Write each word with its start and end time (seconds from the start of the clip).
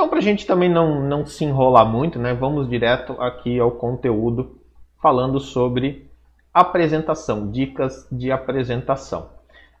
Então, 0.00 0.08
para 0.08 0.18
a 0.18 0.22
gente 0.22 0.46
também 0.46 0.70
não, 0.70 0.98
não 1.02 1.26
se 1.26 1.44
enrolar 1.44 1.84
muito, 1.84 2.18
né, 2.18 2.32
vamos 2.32 2.70
direto 2.70 3.20
aqui 3.20 3.60
ao 3.60 3.72
conteúdo 3.72 4.58
falando 4.98 5.38
sobre 5.38 6.08
apresentação, 6.54 7.50
dicas 7.50 8.08
de 8.10 8.32
apresentação. 8.32 9.28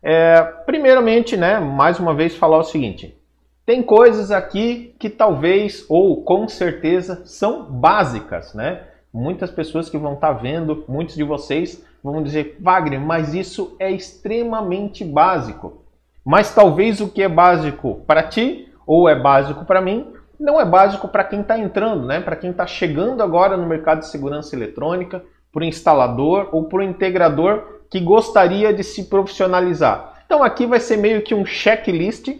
É, 0.02 0.42
primeiramente, 0.66 1.38
né, 1.38 1.58
mais 1.58 1.98
uma 1.98 2.12
vez 2.12 2.36
falar 2.36 2.58
o 2.58 2.64
seguinte: 2.64 3.18
tem 3.64 3.82
coisas 3.82 4.30
aqui 4.30 4.94
que 4.98 5.08
talvez 5.08 5.86
ou 5.88 6.22
com 6.22 6.46
certeza 6.46 7.22
são 7.24 7.64
básicas, 7.64 8.52
né? 8.52 8.82
Muitas 9.10 9.50
pessoas 9.50 9.88
que 9.88 9.96
vão 9.96 10.12
estar 10.12 10.34
tá 10.34 10.38
vendo, 10.38 10.84
muitos 10.86 11.14
de 11.14 11.24
vocês 11.24 11.82
vão 12.04 12.22
dizer, 12.22 12.58
Wagner, 12.60 13.00
mas 13.00 13.32
isso 13.32 13.74
é 13.78 13.90
extremamente 13.90 15.02
básico. 15.02 15.82
Mas 16.22 16.54
talvez 16.54 17.00
o 17.00 17.08
que 17.08 17.22
é 17.22 17.28
básico 17.28 18.02
para 18.06 18.22
ti 18.24 18.69
ou 18.90 19.08
é 19.08 19.14
básico 19.14 19.64
para 19.64 19.80
mim 19.80 20.12
não 20.36 20.60
é 20.60 20.64
básico 20.64 21.06
para 21.06 21.22
quem 21.22 21.42
está 21.42 21.56
entrando, 21.56 22.06
né? 22.06 22.18
Para 22.18 22.34
quem 22.34 22.50
está 22.50 22.66
chegando 22.66 23.22
agora 23.22 23.56
no 23.56 23.64
mercado 23.64 24.00
de 24.00 24.08
segurança 24.08 24.56
eletrônica, 24.56 25.22
para 25.52 25.60
o 25.60 25.64
instalador 25.64 26.48
ou 26.50 26.64
para 26.64 26.80
o 26.80 26.82
integrador 26.82 27.82
que 27.88 28.00
gostaria 28.00 28.74
de 28.74 28.82
se 28.82 29.04
profissionalizar. 29.04 30.24
Então 30.26 30.42
aqui 30.42 30.66
vai 30.66 30.80
ser 30.80 30.96
meio 30.96 31.22
que 31.22 31.36
um 31.36 31.46
checklist 31.46 32.30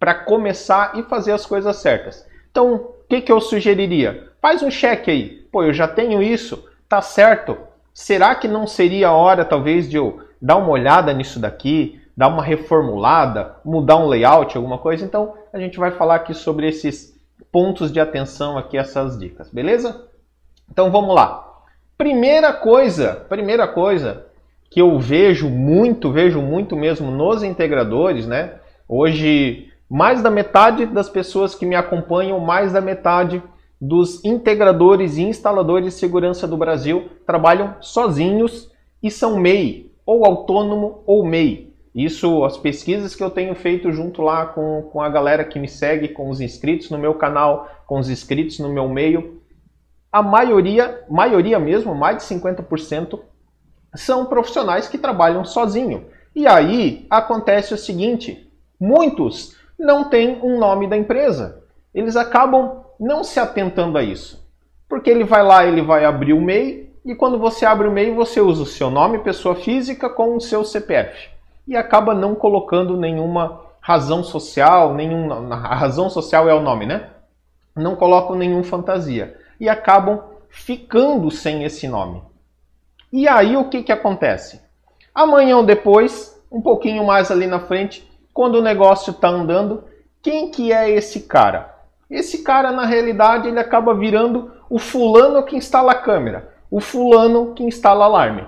para 0.00 0.12
começar 0.12 0.98
e 0.98 1.04
fazer 1.04 1.30
as 1.30 1.46
coisas 1.46 1.76
certas. 1.76 2.26
Então, 2.50 2.74
o 2.74 2.92
que, 3.08 3.20
que 3.20 3.30
eu 3.30 3.40
sugeriria? 3.40 4.32
Faz 4.42 4.64
um 4.64 4.68
check 4.68 5.08
aí. 5.08 5.46
Pô, 5.52 5.62
eu 5.62 5.72
já 5.72 5.86
tenho 5.86 6.20
isso, 6.20 6.64
tá 6.88 7.00
certo? 7.00 7.56
Será 7.94 8.34
que 8.34 8.48
não 8.48 8.66
seria 8.66 9.08
a 9.08 9.12
hora, 9.12 9.44
talvez, 9.44 9.88
de 9.88 9.96
eu 9.96 10.22
dar 10.42 10.56
uma 10.56 10.70
olhada 10.70 11.12
nisso 11.12 11.38
daqui, 11.38 11.99
dar 12.16 12.28
uma 12.28 12.42
reformulada, 12.42 13.56
mudar 13.64 13.96
um 13.96 14.08
layout, 14.08 14.56
alguma 14.56 14.78
coisa? 14.78 15.04
Então, 15.04 15.34
a 15.52 15.58
gente 15.58 15.78
vai 15.78 15.90
falar 15.90 16.16
aqui 16.16 16.34
sobre 16.34 16.68
esses 16.68 17.18
pontos 17.50 17.92
de 17.92 18.00
atenção 18.00 18.58
aqui, 18.58 18.76
essas 18.76 19.18
dicas, 19.18 19.50
beleza? 19.50 20.06
Então, 20.70 20.90
vamos 20.90 21.14
lá. 21.14 21.62
Primeira 21.96 22.52
coisa, 22.52 23.26
primeira 23.28 23.66
coisa 23.66 24.26
que 24.70 24.80
eu 24.80 24.98
vejo 24.98 25.48
muito, 25.48 26.12
vejo 26.12 26.40
muito 26.40 26.76
mesmo 26.76 27.10
nos 27.10 27.42
integradores, 27.42 28.26
né? 28.26 28.54
Hoje 28.88 29.70
mais 29.90 30.22
da 30.22 30.30
metade 30.30 30.86
das 30.86 31.08
pessoas 31.08 31.52
que 31.52 31.66
me 31.66 31.74
acompanham, 31.74 32.38
mais 32.38 32.72
da 32.72 32.80
metade 32.80 33.42
dos 33.80 34.24
integradores 34.24 35.16
e 35.16 35.22
instaladores 35.22 35.86
de 35.86 35.98
segurança 35.98 36.46
do 36.46 36.56
Brasil 36.56 37.08
trabalham 37.26 37.74
sozinhos 37.80 38.70
e 39.02 39.10
são 39.10 39.36
MEI, 39.36 39.90
ou 40.06 40.24
autônomo 40.24 41.02
ou 41.06 41.24
MEI. 41.24 41.69
Isso, 41.94 42.44
as 42.44 42.56
pesquisas 42.56 43.16
que 43.16 43.22
eu 43.22 43.30
tenho 43.30 43.54
feito 43.54 43.90
junto 43.90 44.22
lá 44.22 44.46
com, 44.46 44.88
com 44.92 45.02
a 45.02 45.08
galera 45.08 45.44
que 45.44 45.58
me 45.58 45.68
segue, 45.68 46.08
com 46.08 46.30
os 46.30 46.40
inscritos 46.40 46.88
no 46.90 46.98
meu 46.98 47.14
canal, 47.14 47.68
com 47.86 47.98
os 47.98 48.08
inscritos 48.08 48.58
no 48.60 48.68
meu 48.68 48.88
meio, 48.88 49.40
a 50.12 50.22
maioria, 50.22 51.04
maioria 51.08 51.58
mesmo, 51.58 51.94
mais 51.94 52.18
de 52.18 52.22
50%, 52.34 53.20
são 53.94 54.26
profissionais 54.26 54.88
que 54.88 54.98
trabalham 54.98 55.44
sozinho. 55.44 56.06
E 56.34 56.46
aí 56.46 57.06
acontece 57.10 57.74
o 57.74 57.78
seguinte: 57.78 58.48
muitos 58.78 59.56
não 59.78 60.04
tem 60.04 60.40
um 60.42 60.58
nome 60.58 60.88
da 60.88 60.96
empresa. 60.96 61.62
Eles 61.92 62.16
acabam 62.16 62.84
não 62.98 63.24
se 63.24 63.40
atentando 63.40 63.98
a 63.98 64.02
isso. 64.02 64.48
Porque 64.88 65.10
ele 65.10 65.24
vai 65.24 65.42
lá, 65.42 65.64
ele 65.64 65.82
vai 65.82 66.04
abrir 66.04 66.32
o 66.32 66.40
MEI, 66.40 66.92
e 67.04 67.14
quando 67.14 67.38
você 67.38 67.64
abre 67.64 67.88
o 67.88 67.90
MEI, 67.90 68.12
você 68.12 68.40
usa 68.40 68.62
o 68.62 68.66
seu 68.66 68.90
nome, 68.90 69.18
pessoa 69.20 69.54
física, 69.54 70.08
com 70.10 70.36
o 70.36 70.40
seu 70.40 70.64
CPF. 70.64 71.30
E 71.70 71.76
acaba 71.76 72.12
não 72.12 72.34
colocando 72.34 72.96
nenhuma 72.96 73.60
razão 73.80 74.24
social, 74.24 74.92
nenhum, 74.92 75.52
a 75.52 75.54
razão 75.54 76.10
social 76.10 76.48
é 76.48 76.52
o 76.52 76.60
nome, 76.60 76.84
né? 76.84 77.10
Não 77.76 77.94
colocam 77.94 78.34
nenhum 78.34 78.64
fantasia. 78.64 79.38
E 79.60 79.68
acabam 79.68 80.20
ficando 80.48 81.30
sem 81.30 81.62
esse 81.62 81.86
nome. 81.86 82.24
E 83.12 83.28
aí 83.28 83.56
o 83.56 83.68
que, 83.68 83.84
que 83.84 83.92
acontece? 83.92 84.60
Amanhã 85.14 85.58
ou 85.58 85.62
depois, 85.62 86.36
um 86.50 86.60
pouquinho 86.60 87.06
mais 87.06 87.30
ali 87.30 87.46
na 87.46 87.60
frente, 87.60 88.04
quando 88.34 88.56
o 88.56 88.62
negócio 88.62 89.12
está 89.12 89.28
andando, 89.28 89.84
quem 90.20 90.50
que 90.50 90.72
é 90.72 90.90
esse 90.90 91.20
cara? 91.20 91.72
Esse 92.10 92.42
cara, 92.42 92.72
na 92.72 92.84
realidade, 92.84 93.46
ele 93.46 93.60
acaba 93.60 93.94
virando 93.94 94.50
o 94.68 94.80
fulano 94.80 95.44
que 95.44 95.54
instala 95.54 95.92
a 95.92 95.98
câmera, 96.02 96.52
o 96.68 96.80
fulano 96.80 97.54
que 97.54 97.62
instala 97.62 98.06
alarme. 98.06 98.44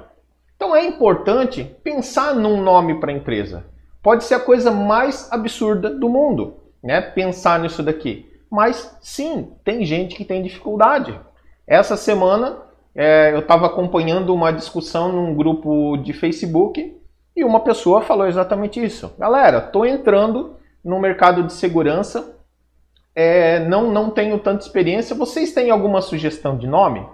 Então 0.63 0.77
é 0.77 0.85
importante 0.87 1.65
pensar 1.83 2.37
num 2.37 2.63
nome 2.63 3.01
para 3.01 3.11
a 3.11 3.15
empresa. 3.17 3.65
Pode 4.01 4.23
ser 4.23 4.37
a 4.37 4.41
coisa 4.41 4.71
mais 4.71 5.27
absurda 5.33 5.91
do 5.91 6.09
mundo, 6.09 6.55
né? 6.81 7.01
Pensar 7.01 7.59
nisso 7.59 7.83
daqui. 7.83 8.31
Mas 8.49 8.97
sim, 9.01 9.51
tem 9.65 9.85
gente 9.85 10.15
que 10.15 10.25
tem 10.25 10.41
dificuldade. 10.41 11.19
Essa 11.67 11.97
semana 11.97 12.59
é, 12.95 13.33
eu 13.35 13.41
estava 13.41 13.67
acompanhando 13.67 14.33
uma 14.33 14.53
discussão 14.53 15.11
num 15.11 15.35
grupo 15.35 15.97
de 15.97 16.13
Facebook 16.13 16.97
e 17.35 17.43
uma 17.43 17.59
pessoa 17.59 18.01
falou 18.01 18.29
exatamente 18.29 18.81
isso. 18.81 19.13
Galera, 19.19 19.59
estou 19.59 19.85
entrando 19.85 20.55
no 20.85 21.01
mercado 21.01 21.43
de 21.43 21.55
segurança, 21.55 22.37
é, 23.17 23.59
não, 23.67 23.91
não 23.91 24.11
tenho 24.11 24.39
tanta 24.39 24.65
experiência. 24.65 25.17
Vocês 25.17 25.53
têm 25.53 25.71
alguma 25.71 26.01
sugestão 26.01 26.57
de 26.57 26.69
nome? 26.69 27.05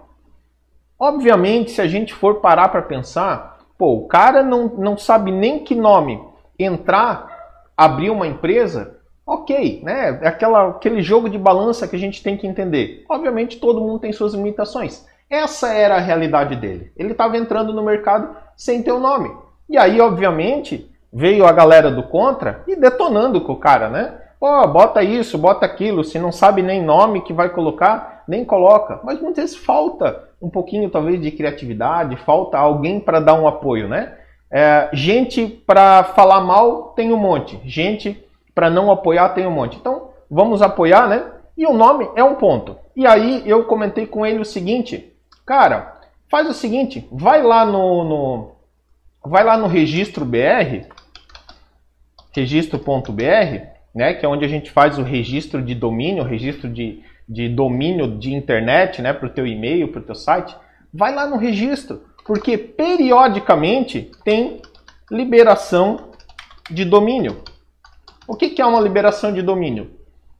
Obviamente, 0.98 1.70
se 1.70 1.80
a 1.80 1.86
gente 1.86 2.12
for 2.12 2.40
parar 2.40 2.68
para 2.70 2.82
pensar, 2.82 3.58
pô, 3.78 3.94
o 3.94 4.08
cara 4.08 4.42
não, 4.42 4.66
não 4.66 4.98
sabe 4.98 5.30
nem 5.30 5.60
que 5.60 5.74
nome 5.74 6.20
entrar, 6.58 7.28
abrir 7.76 8.10
uma 8.10 8.26
empresa, 8.26 8.96
ok, 9.24 9.80
né? 9.84 10.18
É 10.22 10.28
aquela, 10.28 10.70
aquele 10.70 11.00
jogo 11.00 11.30
de 11.30 11.38
balança 11.38 11.86
que 11.86 11.94
a 11.94 11.98
gente 11.98 12.22
tem 12.22 12.36
que 12.36 12.46
entender. 12.46 13.04
Obviamente, 13.08 13.60
todo 13.60 13.80
mundo 13.80 14.00
tem 14.00 14.12
suas 14.12 14.34
limitações. 14.34 15.06
Essa 15.30 15.72
era 15.72 15.96
a 15.96 16.00
realidade 16.00 16.56
dele. 16.56 16.90
Ele 16.96 17.12
estava 17.12 17.36
entrando 17.36 17.72
no 17.72 17.84
mercado 17.84 18.34
sem 18.56 18.82
ter 18.82 18.90
o 18.90 18.96
um 18.96 19.00
nome. 19.00 19.30
E 19.68 19.78
aí, 19.78 20.00
obviamente, 20.00 20.90
veio 21.12 21.46
a 21.46 21.52
galera 21.52 21.90
do 21.90 22.02
contra 22.02 22.64
e 22.66 22.74
detonando 22.74 23.40
com 23.42 23.52
o 23.52 23.60
cara, 23.60 23.88
né? 23.88 24.14
Pô, 24.40 24.66
bota 24.66 25.02
isso, 25.02 25.36
bota 25.36 25.66
aquilo, 25.66 26.02
se 26.02 26.18
não 26.18 26.32
sabe 26.32 26.62
nem 26.62 26.82
nome 26.82 27.22
que 27.22 27.32
vai 27.32 27.50
colocar, 27.50 28.24
nem 28.26 28.44
coloca. 28.44 29.00
Mas 29.04 29.20
muitas 29.20 29.44
vezes 29.44 29.56
falta 29.56 30.27
um 30.40 30.48
pouquinho, 30.48 30.90
talvez, 30.90 31.20
de 31.20 31.30
criatividade, 31.30 32.16
falta 32.16 32.58
alguém 32.58 33.00
para 33.00 33.20
dar 33.20 33.34
um 33.34 33.46
apoio, 33.46 33.88
né? 33.88 34.14
É, 34.50 34.88
gente 34.92 35.46
para 35.46 36.04
falar 36.04 36.40
mal 36.40 36.94
tem 36.96 37.12
um 37.12 37.18
monte, 37.18 37.60
gente 37.64 38.24
para 38.54 38.70
não 38.70 38.90
apoiar 38.90 39.28
tem 39.30 39.46
um 39.46 39.50
monte. 39.50 39.76
Então, 39.76 40.10
vamos 40.30 40.62
apoiar, 40.62 41.08
né? 41.08 41.24
E 41.56 41.66
o 41.66 41.72
nome 41.72 42.08
é 42.16 42.24
um 42.24 42.34
ponto. 42.34 42.76
E 42.96 43.06
aí 43.06 43.42
eu 43.46 43.64
comentei 43.64 44.06
com 44.06 44.24
ele 44.24 44.40
o 44.40 44.44
seguinte, 44.44 45.12
cara, 45.44 46.00
faz 46.30 46.48
o 46.48 46.54
seguinte, 46.54 47.06
vai 47.10 47.42
lá 47.42 47.64
no, 47.64 48.04
no 48.04 48.50
vai 49.24 49.44
lá 49.44 49.56
no 49.56 49.66
registro 49.66 50.24
BR, 50.24 50.86
registro.br, 52.32 53.22
né, 53.94 54.14
que 54.14 54.24
é 54.24 54.28
onde 54.28 54.44
a 54.44 54.48
gente 54.48 54.70
faz 54.70 54.98
o 54.98 55.02
registro 55.02 55.60
de 55.62 55.74
domínio, 55.74 56.22
o 56.22 56.26
registro 56.26 56.68
de, 56.68 57.02
de 57.28 57.48
domínio 57.48 58.18
de 58.18 58.34
internet, 58.34 59.02
né, 59.02 59.12
para 59.12 59.26
o 59.26 59.30
teu 59.30 59.46
e-mail, 59.46 59.88
para 59.88 60.00
o 60.00 60.04
teu 60.04 60.14
site, 60.14 60.56
vai 60.92 61.14
lá 61.14 61.26
no 61.26 61.36
registro, 61.36 62.02
porque 62.24 62.56
periodicamente 62.56 64.10
tem 64.24 64.62
liberação 65.10 66.10
de 66.70 66.84
domínio. 66.84 67.42
O 68.26 68.34
que, 68.34 68.50
que 68.50 68.62
é 68.62 68.66
uma 68.66 68.80
liberação 68.80 69.32
de 69.32 69.42
domínio? 69.42 69.90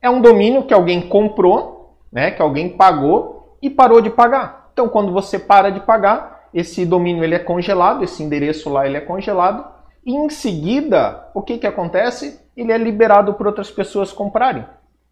É 0.01 0.09
um 0.09 0.21
domínio 0.21 0.65
que 0.65 0.75
alguém 0.75 1.01
comprou, 1.01 1.97
né, 2.13 2.31
que 2.31 2.41
alguém 2.41 2.71
pagou 2.71 3.59
e 3.61 3.69
parou 3.69 4.01
de 4.01 4.11
pagar. 4.11 4.71
Então, 4.73 4.89
quando 4.89 5.13
você 5.13 5.39
para 5.39 5.71
de 5.71 5.81
pagar, 5.81 6.49
esse 6.55 6.87
domínio 6.87 7.25
ele 7.25 7.35
é 7.35 7.39
congelado, 7.39 8.03
esse 8.03 8.23
endereço 8.23 8.71
lá 8.71 8.87
ele 8.87 8.97
é 8.97 9.01
congelado, 9.01 9.67
e 10.05 10.13
em 10.15 10.31
seguida, 10.31 11.29
o 11.35 11.43
que, 11.43 11.59
que 11.59 11.67
acontece? 11.67 12.41
Ele 12.57 12.73
é 12.73 12.79
liberado 12.79 13.35
para 13.35 13.49
outras 13.49 13.71
pessoas 13.71 14.13
comprarem. 14.13 14.65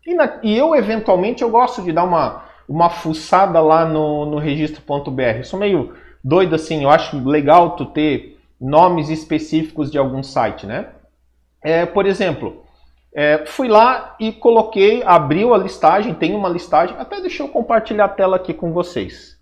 E, 0.07 0.15
na, 0.15 0.39
e, 0.43 0.57
eu, 0.57 0.75
eventualmente, 0.75 1.43
eu 1.43 1.51
gosto 1.51 1.83
de 1.83 1.93
dar 1.93 2.05
uma, 2.05 2.45
uma 2.69 2.89
fuçada 2.89 3.61
lá 3.61 3.85
no, 3.85 4.25
no 4.27 4.39
registro.br. 4.39 5.43
Sou 5.43 5.59
meio 5.59 5.95
doido 6.23 6.55
assim, 6.55 6.85
eu 6.85 6.91
acho 6.91 7.19
legal 7.29 7.77
tu 7.77 7.87
ter 7.87 8.39
nomes 8.61 9.09
específicos 9.11 9.91
de 9.91 9.99
algum 9.99 10.23
site, 10.23 10.67
né? 10.67 10.89
É, 11.63 11.85
por 11.85 12.07
exemplo, 12.07 12.65
é, 13.13 13.45
fui 13.47 13.69
lá 13.69 14.15
e 14.21 14.33
coloquei, 14.33 15.03
abriu 15.03 15.53
a 15.53 15.59
listagem, 15.59 16.15
tem 16.15 16.35
uma 16.35 16.49
listagem, 16.49 16.97
até 16.99 17.21
deixa 17.21 17.43
eu 17.43 17.49
compartilhar 17.49 18.05
a 18.05 18.09
tela 18.09 18.37
aqui 18.37 18.55
com 18.55 18.73
vocês. 18.73 19.37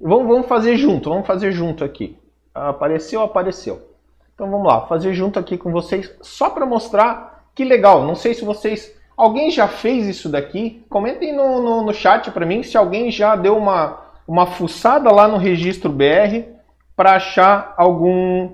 Vamos, 0.00 0.26
vamos 0.26 0.46
fazer 0.46 0.76
junto, 0.76 1.10
vamos 1.10 1.26
fazer 1.26 1.52
junto 1.52 1.84
aqui. 1.84 2.18
Apareceu, 2.54 3.22
apareceu. 3.22 3.90
Então 4.34 4.50
vamos 4.50 4.66
lá, 4.66 4.86
fazer 4.86 5.14
junto 5.14 5.38
aqui 5.38 5.56
com 5.58 5.72
vocês, 5.72 6.14
só 6.20 6.50
para 6.50 6.66
mostrar 6.66 7.36
que 7.54 7.64
legal. 7.64 8.04
Não 8.04 8.14
sei 8.14 8.34
se 8.34 8.44
vocês. 8.44 8.95
Alguém 9.16 9.50
já 9.50 9.66
fez 9.66 10.06
isso 10.06 10.28
daqui? 10.28 10.84
Comentem 10.90 11.34
no, 11.34 11.62
no, 11.62 11.82
no 11.82 11.94
chat 11.94 12.30
para 12.30 12.44
mim 12.44 12.62
se 12.62 12.76
alguém 12.76 13.10
já 13.10 13.34
deu 13.34 13.56
uma, 13.56 13.98
uma 14.28 14.46
fuçada 14.46 15.10
lá 15.10 15.26
no 15.26 15.38
registro 15.38 15.90
BR 15.90 16.44
para 16.94 17.16
achar 17.16 17.74
algum, 17.76 18.50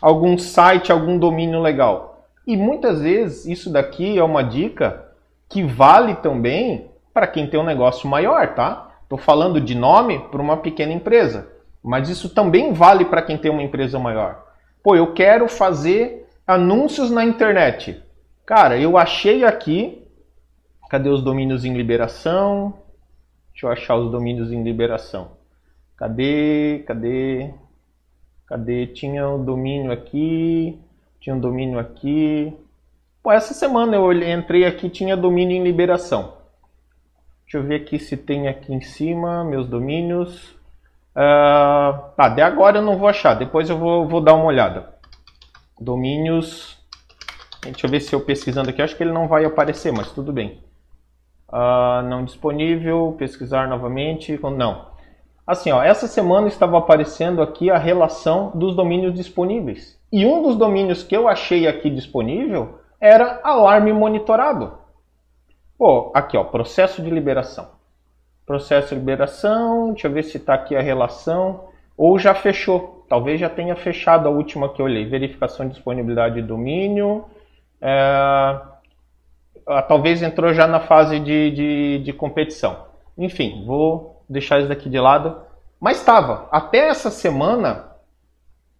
algum 0.00 0.38
site, 0.38 0.92
algum 0.92 1.18
domínio 1.18 1.60
legal. 1.60 2.28
E 2.46 2.56
muitas 2.56 3.00
vezes 3.00 3.46
isso 3.46 3.72
daqui 3.72 4.18
é 4.18 4.22
uma 4.22 4.42
dica 4.42 5.04
que 5.48 5.62
vale 5.62 6.14
também 6.16 6.90
para 7.12 7.26
quem 7.26 7.46
tem 7.46 7.58
um 7.58 7.64
negócio 7.64 8.08
maior, 8.08 8.54
tá? 8.54 8.90
Estou 9.02 9.18
falando 9.18 9.60
de 9.60 9.74
nome 9.74 10.18
para 10.30 10.42
uma 10.42 10.56
pequena 10.56 10.92
empresa, 10.92 11.48
mas 11.82 12.08
isso 12.08 12.28
também 12.28 12.72
vale 12.72 13.04
para 13.04 13.22
quem 13.22 13.38
tem 13.38 13.50
uma 13.50 13.62
empresa 13.62 13.98
maior. 13.98 14.44
Pô, 14.82 14.96
eu 14.96 15.12
quero 15.14 15.48
fazer 15.48 16.26
anúncios 16.46 17.10
na 17.10 17.24
internet. 17.24 18.02
Cara, 18.44 18.76
eu 18.78 18.98
achei 18.98 19.44
aqui. 19.44 20.03
Cadê 20.90 21.08
os 21.08 21.22
domínios 21.22 21.64
em 21.64 21.74
liberação? 21.74 22.74
Deixa 23.52 23.66
eu 23.66 23.70
achar 23.70 23.96
os 23.96 24.10
domínios 24.10 24.52
em 24.52 24.62
liberação. 24.62 25.32
Cadê? 25.96 26.84
Cadê? 26.86 27.50
Cadê? 28.46 28.86
Tinha 28.88 29.28
um 29.28 29.44
domínio 29.44 29.92
aqui. 29.92 30.78
Tinha 31.20 31.34
um 31.34 31.40
domínio 31.40 31.78
aqui. 31.78 32.52
Pô, 33.22 33.32
essa 33.32 33.54
semana 33.54 33.96
eu 33.96 34.12
entrei 34.12 34.66
aqui 34.66 34.90
tinha 34.90 35.16
domínio 35.16 35.56
em 35.56 35.62
liberação. 35.62 36.34
Deixa 37.44 37.58
eu 37.58 37.62
ver 37.62 37.76
aqui 37.76 37.98
se 37.98 38.16
tem 38.16 38.48
aqui 38.48 38.74
em 38.74 38.80
cima 38.80 39.44
meus 39.44 39.66
domínios. 39.66 40.50
Uh, 41.16 42.10
tá, 42.16 42.28
de 42.28 42.42
agora 42.42 42.78
eu 42.78 42.82
não 42.82 42.98
vou 42.98 43.08
achar. 43.08 43.34
Depois 43.34 43.70
eu 43.70 43.78
vou, 43.78 44.08
vou 44.08 44.20
dar 44.20 44.34
uma 44.34 44.46
olhada. 44.46 44.92
Domínios. 45.80 46.76
Deixa 47.62 47.86
eu 47.86 47.90
ver 47.90 48.00
se 48.00 48.14
eu 48.14 48.20
pesquisando 48.20 48.70
aqui. 48.70 48.82
Acho 48.82 48.96
que 48.96 49.02
ele 49.02 49.12
não 49.12 49.28
vai 49.28 49.44
aparecer, 49.44 49.92
mas 49.92 50.10
tudo 50.10 50.32
bem. 50.32 50.63
Uh, 51.54 52.02
não 52.08 52.24
disponível. 52.24 53.14
Pesquisar 53.16 53.68
novamente. 53.68 54.36
Não. 54.42 54.86
Assim, 55.46 55.70
ó, 55.70 55.80
essa 55.80 56.08
semana 56.08 56.48
estava 56.48 56.76
aparecendo 56.78 57.40
aqui 57.40 57.70
a 57.70 57.78
relação 57.78 58.50
dos 58.56 58.74
domínios 58.74 59.14
disponíveis. 59.14 59.96
E 60.10 60.26
um 60.26 60.42
dos 60.42 60.56
domínios 60.56 61.04
que 61.04 61.16
eu 61.16 61.28
achei 61.28 61.68
aqui 61.68 61.88
disponível 61.90 62.80
era 63.00 63.40
alarme 63.44 63.92
monitorado. 63.92 64.72
Pô, 65.78 66.10
aqui, 66.14 66.36
ó, 66.36 66.42
processo 66.42 67.00
de 67.00 67.10
liberação. 67.10 67.68
Processo 68.44 68.88
de 68.88 68.96
liberação, 68.96 69.92
deixa 69.92 70.08
eu 70.08 70.12
ver 70.12 70.24
se 70.24 70.38
está 70.38 70.54
aqui 70.54 70.74
a 70.74 70.80
relação. 70.80 71.68
Ou 71.96 72.18
já 72.18 72.34
fechou. 72.34 73.04
Talvez 73.08 73.38
já 73.38 73.48
tenha 73.48 73.76
fechado 73.76 74.26
a 74.26 74.30
última 74.30 74.70
que 74.70 74.80
eu 74.80 74.86
olhei. 74.86 75.04
Verificação 75.04 75.66
de 75.66 75.74
disponibilidade 75.74 76.36
de 76.36 76.42
domínio. 76.42 77.26
É... 77.80 78.73
Talvez 79.88 80.22
entrou 80.22 80.52
já 80.52 80.66
na 80.66 80.80
fase 80.80 81.18
de, 81.18 81.50
de, 81.50 81.98
de 82.04 82.12
competição. 82.12 82.86
Enfim, 83.16 83.64
vou 83.66 84.22
deixar 84.28 84.58
isso 84.58 84.68
daqui 84.68 84.88
de 84.88 84.98
lado. 84.98 85.36
Mas 85.80 85.98
estava. 85.98 86.48
Até 86.50 86.88
essa 86.88 87.10
semana, 87.10 87.92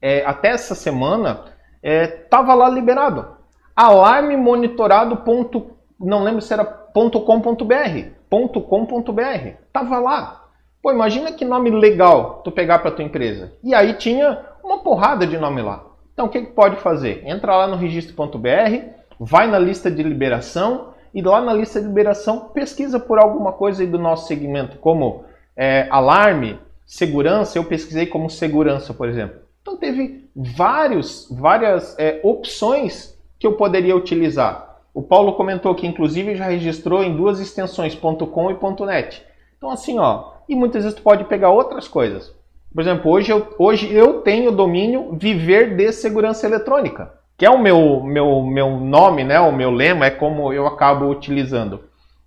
é, 0.00 0.24
até 0.24 0.48
essa 0.48 0.74
semana, 0.74 1.44
estava 1.82 2.52
é, 2.52 2.54
lá 2.54 2.68
liberado. 2.68 3.26
Alarme 3.74 4.36
monitorado. 4.36 5.18
Ponto, 5.18 5.70
não 5.98 6.22
lembro 6.22 6.40
se 6.40 6.52
era 6.52 6.64
.com.br. 6.64 8.08
.com.br. 8.30 9.48
Tava 9.72 9.98
lá. 9.98 10.44
Pô, 10.82 10.92
imagina 10.92 11.32
que 11.32 11.44
nome 11.44 11.70
legal 11.70 12.42
tu 12.44 12.50
pegar 12.50 12.80
para 12.80 12.90
tua 12.90 13.04
empresa. 13.04 13.52
E 13.62 13.74
aí 13.74 13.94
tinha 13.94 14.44
uma 14.62 14.78
porrada 14.78 15.26
de 15.26 15.38
nome 15.38 15.62
lá. 15.62 15.84
Então 16.12 16.26
o 16.26 16.28
que, 16.28 16.42
que 16.42 16.52
pode 16.52 16.76
fazer? 16.76 17.22
Entra 17.26 17.56
lá 17.56 17.66
no 17.66 17.76
registro.br, 17.76 18.93
vai 19.18 19.46
na 19.46 19.58
lista 19.58 19.90
de 19.90 20.02
liberação 20.02 20.94
e 21.12 21.22
lá 21.22 21.40
na 21.40 21.52
lista 21.52 21.80
de 21.80 21.86
liberação 21.86 22.48
pesquisa 22.48 22.98
por 22.98 23.18
alguma 23.18 23.52
coisa 23.52 23.86
do 23.86 23.98
nosso 23.98 24.26
segmento, 24.26 24.78
como 24.78 25.24
é, 25.56 25.86
alarme, 25.90 26.58
segurança, 26.84 27.58
eu 27.58 27.64
pesquisei 27.64 28.06
como 28.06 28.28
segurança, 28.28 28.92
por 28.92 29.08
exemplo. 29.08 29.36
Então 29.62 29.76
teve 29.76 30.28
vários, 30.34 31.28
várias 31.30 31.98
é, 31.98 32.20
opções 32.22 33.18
que 33.38 33.46
eu 33.46 33.52
poderia 33.54 33.96
utilizar. 33.96 34.78
O 34.92 35.02
Paulo 35.02 35.34
comentou 35.34 35.74
que 35.74 35.86
inclusive 35.86 36.36
já 36.36 36.46
registrou 36.46 37.02
em 37.02 37.16
duas 37.16 37.40
extensões, 37.40 37.94
.com 37.94 38.50
e 38.50 38.86
.net. 38.86 39.24
Então 39.56 39.70
assim, 39.70 39.98
ó, 39.98 40.32
e 40.48 40.54
muitas 40.54 40.82
vezes 40.82 40.96
tu 40.96 41.02
pode 41.02 41.24
pegar 41.24 41.50
outras 41.50 41.88
coisas. 41.88 42.34
Por 42.72 42.80
exemplo, 42.80 43.10
hoje 43.10 43.30
eu, 43.30 43.54
hoje 43.56 43.92
eu 43.92 44.20
tenho 44.22 44.50
o 44.50 44.54
domínio 44.54 45.16
Viver 45.16 45.76
de 45.76 45.92
Segurança 45.92 46.46
Eletrônica, 46.46 47.12
que 47.36 47.44
é 47.44 47.50
o 47.50 47.58
meu, 47.58 48.00
meu, 48.02 48.42
meu 48.42 48.70
nome, 48.78 49.24
né, 49.24 49.40
o 49.40 49.52
meu 49.52 49.70
lema, 49.70 50.06
é 50.06 50.10
como 50.10 50.52
eu 50.52 50.66
acabo 50.66 51.08
utilizando 51.08 51.80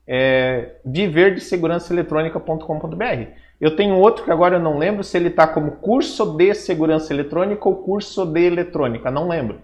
é, 0.07 0.75
viverdesegurançaeletrônica.com.br. 0.85 3.31
Eu 3.59 3.75
tenho 3.75 3.97
outro 3.97 4.23
que 4.23 4.29
agora 4.31 4.57
eu 4.57 4.61
não 4.61 4.77
lembro 4.77 5.03
se 5.03 5.17
ele 5.17 5.29
está 5.29 5.47
como 5.47 5.71
curso 5.71 6.37
de 6.37 6.53
segurança 6.53 7.11
eletrônica 7.13 7.67
ou 7.67 7.77
curso 7.77 8.23
de 8.25 8.45
eletrônica, 8.45 9.09
não 9.11 9.27
lembro. 9.27 9.59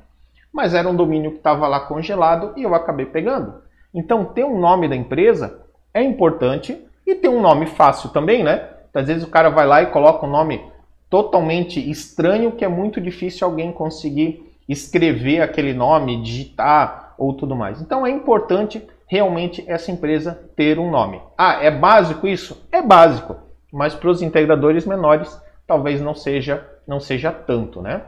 Mas 0.51 0.73
era 0.73 0.89
um 0.89 0.95
domínio 0.95 1.31
que 1.31 1.37
estava 1.37 1.67
lá 1.67 1.79
congelado 1.81 2.53
e 2.57 2.63
eu 2.63 2.75
acabei 2.75 3.05
pegando. 3.05 3.61
Então, 3.93 4.25
ter 4.25 4.43
um 4.43 4.59
nome 4.59 4.87
da 4.87 4.95
empresa 4.95 5.61
é 5.93 6.01
importante 6.01 6.83
e 7.05 7.13
ter 7.15 7.29
um 7.29 7.41
nome 7.41 7.67
fácil 7.67 8.09
também, 8.09 8.43
né? 8.43 8.69
Às 8.93 9.07
vezes 9.07 9.23
o 9.23 9.29
cara 9.29 9.49
vai 9.49 9.65
lá 9.65 9.81
e 9.81 9.87
coloca 9.87 10.25
um 10.25 10.29
nome 10.29 10.61
totalmente 11.09 11.79
estranho 11.91 12.51
que 12.51 12.65
é 12.65 12.67
muito 12.67 12.99
difícil 12.99 13.45
alguém 13.45 13.71
conseguir 13.71 14.52
escrever 14.67 15.41
aquele 15.41 15.73
nome, 15.73 16.21
digitar 16.21 17.13
ou 17.17 17.33
tudo 17.33 17.55
mais. 17.55 17.81
Então 17.81 18.05
é 18.05 18.09
importante 18.09 18.85
realmente 19.07 19.63
essa 19.67 19.91
empresa 19.91 20.49
ter 20.55 20.79
um 20.79 20.89
nome. 20.89 21.21
Ah, 21.37 21.63
é 21.63 21.69
básico 21.69 22.27
isso? 22.27 22.67
É 22.71 22.81
básico, 22.81 23.35
mas 23.71 23.93
para 23.93 24.09
os 24.09 24.21
integradores 24.21 24.85
menores 24.85 25.39
talvez 25.67 26.01
não 26.01 26.15
seja 26.15 26.67
não 26.85 26.99
seja 26.99 27.31
tanto, 27.31 27.81
né? 27.81 28.03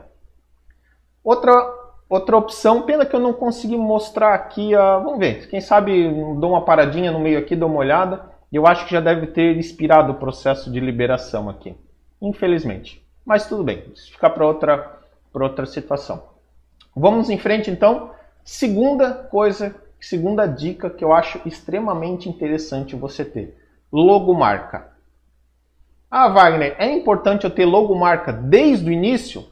Outra 1.24 1.52
outra 2.08 2.36
opção, 2.36 2.82
pena 2.82 3.04
que 3.04 3.16
eu 3.16 3.20
não 3.20 3.32
consegui 3.32 3.76
mostrar 3.76 4.34
aqui, 4.34 4.76
uh, 4.76 5.02
vamos 5.02 5.18
ver, 5.18 5.48
quem 5.48 5.60
sabe 5.60 6.08
dou 6.38 6.50
uma 6.50 6.64
paradinha 6.64 7.10
no 7.10 7.18
meio 7.18 7.38
aqui, 7.38 7.56
dou 7.56 7.68
uma 7.68 7.78
olhada. 7.78 8.36
Eu 8.52 8.66
acho 8.66 8.86
que 8.86 8.92
já 8.92 9.00
deve 9.00 9.26
ter 9.26 9.56
inspirado 9.56 10.12
o 10.12 10.16
processo 10.16 10.70
de 10.70 10.78
liberação 10.78 11.48
aqui, 11.48 11.76
infelizmente. 12.22 13.04
Mas 13.24 13.48
tudo 13.48 13.64
bem, 13.64 13.84
isso 13.92 14.12
fica 14.12 14.30
para 14.30 14.46
outra 14.46 14.98
para 15.32 15.44
outra 15.44 15.66
situação. 15.66 16.35
Vamos 16.96 17.28
em 17.30 17.38
frente 17.38 17.70
então. 17.70 18.10
Segunda 18.42 19.12
coisa 19.12 19.74
Segunda 20.00 20.46
dica 20.46 20.90
que 20.90 21.04
eu 21.04 21.12
acho 21.12 21.40
extremamente 21.44 22.28
interessante 22.28 22.94
você 22.94 23.24
ter: 23.24 23.58
logomarca. 23.90 24.92
Ah, 26.10 26.28
Wagner, 26.28 26.76
é 26.78 26.86
importante 26.86 27.44
eu 27.44 27.50
ter 27.50 27.64
logomarca 27.64 28.32
desde 28.32 28.88
o 28.88 28.92
início? 28.92 29.44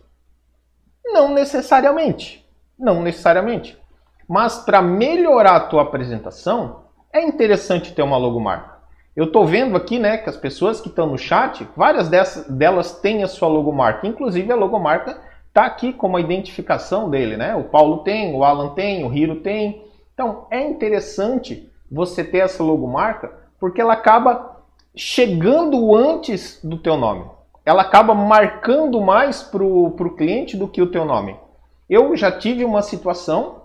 Não 1.05 1.32
necessariamente. 1.32 2.46
Não 2.79 3.02
necessariamente. 3.02 3.76
Mas 4.29 4.58
para 4.58 4.81
melhorar 4.81 5.56
a 5.56 5.61
tua 5.67 5.82
apresentação, 5.82 6.85
é 7.12 7.23
interessante 7.23 7.93
ter 7.93 8.02
uma 8.02 8.17
logomarca. 8.17 8.75
Eu 9.17 9.26
estou 9.26 9.46
vendo 9.46 9.76
aqui 9.76 9.99
né, 9.99 10.19
que 10.19 10.29
as 10.29 10.36
pessoas 10.36 10.81
que 10.81 10.89
estão 10.89 11.06
no 11.06 11.19
chat, 11.19 11.69
várias 11.77 12.08
dessas, 12.08 12.48
delas 12.48 13.01
têm 13.01 13.22
a 13.22 13.29
sua 13.29 13.48
logomarca. 13.48 14.06
Inclusive 14.06 14.51
a 14.53 14.56
logomarca 14.56 15.20
está 15.55 15.67
aqui 15.67 15.93
como 15.93 16.17
a 16.17 16.20
identificação 16.20 17.08
dele. 17.08 17.37
Né? 17.37 17.55
O 17.55 17.63
Paulo 17.63 17.99
tem, 17.99 18.34
o 18.34 18.43
Alan 18.43 18.70
tem, 18.70 19.05
o 19.05 19.15
Hiro 19.15 19.37
tem. 19.37 19.84
Então, 20.13 20.46
é 20.51 20.61
interessante 20.61 21.70
você 21.91 22.25
ter 22.25 22.39
essa 22.39 22.63
logomarca 22.63 23.32
porque 23.61 23.81
ela 23.81 23.93
acaba 23.93 24.63
chegando 24.96 25.94
antes 25.94 26.58
do 26.63 26.77
teu 26.77 26.96
nome. 26.96 27.25
Ela 27.65 27.82
acaba 27.82 28.15
marcando 28.15 29.01
mais 29.01 29.44
para 29.44 29.63
o 29.63 30.15
cliente 30.17 30.56
do 30.56 30.67
que 30.67 30.82
o 30.82 30.91
teu 30.91 31.05
nome. 31.05 31.37
Eu 31.89 32.17
já 32.17 32.32
tive 32.32 32.65
uma 32.65 32.82
situação 32.82 33.63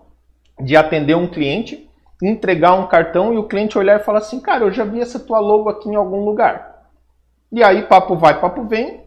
de 0.60 0.76
atender 0.76 1.16
um 1.16 1.26
cliente, 1.26 1.90
entregar 2.22 2.74
um 2.74 2.86
cartão 2.86 3.34
e 3.34 3.36
o 3.36 3.48
cliente 3.48 3.76
olhar 3.76 3.98
e 3.98 4.04
falar 4.04 4.18
assim, 4.18 4.40
cara, 4.40 4.64
eu 4.64 4.70
já 4.70 4.84
vi 4.84 5.00
essa 5.00 5.18
tua 5.18 5.40
logo 5.40 5.68
aqui 5.68 5.88
em 5.88 5.96
algum 5.96 6.24
lugar. 6.24 6.86
E 7.50 7.64
aí, 7.64 7.82
papo 7.82 8.14
vai, 8.16 8.40
papo 8.40 8.62
vem, 8.62 9.02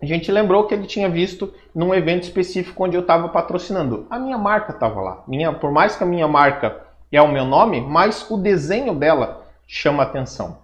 a 0.00 0.04
gente 0.04 0.30
lembrou 0.30 0.64
que 0.64 0.74
ele 0.74 0.86
tinha 0.86 1.08
visto 1.08 1.52
num 1.74 1.94
evento 1.94 2.24
específico 2.24 2.84
onde 2.84 2.96
eu 2.96 3.00
estava 3.00 3.28
patrocinando. 3.28 4.06
A 4.10 4.18
minha 4.18 4.36
marca 4.36 4.72
estava 4.72 5.00
lá. 5.00 5.22
Minha, 5.26 5.52
por 5.52 5.70
mais 5.70 5.96
que 5.96 6.04
a 6.04 6.06
minha 6.06 6.28
marca 6.28 6.82
é 7.10 7.20
o 7.22 7.28
meu 7.28 7.44
nome, 7.44 7.80
mas 7.80 8.30
o 8.30 8.36
desenho 8.36 8.94
dela 8.94 9.46
chama 9.66 10.02
atenção. 10.02 10.58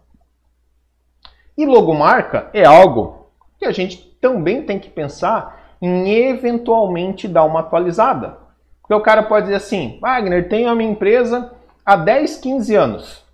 E 1.57 1.65
logomarca 1.65 2.51
é 2.53 2.65
algo 2.65 3.27
que 3.59 3.65
a 3.65 3.73
gente 3.73 3.99
também 4.21 4.63
tem 4.63 4.79
que 4.79 4.91
pensar 4.91 5.61
em 5.81 6.11
eventualmente 6.11 7.27
dar 7.27 7.45
uma 7.45 7.61
atualizada. 7.61 8.39
Porque 8.81 8.95
o 8.95 9.01
cara 9.01 9.23
pode 9.23 9.47
dizer 9.47 9.57
assim, 9.57 9.99
Wagner, 10.01 10.49
tenho 10.49 10.71
a 10.71 10.75
minha 10.75 10.91
empresa 10.91 11.53
há 11.85 11.97
10, 11.97 12.37
15 12.39 12.75
anos. 12.75 13.25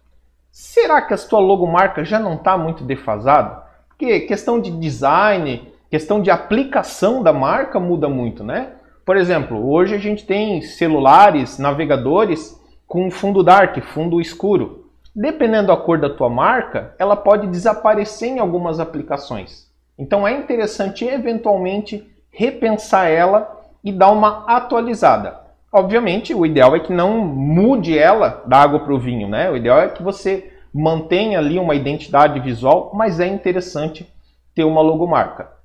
Será 0.50 1.02
que 1.02 1.14
a 1.14 1.16
sua 1.16 1.40
logomarca 1.40 2.04
já 2.04 2.18
não 2.18 2.34
está 2.34 2.56
muito 2.56 2.84
defasada? 2.84 3.62
Porque 3.88 4.20
questão 4.20 4.60
de 4.60 4.70
design, 4.70 5.72
questão 5.90 6.20
de 6.20 6.30
aplicação 6.30 7.22
da 7.22 7.32
marca 7.32 7.80
muda 7.80 8.08
muito, 8.08 8.44
né? 8.44 8.72
Por 9.04 9.16
exemplo, 9.16 9.70
hoje 9.70 9.94
a 9.94 9.98
gente 9.98 10.26
tem 10.26 10.60
celulares, 10.60 11.58
navegadores 11.58 12.60
com 12.86 13.10
fundo 13.10 13.42
dark, 13.42 13.78
fundo 13.82 14.20
escuro. 14.20 14.90
Dependendo 15.14 15.68
da 15.68 15.76
cor 15.76 15.98
da 15.98 16.10
tua 16.10 16.28
marca, 16.28 16.94
ela 16.98 17.16
pode 17.16 17.46
desaparecer 17.46 18.28
em 18.28 18.38
algumas 18.38 18.78
aplicações. 18.78 19.66
Então 19.98 20.28
é 20.28 20.32
interessante 20.32 21.04
eventualmente 21.04 22.06
repensar 22.30 23.08
ela 23.08 23.58
e 23.82 23.90
dar 23.90 24.10
uma 24.10 24.44
atualizada. 24.46 25.40
Obviamente, 25.72 26.34
o 26.34 26.46
ideal 26.46 26.76
é 26.76 26.80
que 26.80 26.92
não 26.92 27.18
mude 27.18 27.98
ela 27.98 28.42
da 28.46 28.58
água 28.58 28.80
para 28.80 28.94
o 28.94 28.98
vinho, 28.98 29.28
né? 29.28 29.50
O 29.50 29.56
ideal 29.56 29.80
é 29.80 29.88
que 29.88 30.02
você 30.02 30.52
mantenha 30.72 31.38
ali 31.38 31.58
uma 31.58 31.74
identidade 31.74 32.38
visual, 32.40 32.92
mas 32.94 33.20
é 33.20 33.26
interessante 33.26 34.06
ter 34.54 34.64
uma 34.64 34.80
logomarca. 34.80 35.57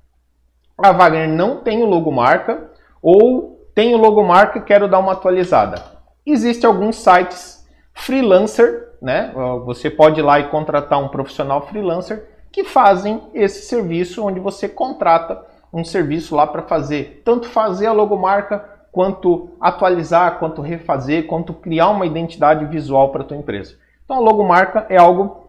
A 0.76 0.92
Wagner 0.92 1.28
não 1.28 1.58
tem 1.58 1.82
o 1.82 1.86
logomarca 1.86 2.70
ou 3.00 3.68
tem 3.74 3.94
o 3.94 3.98
logomarca 3.98 4.58
e 4.58 4.62
quero 4.62 4.88
dar 4.88 4.98
uma 4.98 5.12
atualizada. 5.12 5.82
Existem 6.26 6.66
alguns 6.66 6.96
sites 6.96 7.66
freelancer, 7.92 8.92
né? 9.00 9.32
Você 9.64 9.90
pode 9.90 10.20
ir 10.20 10.22
lá 10.22 10.40
e 10.40 10.48
contratar 10.48 10.98
um 11.02 11.08
profissional 11.08 11.66
freelancer 11.66 12.28
que 12.50 12.64
fazem 12.64 13.22
esse 13.34 13.66
serviço 13.66 14.24
onde 14.24 14.40
você 14.40 14.68
contrata 14.68 15.44
um 15.72 15.84
serviço 15.84 16.36
lá 16.36 16.46
para 16.46 16.62
fazer, 16.62 17.22
tanto 17.24 17.48
fazer 17.48 17.86
a 17.86 17.92
logomarca 17.92 18.64
quanto 18.92 19.50
atualizar, 19.60 20.38
quanto 20.38 20.62
refazer, 20.62 21.26
quanto 21.26 21.52
criar 21.52 21.90
uma 21.90 22.06
identidade 22.06 22.64
visual 22.66 23.10
para 23.10 23.22
a 23.22 23.24
tua 23.24 23.36
empresa. 23.36 23.74
Então 24.04 24.16
a 24.16 24.20
logomarca 24.20 24.86
é 24.88 24.96
algo 24.96 25.48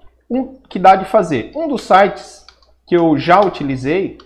que 0.68 0.80
dá 0.80 0.96
de 0.96 1.06
fazer. 1.06 1.52
Um 1.56 1.68
dos 1.68 1.84
sites 1.84 2.44
que 2.88 2.98
eu 2.98 3.16
já 3.20 3.40
utilizei, 3.40 4.18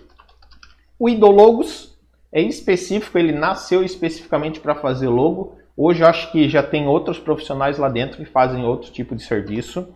o 1.00 1.08
Idologos, 1.08 1.98
é 2.30 2.42
específico, 2.42 3.18
ele 3.18 3.32
nasceu 3.32 3.82
especificamente 3.82 4.60
para 4.60 4.74
fazer 4.74 5.08
logo. 5.08 5.56
Hoje 5.74 6.04
acho 6.04 6.30
que 6.30 6.46
já 6.46 6.62
tem 6.62 6.86
outros 6.86 7.18
profissionais 7.18 7.78
lá 7.78 7.88
dentro 7.88 8.18
que 8.18 8.26
fazem 8.26 8.66
outro 8.66 8.92
tipo 8.92 9.16
de 9.16 9.22
serviço. 9.22 9.88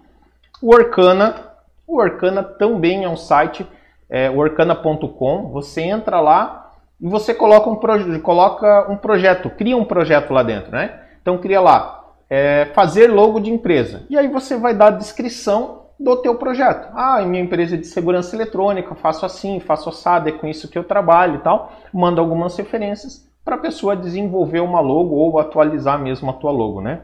O 0.62 0.74
Orkana, 0.74 1.52
o 1.86 1.98
Orkana 1.98 2.42
também 2.42 3.04
é 3.04 3.08
um 3.08 3.18
site, 3.18 3.66
é, 4.08 4.30
orkana.com. 4.30 5.50
Você 5.50 5.82
entra 5.82 6.20
lá, 6.20 6.72
e 6.98 7.06
você 7.06 7.34
coloca 7.34 7.68
um, 7.68 7.76
coloca 8.20 8.90
um 8.90 8.96
projeto, 8.96 9.50
cria 9.50 9.76
um 9.76 9.84
projeto 9.84 10.32
lá 10.32 10.42
dentro, 10.42 10.72
né? 10.72 11.00
Então 11.20 11.36
cria 11.36 11.60
lá, 11.60 12.02
é, 12.30 12.70
fazer 12.74 13.10
logo 13.10 13.40
de 13.40 13.50
empresa. 13.52 14.06
E 14.08 14.16
aí 14.16 14.26
você 14.26 14.56
vai 14.56 14.74
dar 14.74 14.86
a 14.86 14.96
descrição 14.96 15.83
do 16.04 16.16
teu 16.16 16.34
projeto. 16.34 16.92
Ah, 16.94 17.22
minha 17.22 17.42
empresa 17.42 17.78
de 17.78 17.86
segurança 17.86 18.36
eletrônica, 18.36 18.94
faço 18.94 19.24
assim, 19.24 19.58
faço 19.58 19.88
assado, 19.88 20.28
é 20.28 20.32
com 20.32 20.46
isso 20.46 20.68
que 20.68 20.76
eu 20.76 20.84
trabalho 20.84 21.36
e 21.36 21.38
tal. 21.38 21.72
Manda 21.92 22.20
algumas 22.20 22.54
referências 22.56 23.26
para 23.42 23.56
a 23.56 23.58
pessoa 23.58 23.96
desenvolver 23.96 24.60
uma 24.60 24.80
logo 24.80 25.14
ou 25.14 25.38
atualizar 25.38 25.98
mesmo 25.98 26.30
a 26.30 26.34
tua 26.34 26.50
logo, 26.50 26.82
né? 26.82 27.00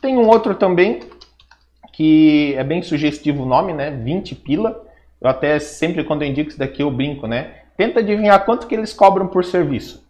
Tem 0.00 0.16
um 0.16 0.26
outro 0.26 0.54
também 0.54 1.00
que 1.92 2.54
é 2.56 2.64
bem 2.64 2.80
sugestivo 2.80 3.42
o 3.42 3.46
nome, 3.46 3.74
né? 3.74 3.90
20 3.90 4.34
pila. 4.36 4.82
Eu 5.20 5.28
até 5.28 5.58
sempre 5.58 6.02
quando 6.04 6.22
eu 6.22 6.28
indico 6.28 6.48
isso 6.48 6.58
daqui 6.58 6.82
eu 6.82 6.90
brinco, 6.90 7.26
né? 7.26 7.52
Tenta 7.76 8.00
adivinhar 8.00 8.44
quanto 8.44 8.66
que 8.66 8.74
eles 8.74 8.94
cobram 8.94 9.26
por 9.26 9.44
serviço. 9.44 10.08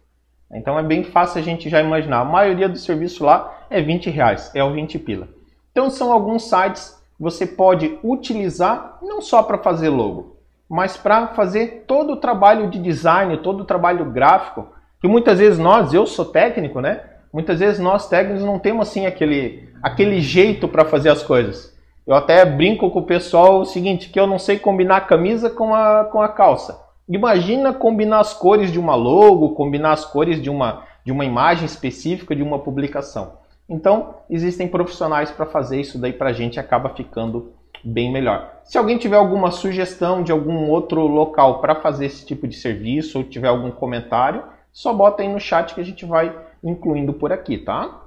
Então 0.51 0.79
é 0.79 0.83
bem 0.83 1.03
fácil 1.03 1.39
a 1.39 1.43
gente 1.43 1.69
já 1.69 1.81
imaginar. 1.81 2.19
A 2.19 2.25
maioria 2.25 2.69
do 2.69 2.77
serviço 2.77 3.25
lá 3.25 3.65
é 3.69 3.81
20 3.81 4.09
reais, 4.09 4.49
é 4.55 4.63
o 4.63 4.71
20 4.71 4.97
pila. 4.99 5.27
Então 5.71 5.89
são 5.89 6.11
alguns 6.11 6.49
sites 6.49 6.98
você 7.19 7.45
pode 7.45 7.99
utilizar 8.03 8.97
não 9.01 9.21
só 9.21 9.43
para 9.43 9.57
fazer 9.57 9.89
logo, 9.89 10.37
mas 10.69 10.95
para 10.95 11.27
fazer 11.27 11.83
todo 11.85 12.13
o 12.13 12.17
trabalho 12.17 12.69
de 12.69 12.79
design, 12.79 13.37
todo 13.37 13.61
o 13.61 13.65
trabalho 13.65 14.05
gráfico, 14.05 14.67
que 15.01 15.07
muitas 15.07 15.39
vezes 15.39 15.59
nós, 15.59 15.93
eu 15.93 16.05
sou 16.05 16.25
técnico, 16.25 16.79
né? 16.79 17.01
Muitas 17.33 17.59
vezes 17.59 17.79
nós 17.79 18.07
técnicos 18.07 18.43
não 18.43 18.57
temos 18.57 18.87
assim 18.87 19.05
aquele, 19.05 19.69
aquele 19.83 20.21
jeito 20.21 20.67
para 20.67 20.85
fazer 20.85 21.09
as 21.09 21.21
coisas. 21.21 21.77
Eu 22.07 22.15
até 22.15 22.43
brinco 22.45 22.89
com 22.89 22.99
o 22.99 23.05
pessoal 23.05 23.61
o 23.61 23.65
seguinte, 23.65 24.09
que 24.09 24.19
eu 24.19 24.25
não 24.25 24.39
sei 24.39 24.57
combinar 24.57 24.97
a 24.97 25.01
camisa 25.01 25.49
com 25.49 25.75
a, 25.75 26.05
com 26.05 26.21
a 26.21 26.27
calça. 26.27 26.79
Imagina 27.07 27.73
combinar 27.73 28.19
as 28.19 28.33
cores 28.33 28.71
de 28.71 28.79
uma 28.79 28.95
logo, 28.95 29.55
combinar 29.55 29.91
as 29.91 30.05
cores 30.05 30.41
de 30.41 30.49
uma, 30.49 30.83
de 31.05 31.11
uma 31.11 31.25
imagem 31.25 31.65
específica 31.65 32.35
de 32.35 32.41
uma 32.41 32.59
publicação. 32.59 33.33
Então, 33.69 34.15
existem 34.27 34.67
profissionais 34.67 35.29
para 35.29 35.45
fazer 35.45 35.79
isso 35.79 35.99
daí 35.99 36.11
para 36.11 36.31
a 36.31 36.33
gente 36.33 36.59
acaba 36.59 36.89
ficando 36.89 37.53
bem 37.83 38.11
melhor. 38.11 38.61
Se 38.63 38.77
alguém 38.77 38.97
tiver 38.97 39.15
alguma 39.15 39.51
sugestão 39.51 40.23
de 40.23 40.31
algum 40.31 40.69
outro 40.69 41.05
local 41.05 41.61
para 41.61 41.75
fazer 41.75 42.07
esse 42.07 42.25
tipo 42.25 42.47
de 42.47 42.57
serviço 42.57 43.19
ou 43.19 43.23
tiver 43.23 43.47
algum 43.47 43.69
comentário, 43.69 44.43
só 44.73 44.91
bota 44.91 45.21
aí 45.21 45.27
no 45.27 45.39
chat 45.39 45.75
que 45.75 45.81
a 45.81 45.85
gente 45.85 46.03
vai 46.05 46.35
incluindo 46.63 47.13
por 47.13 47.31
aqui, 47.31 47.59
tá? 47.59 48.05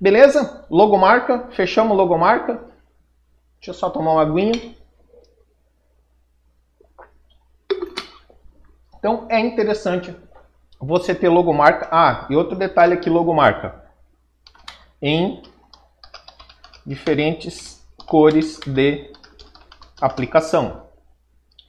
Beleza? 0.00 0.66
Logomarca, 0.68 1.48
fechamos 1.52 1.96
logomarca. 1.96 2.54
Deixa 3.58 3.70
eu 3.70 3.74
só 3.74 3.88
tomar 3.88 4.12
uma 4.12 4.22
aguinha. 4.22 4.74
Então 8.98 9.26
é 9.30 9.38
interessante 9.38 10.14
você 10.78 11.14
ter 11.14 11.28
logomarca. 11.28 11.88
Ah, 11.90 12.26
e 12.28 12.36
outro 12.36 12.56
detalhe 12.56 12.92
aqui, 12.92 13.08
logomarca. 13.08 13.85
Em 15.00 15.42
diferentes 16.86 17.84
cores 18.06 18.60
de 18.66 19.10
aplicação. 20.00 20.82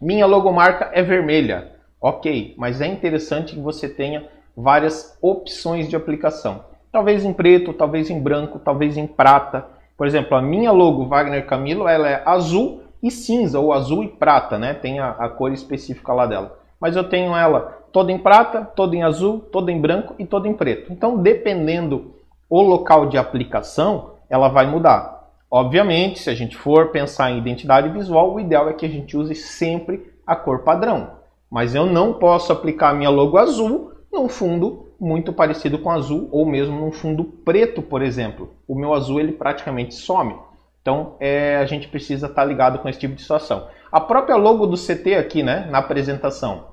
Minha 0.01 0.25
logomarca 0.25 0.89
é 0.93 1.01
vermelha. 1.01 1.74
Ok, 2.00 2.53
mas 2.57 2.81
é 2.81 2.88
interessante 2.88 3.55
que 3.55 3.60
você 3.60 3.89
tenha 3.89 4.27
várias 4.55 5.17
opções 5.22 5.89
de 5.89 5.96
aplicação. 5.96 6.63
Talvez 6.91 7.25
em 7.25 7.34
preto, 7.34 7.74
talvez 7.74 8.10
em 8.10 8.19
branco, 8.19 8.60
talvez 8.60 8.98
em 8.98 9.07
prata. 9.07 9.65
Por 9.98 10.05
exemplo, 10.05 10.38
a 10.38 10.41
minha 10.41 10.72
logo 10.72 11.07
Wagner 11.07 11.46
Camilo 11.46 11.88
ela 11.88 12.10
é 12.10 12.22
azul 12.25 12.84
e 13.01 13.10
cinza, 13.10 13.60
ou 13.60 13.74
azul 13.74 14.03
e 14.03 14.07
prata, 14.07 14.57
né? 14.57 14.74
Tem 14.74 15.00
a, 15.00 15.10
a 15.12 15.29
cor 15.29 15.51
específica 15.51 16.13
lá 16.13 16.25
dela 16.25 16.57
mas 16.79 16.96
eu 16.96 17.03
tenho 17.03 17.36
ela 17.36 17.77
toda 17.91 18.12
em 18.12 18.17
prata, 18.17 18.63
toda 18.63 18.96
em 18.96 19.03
azul, 19.03 19.39
toda 19.51 19.72
em 19.72 19.79
branco 19.79 20.13
e 20.19 20.25
toda 20.25 20.48
em 20.48 20.53
preto. 20.53 20.91
Então, 20.93 21.17
dependendo 21.17 22.13
o 22.50 22.62
local 22.62 23.08
de 23.08 23.18
aplicação, 23.18 24.12
ela 24.30 24.48
vai 24.48 24.66
mudar. 24.66 25.18
Obviamente, 25.50 26.20
se 26.20 26.30
a 26.30 26.36
gente 26.36 26.58
for 26.58 26.92
pensar 26.92 27.32
em 27.32 27.38
identidade 27.38 27.89
visual, 27.89 28.34
o 28.34 28.39
ideal 28.39 28.70
é 28.70 28.74
que 28.74 28.86
a 28.86 28.89
gente 28.89 29.16
use 29.16 29.34
sempre 29.36 30.13
a 30.25 30.36
cor 30.36 30.63
padrão. 30.63 31.12
Mas 31.50 31.74
eu 31.74 31.86
não 31.86 32.13
posso 32.13 32.51
aplicar 32.51 32.94
minha 32.94 33.10
logo 33.10 33.38
azul 33.38 33.94
num 34.12 34.27
fundo 34.27 34.88
muito 35.00 35.32
parecido 35.32 35.80
com 35.80 35.92
azul 35.92 36.27
ou 36.32 36.46
mesmo 36.46 36.77
num 36.80 36.92
fundo 36.92 37.24
preto, 37.24 37.82
por 37.82 38.01
exemplo. 38.01 38.51
O 38.68 38.75
meu 38.75 38.94
azul 38.94 39.20
ele 39.20 39.32
praticamente 39.32 39.96
some. 39.96 40.36
Então 40.82 41.16
é, 41.20 41.58
a 41.58 41.66
gente 41.66 41.88
precisa 41.88 42.27
estar 42.27 42.44
ligado 42.44 42.80
com 42.80 42.89
esse 42.89 43.00
tipo 43.00 43.16
de 43.16 43.22
situação. 43.22 43.68
A 43.92 44.01
própria 44.01 44.36
logo 44.36 44.66
do 44.66 44.75
CT 44.75 45.16
aqui, 45.16 45.44
né, 45.44 45.68
na 45.70 45.77
apresentação. 45.77 46.66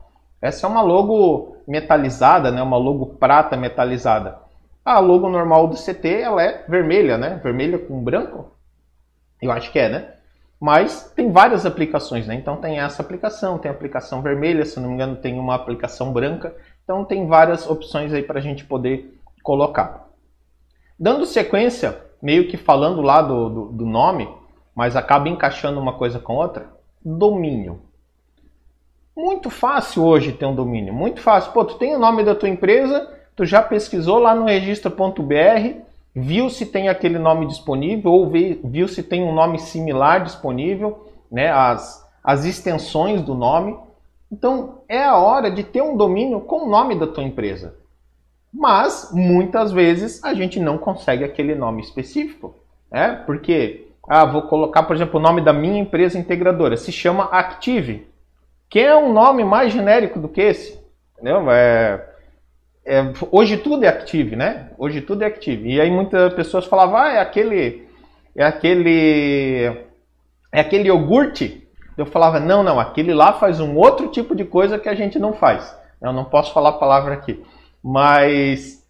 Essa 0.42 0.66
é 0.66 0.70
uma 0.70 0.82
logo 0.82 1.56
metalizada, 1.66 2.50
né, 2.50 2.62
uma 2.62 2.76
logo 2.76 3.06
prata 3.06 3.56
metalizada. 3.56 4.43
A 4.84 4.98
logo 4.98 5.28
normal 5.28 5.66
do 5.68 5.76
CT 5.76 6.08
ela 6.20 6.42
é 6.42 6.64
vermelha, 6.68 7.16
né, 7.16 7.40
vermelha 7.42 7.78
com 7.78 8.02
branco. 8.02 8.52
Eu 9.40 9.50
acho 9.50 9.72
que 9.72 9.78
é, 9.78 9.88
né? 9.88 10.14
Mas 10.60 11.12
tem 11.14 11.30
várias 11.30 11.66
aplicações, 11.66 12.26
né? 12.26 12.34
Então 12.34 12.56
tem 12.56 12.78
essa 12.78 13.02
aplicação, 13.02 13.58
tem 13.58 13.70
a 13.70 13.74
aplicação 13.74 14.22
vermelha, 14.22 14.64
se 14.64 14.78
não 14.80 14.88
me 14.88 14.94
engano 14.94 15.16
tem 15.16 15.38
uma 15.38 15.54
aplicação 15.54 16.12
branca. 16.12 16.54
Então 16.82 17.04
tem 17.04 17.26
várias 17.26 17.68
opções 17.68 18.12
aí 18.12 18.22
para 18.22 18.38
a 18.38 18.42
gente 18.42 18.64
poder 18.64 19.18
colocar. 19.42 20.08
Dando 20.98 21.26
sequência, 21.26 21.98
meio 22.22 22.48
que 22.48 22.56
falando 22.56 23.02
lá 23.02 23.20
do, 23.20 23.48
do, 23.50 23.64
do 23.72 23.86
nome, 23.86 24.28
mas 24.74 24.96
acaba 24.96 25.28
encaixando 25.28 25.80
uma 25.80 25.94
coisa 25.94 26.18
com 26.18 26.36
outra 26.36 26.72
domínio. 27.04 27.82
Muito 29.16 29.50
fácil 29.50 30.04
hoje 30.04 30.32
ter 30.32 30.46
um 30.46 30.54
domínio, 30.54 30.92
muito 30.92 31.20
fácil. 31.20 31.52
Pô, 31.52 31.64
tu 31.64 31.76
tem 31.76 31.94
o 31.94 31.98
nome 31.98 32.24
da 32.24 32.34
tua 32.34 32.48
empresa, 32.48 33.08
tu 33.36 33.44
já 33.44 33.62
pesquisou 33.62 34.18
lá 34.18 34.34
no 34.34 34.44
registro.br, 34.44 35.80
viu 36.14 36.48
se 36.48 36.66
tem 36.66 36.88
aquele 36.88 37.18
nome 37.18 37.46
disponível 37.46 38.12
ou 38.12 38.30
viu 38.30 38.86
se 38.88 39.02
tem 39.02 39.22
um 39.22 39.34
nome 39.34 39.58
similar 39.58 40.22
disponível, 40.22 41.08
né, 41.30 41.50
as, 41.50 42.06
as 42.22 42.44
extensões 42.44 43.22
do 43.22 43.34
nome. 43.34 43.76
Então 44.30 44.78
é 44.88 45.02
a 45.02 45.16
hora 45.16 45.50
de 45.50 45.62
ter 45.62 45.82
um 45.82 45.96
domínio 45.96 46.40
com 46.40 46.66
o 46.66 46.68
nome 46.68 46.98
da 46.98 47.06
tua 47.06 47.24
empresa. 47.24 47.74
Mas 48.52 49.10
muitas 49.12 49.72
vezes 49.72 50.22
a 50.22 50.32
gente 50.32 50.60
não 50.60 50.78
consegue 50.78 51.24
aquele 51.24 51.56
nome 51.56 51.82
específico, 51.82 52.54
né? 52.90 53.22
Porque 53.26 53.88
ah, 54.08 54.24
vou 54.24 54.42
colocar, 54.42 54.82
por 54.82 54.94
exemplo, 54.94 55.18
o 55.18 55.22
nome 55.22 55.40
da 55.40 55.52
minha 55.52 55.80
empresa 55.80 56.18
integradora. 56.18 56.76
Se 56.76 56.92
chama 56.92 57.24
Active. 57.24 58.06
Que 58.68 58.80
é 58.80 58.96
um 58.96 59.12
nome 59.12 59.44
mais 59.44 59.72
genérico 59.72 60.18
do 60.18 60.28
que 60.28 60.40
esse. 60.40 60.78
Entendeu? 61.14 61.50
É, 61.50 62.13
é, 62.86 63.12
hoje 63.30 63.56
tudo 63.56 63.84
é 63.84 63.88
Active, 63.88 64.36
né? 64.36 64.70
Hoje 64.78 65.00
tudo 65.00 65.22
é 65.22 65.26
Active. 65.26 65.74
E 65.74 65.80
aí 65.80 65.90
muitas 65.90 66.32
pessoas 66.34 66.66
falavam, 66.66 66.96
ah, 66.96 67.12
é 67.12 67.20
aquele. 67.20 67.88
É 68.36 68.44
aquele. 68.44 69.86
É 70.52 70.60
aquele 70.60 70.88
iogurte. 70.88 71.66
Eu 71.96 72.06
falava, 72.06 72.40
não, 72.40 72.62
não, 72.62 72.80
aquele 72.80 73.14
lá 73.14 73.32
faz 73.34 73.60
um 73.60 73.76
outro 73.76 74.08
tipo 74.08 74.34
de 74.34 74.44
coisa 74.44 74.78
que 74.78 74.88
a 74.88 74.94
gente 74.94 75.18
não 75.18 75.32
faz. 75.32 75.76
Eu 76.02 76.12
não 76.12 76.24
posso 76.24 76.52
falar 76.52 76.70
a 76.70 76.78
palavra 76.78 77.14
aqui. 77.14 77.42
Mas 77.82 78.84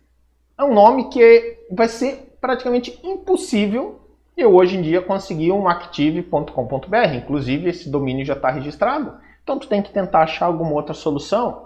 é 0.58 0.64
um 0.64 0.72
nome 0.72 1.08
que 1.10 1.58
vai 1.70 1.88
ser 1.88 2.36
praticamente 2.40 2.98
impossível 3.02 4.04
eu 4.36 4.52
hoje 4.52 4.76
em 4.76 4.82
dia 4.82 5.00
consegui 5.00 5.52
um 5.52 5.68
active.com.br, 5.68 7.14
inclusive 7.14 7.68
esse 7.68 7.88
domínio 7.88 8.24
já 8.24 8.34
está 8.34 8.50
registrado. 8.50 9.14
Então 9.42 9.58
tu 9.58 9.68
tem 9.68 9.80
que 9.80 9.92
tentar 9.92 10.22
achar 10.22 10.46
alguma 10.46 10.72
outra 10.72 10.92
solução. 10.92 11.63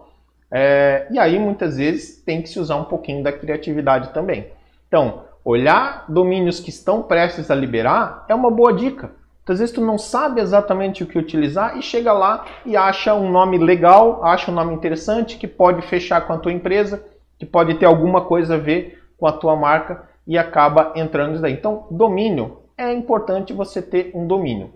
É, 0.51 1.07
e 1.11 1.19
aí 1.19 1.39
muitas 1.39 1.77
vezes 1.77 2.23
tem 2.23 2.41
que 2.41 2.49
se 2.49 2.59
usar 2.59 2.77
um 2.77 2.85
pouquinho 2.85 3.23
da 3.23 3.33
criatividade 3.33 4.11
também. 4.11 4.47
Então, 4.87 5.25
olhar 5.45 6.05
domínios 6.09 6.61
que 6.61 6.71
estão 6.71 7.03
prestes 7.03 7.51
a 7.51 7.55
liberar 7.55 8.25
é 8.29 8.35
uma 8.35 8.51
boa 8.51 8.73
dica. 8.73 9.11
Às 9.47 9.61
vezes 9.61 9.75
tu 9.75 9.81
não 9.81 9.97
sabe 9.97 10.43
exatamente 10.43 11.03
o 11.03 11.07
que 11.07 11.19
utilizar 11.19 11.79
e 11.79 11.83
chega 11.83 12.13
lá 12.13 12.45
e 12.67 12.77
acha 12.77 13.15
um 13.15 13.31
nome 13.31 13.57
legal, 13.57 14.23
acha 14.23 14.51
um 14.51 14.55
nome 14.55 14.75
interessante 14.75 15.39
que 15.39 15.47
pode 15.47 15.81
fechar 15.87 16.27
com 16.27 16.35
a 16.35 16.39
tua 16.39 16.53
empresa, 16.53 17.03
que 17.39 17.47
pode 17.47 17.75
ter 17.77 17.87
alguma 17.87 18.21
coisa 18.23 18.57
a 18.57 18.59
ver 18.59 19.03
com 19.17 19.27
a 19.27 19.33
tua 19.33 19.57
marca 19.57 20.07
e 20.27 20.37
acaba 20.37 20.93
entrando 20.95 21.41
daí. 21.41 21.55
Então, 21.55 21.87
domínio 21.91 22.59
é 22.77 22.93
importante 22.93 23.55
você 23.55 23.81
ter 23.81 24.11
um 24.15 24.27
domínio. 24.27 24.71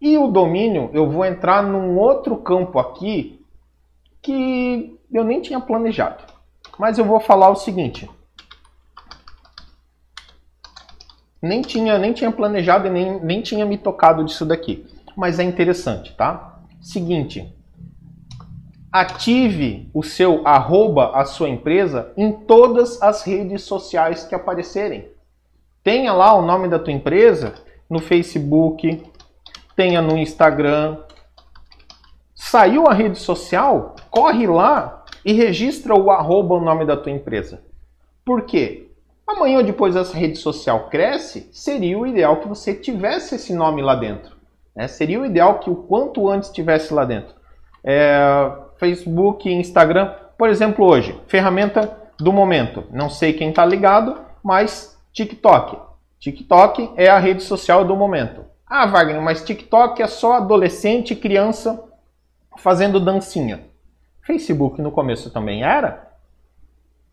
E 0.00 0.16
o 0.16 0.28
domínio, 0.28 0.90
eu 0.94 1.08
vou 1.08 1.24
entrar 1.24 1.62
num 1.62 1.98
outro 1.98 2.36
campo 2.36 2.78
aqui 2.78 3.43
que 4.24 4.98
eu 5.12 5.22
nem 5.22 5.40
tinha 5.42 5.60
planejado. 5.60 6.24
Mas 6.78 6.98
eu 6.98 7.04
vou 7.04 7.20
falar 7.20 7.50
o 7.50 7.54
seguinte. 7.54 8.10
Nem 11.40 11.60
tinha, 11.60 11.98
nem 11.98 12.14
tinha 12.14 12.32
planejado 12.32 12.88
e 12.88 12.90
nem, 12.90 13.20
nem 13.20 13.42
tinha 13.42 13.66
me 13.66 13.76
tocado 13.76 14.24
disso 14.24 14.46
daqui. 14.46 14.86
Mas 15.14 15.38
é 15.38 15.44
interessante, 15.44 16.16
tá? 16.16 16.58
Seguinte. 16.80 17.54
Ative 18.90 19.90
o 19.92 20.02
seu 20.02 20.46
arroba, 20.46 21.10
a 21.14 21.26
sua 21.26 21.50
empresa, 21.50 22.12
em 22.16 22.32
todas 22.32 23.02
as 23.02 23.22
redes 23.22 23.62
sociais 23.62 24.24
que 24.24 24.34
aparecerem. 24.34 25.08
Tenha 25.82 26.14
lá 26.14 26.32
o 26.32 26.40
nome 26.40 26.66
da 26.66 26.78
tua 26.78 26.94
empresa 26.94 27.54
no 27.90 28.00
Facebook, 28.00 29.02
tenha 29.76 30.00
no 30.00 30.16
Instagram. 30.16 30.96
Saiu 32.34 32.86
a 32.86 32.94
rede 32.94 33.18
social, 33.18 33.94
corre 34.14 34.46
lá 34.46 35.04
e 35.24 35.32
registra 35.32 35.92
o 35.92 36.08
arroba, 36.08 36.54
o 36.54 36.60
nome 36.60 36.86
da 36.86 36.96
tua 36.96 37.10
empresa. 37.10 37.60
Por 38.24 38.42
quê? 38.42 38.88
Amanhã 39.26 39.58
ou 39.58 39.64
depois 39.64 39.96
essa 39.96 40.16
rede 40.16 40.38
social 40.38 40.88
cresce, 40.88 41.48
seria 41.52 41.98
o 41.98 42.06
ideal 42.06 42.36
que 42.36 42.46
você 42.46 42.72
tivesse 42.72 43.34
esse 43.34 43.52
nome 43.52 43.82
lá 43.82 43.96
dentro. 43.96 44.36
Né? 44.76 44.86
Seria 44.86 45.20
o 45.20 45.26
ideal 45.26 45.58
que 45.58 45.68
o 45.68 45.74
quanto 45.74 46.28
antes 46.28 46.50
tivesse 46.50 46.94
lá 46.94 47.04
dentro. 47.04 47.34
É, 47.82 48.52
Facebook, 48.76 49.50
Instagram, 49.50 50.12
por 50.38 50.48
exemplo, 50.48 50.86
hoje, 50.86 51.18
ferramenta 51.26 51.98
do 52.18 52.32
momento. 52.32 52.84
Não 52.92 53.10
sei 53.10 53.32
quem 53.32 53.48
está 53.48 53.64
ligado, 53.66 54.20
mas 54.44 54.96
TikTok. 55.12 55.76
TikTok 56.20 56.92
é 56.96 57.08
a 57.08 57.18
rede 57.18 57.42
social 57.42 57.84
do 57.84 57.96
momento. 57.96 58.44
Ah, 58.64 58.86
Wagner, 58.86 59.20
mas 59.20 59.44
TikTok 59.44 60.00
é 60.00 60.06
só 60.06 60.34
adolescente 60.34 61.12
e 61.12 61.16
criança 61.16 61.82
fazendo 62.56 63.00
dancinha. 63.00 63.73
Facebook 64.26 64.80
no 64.80 64.90
começo 64.90 65.30
também 65.30 65.62
era. 65.62 66.12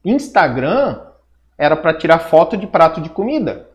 Instagram 0.04 1.00
era 1.58 1.76
para 1.76 1.94
tirar 1.94 2.20
foto 2.20 2.58
de 2.58 2.66
prato 2.66 3.02
de 3.02 3.10
comida. 3.10 3.70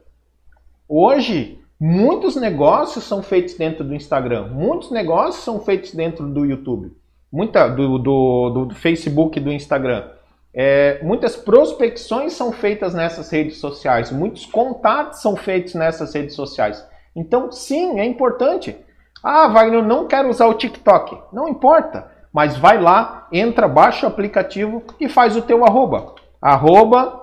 Hoje, 0.89 1.61
muitos 1.79 2.35
negócios 2.37 3.05
são 3.05 3.23
feitos 3.23 3.55
dentro 3.55 3.85
do 3.85 3.95
Instagram, 3.95 4.49
muitos 4.49 4.91
negócios 4.91 5.45
são 5.45 5.61
feitos 5.61 5.93
dentro 5.93 6.27
do 6.27 6.45
YouTube, 6.45 6.93
muita 7.31 7.69
do, 7.69 7.99
do, 7.99 8.51
do, 8.51 8.65
do 8.67 8.75
Facebook 8.75 9.39
e 9.39 9.43
do 9.43 9.53
Instagram. 9.53 10.09
É, 10.55 11.01
muitas 11.03 11.37
prospecções 11.37 12.33
são 12.33 12.51
feitas 12.51 12.95
nessas 12.95 13.31
redes 13.31 13.59
sociais, 13.59 14.11
muitos 14.11 14.47
contatos 14.47 15.21
são 15.21 15.37
feitos 15.37 15.75
nessas 15.75 16.15
redes 16.15 16.35
sociais. 16.35 16.85
Então, 17.15 17.53
sim, 17.53 18.01
é 18.01 18.05
importante. 18.05 18.77
Ah, 19.23 19.49
Wagner, 19.49 19.81
eu 19.81 19.85
não 19.85 20.07
quero 20.07 20.29
usar 20.29 20.47
o 20.47 20.55
TikTok. 20.55 21.19
Não 21.33 21.49
importa, 21.49 22.11
mas 22.37 22.59
vai 22.59 22.79
lá, 22.79 23.27
entra, 23.33 23.67
baixa 23.67 24.05
o 24.05 24.11
aplicativo 24.11 24.83
e 25.01 25.09
faz 25.09 25.35
o 25.39 25.41
teu 25.41 25.65
arroba. 25.65 26.17
Arroba 26.39 27.23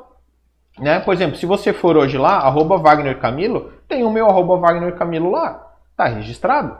né? 0.79 0.99
Por 1.01 1.13
exemplo, 1.13 1.37
se 1.37 1.45
você 1.45 1.71
for 1.71 1.95
hoje 1.95 2.17
lá, 2.17 2.37
arroba 2.37 2.79
Wagner 2.79 3.19
Camilo, 3.19 3.71
tem 3.87 4.03
o 4.03 4.09
meu 4.09 4.25
arroba 4.25 4.57
Wagner 4.57 4.95
Camilo 4.95 5.29
lá. 5.29 5.71
Tá 5.95 6.07
registrado. 6.07 6.75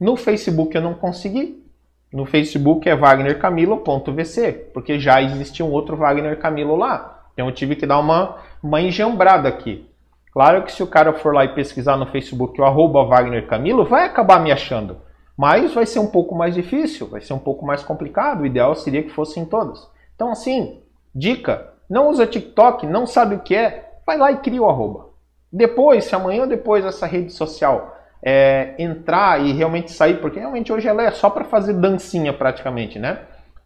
No 0.00 0.16
Facebook 0.16 0.74
eu 0.74 0.80
não 0.80 0.94
consegui. 0.94 1.62
No 2.10 2.24
Facebook 2.24 2.88
é 2.88 2.96
wagnercamilo.vc, 2.96 4.70
porque 4.72 4.98
já 4.98 5.20
existia 5.20 5.62
um 5.66 5.70
outro 5.70 5.94
Wagner 5.94 6.38
Camilo 6.38 6.76
lá. 6.76 7.26
Então 7.34 7.48
eu 7.48 7.52
tive 7.52 7.76
que 7.76 7.84
dar 7.84 7.98
uma, 7.98 8.38
uma 8.62 8.80
enjambrada 8.80 9.46
aqui. 9.46 9.86
Claro 10.32 10.62
que 10.62 10.72
se 10.72 10.82
o 10.82 10.86
cara 10.86 11.12
for 11.12 11.34
lá 11.34 11.44
e 11.44 11.54
pesquisar 11.54 11.98
no 11.98 12.06
Facebook 12.06 12.58
o 12.58 12.64
arroba 12.64 13.04
Wagner 13.04 13.46
Camilo, 13.46 13.84
vai 13.84 14.06
acabar 14.06 14.40
me 14.40 14.50
achando. 14.50 14.96
Mas 15.36 15.74
vai 15.74 15.84
ser 15.84 15.98
um 15.98 16.06
pouco 16.06 16.34
mais 16.34 16.54
difícil, 16.54 17.08
vai 17.08 17.20
ser 17.20 17.32
um 17.32 17.38
pouco 17.38 17.66
mais 17.66 17.82
complicado. 17.82 18.42
O 18.42 18.46
ideal 18.46 18.74
seria 18.74 19.02
que 19.02 19.10
fossem 19.10 19.44
todas. 19.44 19.88
Então, 20.14 20.30
assim, 20.30 20.80
dica: 21.14 21.72
não 21.90 22.08
usa 22.08 22.26
TikTok, 22.26 22.86
não 22.86 23.06
sabe 23.06 23.34
o 23.34 23.40
que 23.40 23.54
é, 23.54 23.92
vai 24.06 24.16
lá 24.16 24.30
e 24.30 24.38
cria 24.38 24.62
o 24.62 24.68
arroba. 24.68 25.10
Depois, 25.52 26.04
se 26.04 26.14
amanhã 26.14 26.46
depois 26.46 26.84
essa 26.84 27.06
rede 27.06 27.32
social 27.32 27.96
é, 28.22 28.74
entrar 28.78 29.44
e 29.44 29.52
realmente 29.52 29.92
sair, 29.92 30.20
porque 30.20 30.38
realmente 30.38 30.72
hoje 30.72 30.88
ela 30.88 31.02
é 31.02 31.10
só 31.10 31.28
para 31.28 31.44
fazer 31.44 31.74
dancinha 31.74 32.32
praticamente, 32.32 32.98
né? 32.98 33.20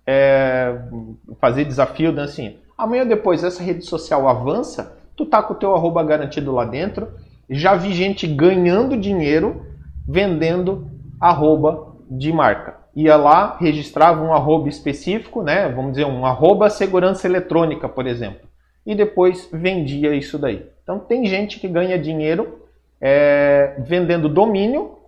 É, 0.07 0.75
fazer 1.41 1.65
desafio, 1.65 2.13
dancinha. 2.13 2.57
Amanhã 2.77 3.07
depois 3.07 3.45
essa 3.45 3.63
rede 3.63 3.85
social 3.85 4.29
avança, 4.29 4.97
tu 5.17 5.27
tá 5.27 5.43
com 5.43 5.55
o 5.55 5.57
teu 5.57 5.75
arroba 5.75 6.03
garantido 6.03 6.53
lá 6.53 6.65
dentro. 6.65 7.09
Já 7.49 7.75
vi 7.75 7.93
gente 7.93 8.27
ganhando 8.27 8.97
dinheiro 8.97 9.67
vendendo 10.07 10.91
arroba 11.21 11.97
de 12.11 12.33
marca 12.33 12.79
ia 13.01 13.15
lá, 13.15 13.57
registrava 13.61 14.25
um 14.25 14.33
arroba 14.33 14.69
específico, 14.69 15.41
né? 15.41 15.69
Vamos 15.69 15.93
dizer, 15.93 16.05
um 16.05 16.27
arroba 16.27 16.69
segurança 16.69 17.29
eletrônica, 17.29 17.89
por 17.89 18.09
exemplo. 18.09 18.49
E 18.85 18.93
depois 18.93 19.49
vendia 19.53 20.17
isso 20.17 20.37
daí. 20.37 20.67
Então 20.83 20.99
tem 20.99 21.25
gente 21.25 21.61
que 21.61 21.69
ganha 21.69 21.97
dinheiro 21.97 22.67
é, 23.01 23.77
vendendo 23.87 24.29
domínio 24.29 24.99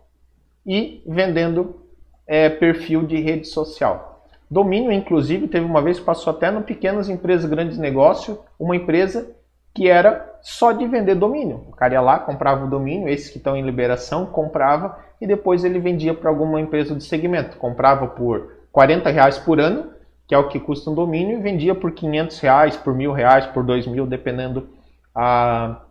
e 0.64 1.02
vendendo 1.04 1.80
é, 2.28 2.48
perfil 2.48 3.04
de 3.04 3.20
rede 3.20 3.48
social. 3.48 4.24
Domínio, 4.48 4.92
inclusive, 4.92 5.48
teve 5.48 5.66
uma 5.66 5.82
vez, 5.82 5.98
passou 5.98 6.32
até 6.32 6.48
no 6.48 6.62
pequenas 6.62 7.08
empresas, 7.08 7.50
grandes 7.50 7.76
negócios, 7.76 8.38
uma 8.56 8.76
empresa 8.76 9.34
que 9.74 9.88
era 9.88 10.38
só 10.42 10.70
de 10.70 10.86
vender 10.86 11.16
domínio. 11.16 11.64
O 11.68 11.72
cara 11.72 11.94
ia 11.94 12.00
lá, 12.00 12.20
comprava 12.20 12.66
o 12.66 12.70
domínio, 12.70 13.08
esses 13.08 13.30
que 13.30 13.38
estão 13.38 13.56
em 13.56 13.64
liberação, 13.64 14.26
comprava 14.26 14.96
e 15.20 15.26
depois 15.26 15.64
ele 15.64 15.78
vendia 15.78 16.14
para 16.14 16.30
alguma 16.30 16.60
empresa 16.60 16.94
de 16.94 17.04
segmento. 17.04 17.56
Comprava 17.56 18.06
por 18.06 18.52
40 18.72 19.10
reais 19.10 19.38
por 19.38 19.60
ano, 19.60 19.90
que 20.26 20.34
é 20.34 20.38
o 20.38 20.48
que 20.48 20.58
custa 20.58 20.90
um 20.90 20.94
domínio, 20.94 21.38
e 21.38 21.42
vendia 21.42 21.74
por 21.74 21.92
500 21.92 22.38
reais, 22.38 22.76
por 22.76 22.94
mil 22.94 23.12
reais, 23.12 23.46
por 23.46 23.64
dois 23.64 23.86
mil, 23.86 24.06
dependendo 24.06 24.68
a, 25.14 25.82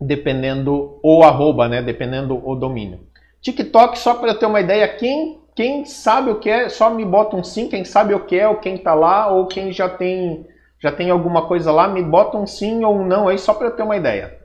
dependendo 0.00 0.98
o 1.02 1.22
arroba, 1.22 1.68
né? 1.68 1.82
Dependendo 1.82 2.40
o 2.46 2.54
domínio. 2.54 3.00
TikTok, 3.40 3.98
só 3.98 4.14
para 4.14 4.34
ter 4.34 4.46
uma 4.46 4.60
ideia, 4.60 4.88
quem 4.88 5.42
quem 5.54 5.84
sabe 5.84 6.30
o 6.30 6.40
que 6.40 6.50
é, 6.50 6.68
só 6.68 6.90
me 6.90 7.04
bota 7.04 7.36
um 7.36 7.44
sim, 7.44 7.68
quem 7.68 7.84
sabe 7.84 8.12
o 8.12 8.24
que 8.24 8.36
é, 8.36 8.48
ou 8.48 8.56
quem 8.56 8.74
está 8.74 8.92
lá, 8.92 9.28
ou 9.28 9.46
quem 9.46 9.72
já 9.72 9.88
tem 9.88 10.46
já 10.80 10.90
tem 10.90 11.10
alguma 11.10 11.46
coisa 11.46 11.70
lá, 11.70 11.88
me 11.88 12.02
bota 12.02 12.36
um 12.36 12.46
sim 12.46 12.84
ou 12.84 12.94
um 12.94 13.06
não 13.06 13.28
aí, 13.28 13.38
só 13.38 13.54
para 13.54 13.70
ter 13.70 13.82
uma 13.82 13.96
ideia. 13.96 14.43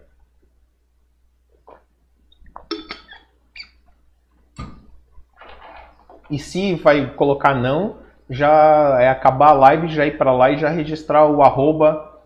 E 6.29 6.37
se 6.37 6.75
vai 6.75 7.07
colocar 7.15 7.55
não, 7.55 7.97
já 8.29 8.97
é 9.01 9.09
acabar 9.09 9.49
a 9.49 9.53
live, 9.53 9.87
já 9.87 10.05
ir 10.05 10.17
para 10.17 10.31
lá 10.31 10.51
e 10.51 10.57
já 10.57 10.69
registrar 10.69 11.25
o 11.25 11.41
arroba, 11.41 12.19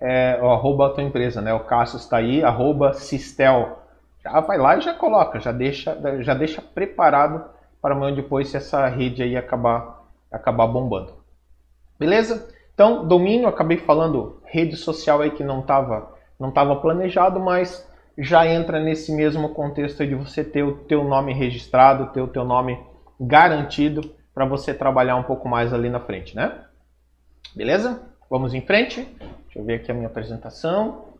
é, 0.00 0.38
o 0.40 0.48
arroba 0.50 0.90
tua 0.90 1.02
empresa, 1.02 1.42
né? 1.42 1.52
O 1.52 1.60
Cássio 1.60 1.98
está 1.98 2.16
aí, 2.16 2.42
arroba 2.42 2.94
Sistel. 2.94 3.78
Já 4.22 4.40
vai 4.40 4.58
lá 4.58 4.76
e 4.76 4.80
já 4.80 4.94
coloca, 4.94 5.40
já 5.40 5.52
deixa, 5.52 5.96
já 6.20 6.34
deixa 6.34 6.62
preparado 6.62 7.44
para 7.80 7.94
amanhã 7.94 8.14
depois 8.14 8.48
se 8.48 8.56
essa 8.56 8.86
rede 8.86 9.22
aí 9.22 9.36
acabar, 9.36 10.04
acabar 10.30 10.66
bombando. 10.66 11.14
Beleza? 11.98 12.48
Então, 12.74 13.06
domínio, 13.06 13.48
acabei 13.48 13.76
falando 13.78 14.40
rede 14.44 14.76
social 14.76 15.20
aí 15.20 15.30
que 15.30 15.44
não 15.44 15.60
estava 15.60 16.18
não 16.40 16.50
tava 16.50 16.76
planejado, 16.76 17.38
mas 17.38 17.86
já 18.16 18.46
entra 18.46 18.80
nesse 18.80 19.12
mesmo 19.12 19.50
contexto 19.50 20.06
de 20.06 20.14
você 20.14 20.42
ter 20.42 20.62
o 20.62 20.78
teu 20.78 21.04
nome 21.04 21.34
registrado, 21.34 22.12
ter 22.12 22.22
o 22.22 22.28
teu 22.28 22.44
nome 22.44 22.78
garantido 23.20 24.14
para 24.32 24.46
você 24.46 24.72
trabalhar 24.72 25.16
um 25.16 25.22
pouco 25.22 25.46
mais 25.46 25.74
ali 25.74 25.90
na 25.90 26.00
frente, 26.00 26.34
né? 26.34 26.64
Beleza? 27.54 28.02
Vamos 28.30 28.54
em 28.54 28.62
frente. 28.62 29.02
Deixa 29.02 29.58
eu 29.58 29.64
ver 29.64 29.74
aqui 29.74 29.90
a 29.90 29.94
minha 29.94 30.06
apresentação. 30.06 31.10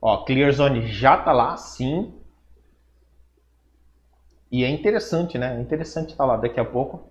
Ó, 0.00 0.24
Clear 0.24 0.52
Zone 0.52 0.86
já 0.86 1.16
tá 1.16 1.32
lá, 1.32 1.56
sim. 1.56 2.14
E 4.52 4.62
é 4.62 4.68
interessante, 4.68 5.36
né? 5.36 5.56
É 5.56 5.60
interessante 5.60 6.10
estar 6.10 6.24
tá 6.24 6.32
lá 6.32 6.36
daqui 6.36 6.60
a 6.60 6.64
pouco. 6.64 7.10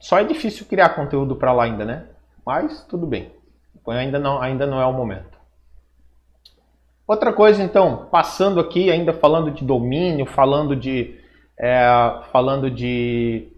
Só 0.00 0.18
é 0.18 0.24
difícil 0.24 0.66
criar 0.66 0.90
conteúdo 0.90 1.36
para 1.36 1.52
lá 1.52 1.64
ainda, 1.64 1.84
né? 1.84 2.08
Mas 2.44 2.82
tudo 2.84 3.06
bem. 3.06 3.32
Ainda 3.86 4.18
não, 4.18 4.40
ainda 4.40 4.66
não 4.66 4.80
é 4.80 4.86
o 4.86 4.92
momento. 4.92 5.38
Outra 7.06 7.32
coisa, 7.32 7.62
então, 7.62 8.06
passando 8.06 8.60
aqui, 8.60 8.90
ainda 8.90 9.12
falando 9.12 9.50
de 9.50 9.64
domínio, 9.64 10.26
falando 10.26 10.76
de 10.76 11.19
é, 11.62 12.22
falando 12.32 12.70
de 12.70 13.52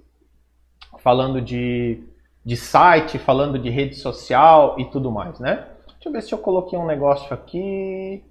falando 0.99 1.41
de, 1.41 2.03
de 2.45 2.57
site, 2.57 3.19
falando 3.19 3.59
de 3.59 3.71
rede 3.71 3.95
social 3.95 4.75
e 4.79 4.85
tudo 4.87 5.11
mais, 5.11 5.39
né? 5.39 5.69
Deixa 5.87 6.09
eu 6.09 6.13
ver 6.13 6.23
se 6.23 6.33
eu 6.33 6.39
coloquei 6.39 6.77
um 6.77 6.87
negócio 6.87 7.33
aqui. 7.33 8.25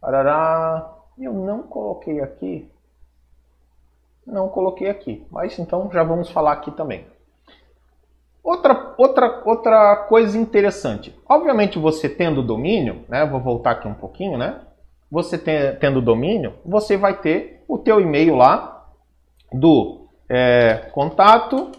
Parará. 0.00 0.94
Eu 1.18 1.32
não 1.32 1.62
coloquei 1.62 2.20
aqui. 2.20 2.70
Não 4.26 4.48
coloquei 4.48 4.88
aqui. 4.88 5.26
Mas 5.30 5.58
então 5.58 5.90
já 5.92 6.02
vamos 6.02 6.30
falar 6.30 6.52
aqui 6.52 6.70
também. 6.70 7.06
Outra, 8.42 8.94
outra, 8.96 9.42
outra 9.44 9.96
coisa 10.08 10.38
interessante. 10.38 11.14
Obviamente, 11.28 11.78
você 11.78 12.08
tendo 12.08 12.42
domínio, 12.42 13.04
né? 13.08 13.26
Vou 13.26 13.40
voltar 13.40 13.72
aqui 13.72 13.88
um 13.88 13.94
pouquinho, 13.94 14.38
né? 14.38 14.60
Você 15.10 15.36
tendo 15.36 16.00
domínio, 16.00 16.54
você 16.64 16.96
vai 16.96 17.18
ter 17.18 17.64
o 17.68 17.78
teu 17.78 18.00
e-mail 18.00 18.34
lá 18.34 18.77
do 19.52 20.08
é, 20.28 20.88
contato, 20.92 21.72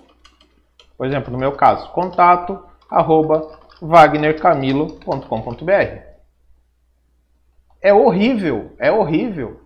por 0.97 1.05
exemplo, 1.05 1.31
no 1.31 1.37
meu 1.37 1.53
caso, 1.53 1.91
contato 1.91 2.59
arroba 2.89 3.59
wagnercamilo.com.br. 3.81 6.09
É 7.81 7.93
horrível, 7.93 8.73
é 8.77 8.91
horrível. 8.91 9.61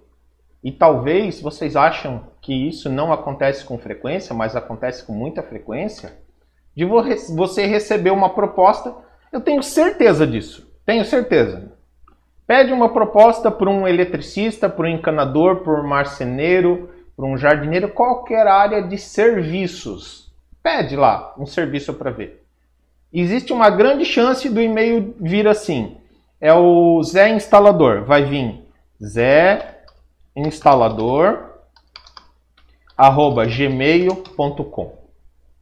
E 0.63 0.71
talvez 0.71 1.41
vocês 1.41 1.75
acham 1.75 2.27
que 2.41 2.53
isso 2.53 2.89
não 2.89 3.11
acontece 3.11 3.65
com 3.65 3.77
frequência, 3.77 4.35
mas 4.35 4.55
acontece 4.55 5.03
com 5.03 5.13
muita 5.13 5.43
frequência 5.43 6.17
de 6.75 6.85
você 6.85 7.65
receber 7.65 8.11
uma 8.11 8.29
proposta. 8.29 8.95
Eu 9.31 9.41
tenho 9.41 9.63
certeza 9.63 10.25
disso. 10.25 10.71
Tenho 10.85 11.05
certeza. 11.05 11.71
Pede 12.45 12.73
uma 12.73 12.89
proposta 12.89 13.49
para 13.49 13.69
um 13.69 13.87
eletricista, 13.87 14.69
para 14.69 14.85
um 14.85 14.89
encanador, 14.89 15.63
para 15.63 15.81
um 15.81 15.87
marceneiro, 15.87 16.89
para 17.15 17.25
um 17.25 17.37
jardineiro, 17.37 17.89
qualquer 17.89 18.47
área 18.47 18.81
de 18.81 18.97
serviços. 18.97 20.31
Pede 20.61 20.95
lá 20.95 21.33
um 21.37 21.45
serviço 21.45 21.93
para 21.93 22.11
ver. 22.11 22.43
Existe 23.11 23.53
uma 23.53 23.69
grande 23.69 24.05
chance 24.05 24.49
do 24.49 24.61
e-mail 24.61 25.15
vir 25.19 25.47
assim. 25.47 25.97
É 26.41 26.53
o 26.53 27.01
Zé 27.03 27.29
Instalador. 27.29 28.03
Vai 28.03 28.23
vir 28.23 28.61
Zé 29.03 29.83
Instalador 30.35 31.51
arroba 32.97 33.45
gmail.com 33.45 35.03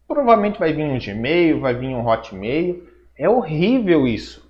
Provavelmente 0.08 0.60
vai 0.60 0.74
vir 0.74 0.84
um 0.84 1.00
Gmail, 1.00 1.62
vai 1.62 1.74
vir 1.74 1.88
um 1.88 2.06
Hotmail. 2.06 2.86
É 3.18 3.30
horrível 3.30 4.06
isso. 4.06 4.46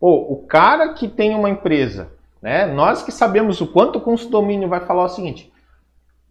Pô, 0.00 0.32
o 0.32 0.46
cara 0.46 0.94
que 0.94 1.08
tem 1.08 1.34
uma 1.34 1.50
empresa, 1.50 2.10
né? 2.40 2.64
Nós 2.66 3.02
que 3.02 3.12
sabemos 3.12 3.60
o 3.60 3.66
quanto 3.66 3.98
o 3.98 4.30
domínio 4.30 4.66
vai 4.68 4.80
falar 4.80 5.04
o 5.04 5.08
seguinte: 5.10 5.52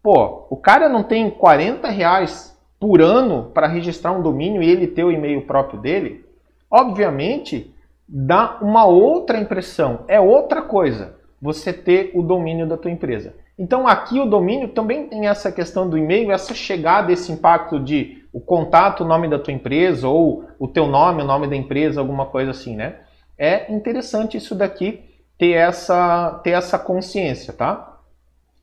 pô, 0.03 0.45
o 0.49 0.57
cara 0.57 0.89
não 0.89 1.01
tem 1.01 1.29
40 1.29 1.87
reais 1.87 2.55
por 2.79 3.01
ano 3.01 3.49
para 3.53 3.67
registrar 3.67 4.11
um 4.11 4.21
domínio 4.21 4.61
e 4.61 4.69
ele 4.69 4.85
ter 4.85 5.05
o 5.05 5.11
e-mail 5.11 5.47
próprio 5.47 5.79
dele? 5.79 6.25
Obviamente, 6.69 7.73
dá 8.07 8.57
uma 8.61 8.85
outra 8.85 9.39
impressão. 9.39 10.01
É 10.09 10.19
outra 10.19 10.61
coisa 10.61 11.15
você 11.41 11.71
ter 11.71 12.11
o 12.13 12.21
domínio 12.21 12.67
da 12.67 12.77
tua 12.77 12.91
empresa. 12.91 13.33
Então 13.57 13.87
aqui 13.87 14.19
o 14.19 14.25
domínio 14.25 14.69
também 14.69 15.07
tem 15.07 15.27
essa 15.27 15.51
questão 15.51 15.89
do 15.89 15.97
e-mail, 15.97 16.31
essa 16.31 16.53
chegada, 16.53 17.11
esse 17.11 17.31
impacto 17.31 17.79
de 17.79 18.23
o 18.33 18.41
contato, 18.41 19.03
o 19.03 19.07
nome 19.07 19.29
da 19.29 19.37
tua 19.37 19.53
empresa, 19.53 20.07
ou 20.07 20.45
o 20.57 20.67
teu 20.67 20.87
nome, 20.87 21.21
o 21.21 21.25
nome 21.25 21.47
da 21.47 21.55
empresa, 21.55 22.01
alguma 22.01 22.25
coisa 22.25 22.51
assim, 22.51 22.75
né? 22.75 23.01
É 23.37 23.71
interessante 23.71 24.37
isso 24.37 24.55
daqui 24.55 25.01
ter 25.37 25.51
essa, 25.51 26.41
ter 26.43 26.51
essa 26.51 26.79
consciência, 26.79 27.53
tá? 27.53 27.92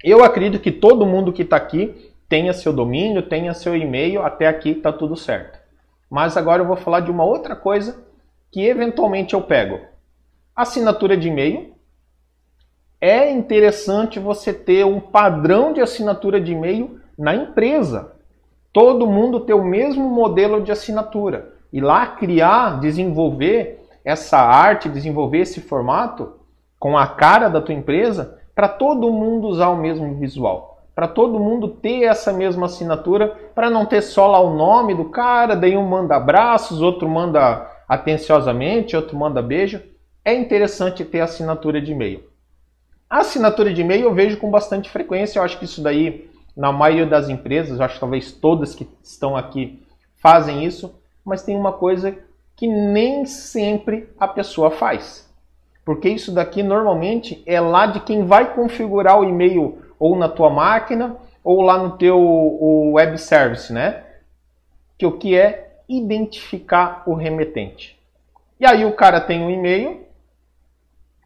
Eu 0.02 0.24
acredito 0.24 0.60
que 0.60 0.72
todo 0.72 1.06
mundo 1.06 1.32
que 1.32 1.42
está 1.42 1.56
aqui 1.56 2.12
tenha 2.28 2.52
seu 2.52 2.72
domínio, 2.72 3.22
tenha 3.22 3.54
seu 3.54 3.76
e-mail, 3.76 4.22
até 4.22 4.46
aqui 4.46 4.70
está 4.70 4.92
tudo 4.92 5.16
certo. 5.16 5.58
Mas 6.08 6.36
agora 6.36 6.62
eu 6.62 6.66
vou 6.66 6.76
falar 6.76 7.00
de 7.00 7.10
uma 7.10 7.24
outra 7.24 7.54
coisa 7.54 8.04
que 8.50 8.66
eventualmente 8.66 9.34
eu 9.34 9.42
pego. 9.42 9.80
Assinatura 10.54 11.16
de 11.16 11.28
e-mail. 11.28 11.74
É 13.00 13.30
interessante 13.30 14.18
você 14.18 14.52
ter 14.52 14.84
um 14.84 15.00
padrão 15.00 15.72
de 15.72 15.80
assinatura 15.80 16.40
de 16.40 16.52
e-mail 16.52 17.00
na 17.16 17.34
empresa 17.34 18.20
todo 18.72 19.06
mundo 19.06 19.40
ter 19.40 19.54
o 19.54 19.64
mesmo 19.64 20.08
modelo 20.08 20.62
de 20.62 20.72
assinatura. 20.72 21.54
E 21.72 21.80
lá 21.80 22.06
criar, 22.06 22.80
desenvolver 22.80 23.80
essa 24.04 24.38
arte, 24.38 24.88
desenvolver 24.88 25.38
esse 25.38 25.60
formato 25.60 26.34
com 26.78 26.96
a 26.96 27.06
cara 27.06 27.48
da 27.48 27.60
tua 27.60 27.74
empresa 27.74 28.38
para 28.60 28.68
todo 28.68 29.10
mundo 29.10 29.48
usar 29.48 29.70
o 29.70 29.76
mesmo 29.78 30.16
visual. 30.16 30.82
Para 30.94 31.08
todo 31.08 31.40
mundo 31.40 31.66
ter 31.66 32.02
essa 32.02 32.30
mesma 32.30 32.66
assinatura, 32.66 33.28
para 33.54 33.70
não 33.70 33.86
ter 33.86 34.02
só 34.02 34.26
lá 34.26 34.38
o 34.38 34.54
nome 34.54 34.94
do 34.94 35.06
cara, 35.06 35.56
daí 35.56 35.74
um 35.78 35.88
manda 35.88 36.14
abraços, 36.14 36.82
outro 36.82 37.08
manda 37.08 37.66
atenciosamente, 37.88 38.94
outro 38.94 39.16
manda 39.16 39.40
beijo. 39.40 39.80
É 40.22 40.34
interessante 40.34 41.06
ter 41.06 41.20
assinatura 41.20 41.80
de 41.80 41.92
e-mail. 41.92 42.22
A 43.08 43.20
assinatura 43.20 43.72
de 43.72 43.80
e-mail 43.80 44.02
eu 44.02 44.12
vejo 44.12 44.36
com 44.36 44.50
bastante 44.50 44.90
frequência, 44.90 45.38
eu 45.38 45.42
acho 45.42 45.58
que 45.58 45.64
isso 45.64 45.82
daí 45.82 46.30
na 46.54 46.70
maioria 46.70 47.06
das 47.06 47.30
empresas, 47.30 47.80
acho 47.80 47.94
que 47.94 48.00
talvez 48.00 48.30
todas 48.30 48.74
que 48.74 48.86
estão 49.02 49.38
aqui 49.38 49.82
fazem 50.16 50.66
isso, 50.66 50.94
mas 51.24 51.42
tem 51.42 51.56
uma 51.56 51.72
coisa 51.72 52.14
que 52.54 52.68
nem 52.68 53.24
sempre 53.24 54.10
a 54.20 54.28
pessoa 54.28 54.70
faz. 54.70 55.29
Porque 55.90 56.08
isso 56.08 56.30
daqui 56.30 56.62
normalmente 56.62 57.42
é 57.44 57.60
lá 57.60 57.84
de 57.84 57.98
quem 57.98 58.24
vai 58.24 58.54
configurar 58.54 59.18
o 59.18 59.24
e-mail 59.24 59.82
ou 59.98 60.16
na 60.16 60.28
tua 60.28 60.48
máquina 60.48 61.16
ou 61.42 61.62
lá 61.62 61.78
no 61.78 61.98
teu 61.98 62.16
web 62.92 63.18
service, 63.18 63.72
né? 63.72 64.04
Que 64.96 65.04
o 65.04 65.18
que 65.18 65.36
é 65.36 65.80
identificar 65.88 67.02
o 67.06 67.14
remetente. 67.14 67.98
E 68.60 68.64
aí 68.64 68.84
o 68.84 68.92
cara 68.92 69.20
tem 69.20 69.42
um 69.42 69.50
e-mail, 69.50 70.06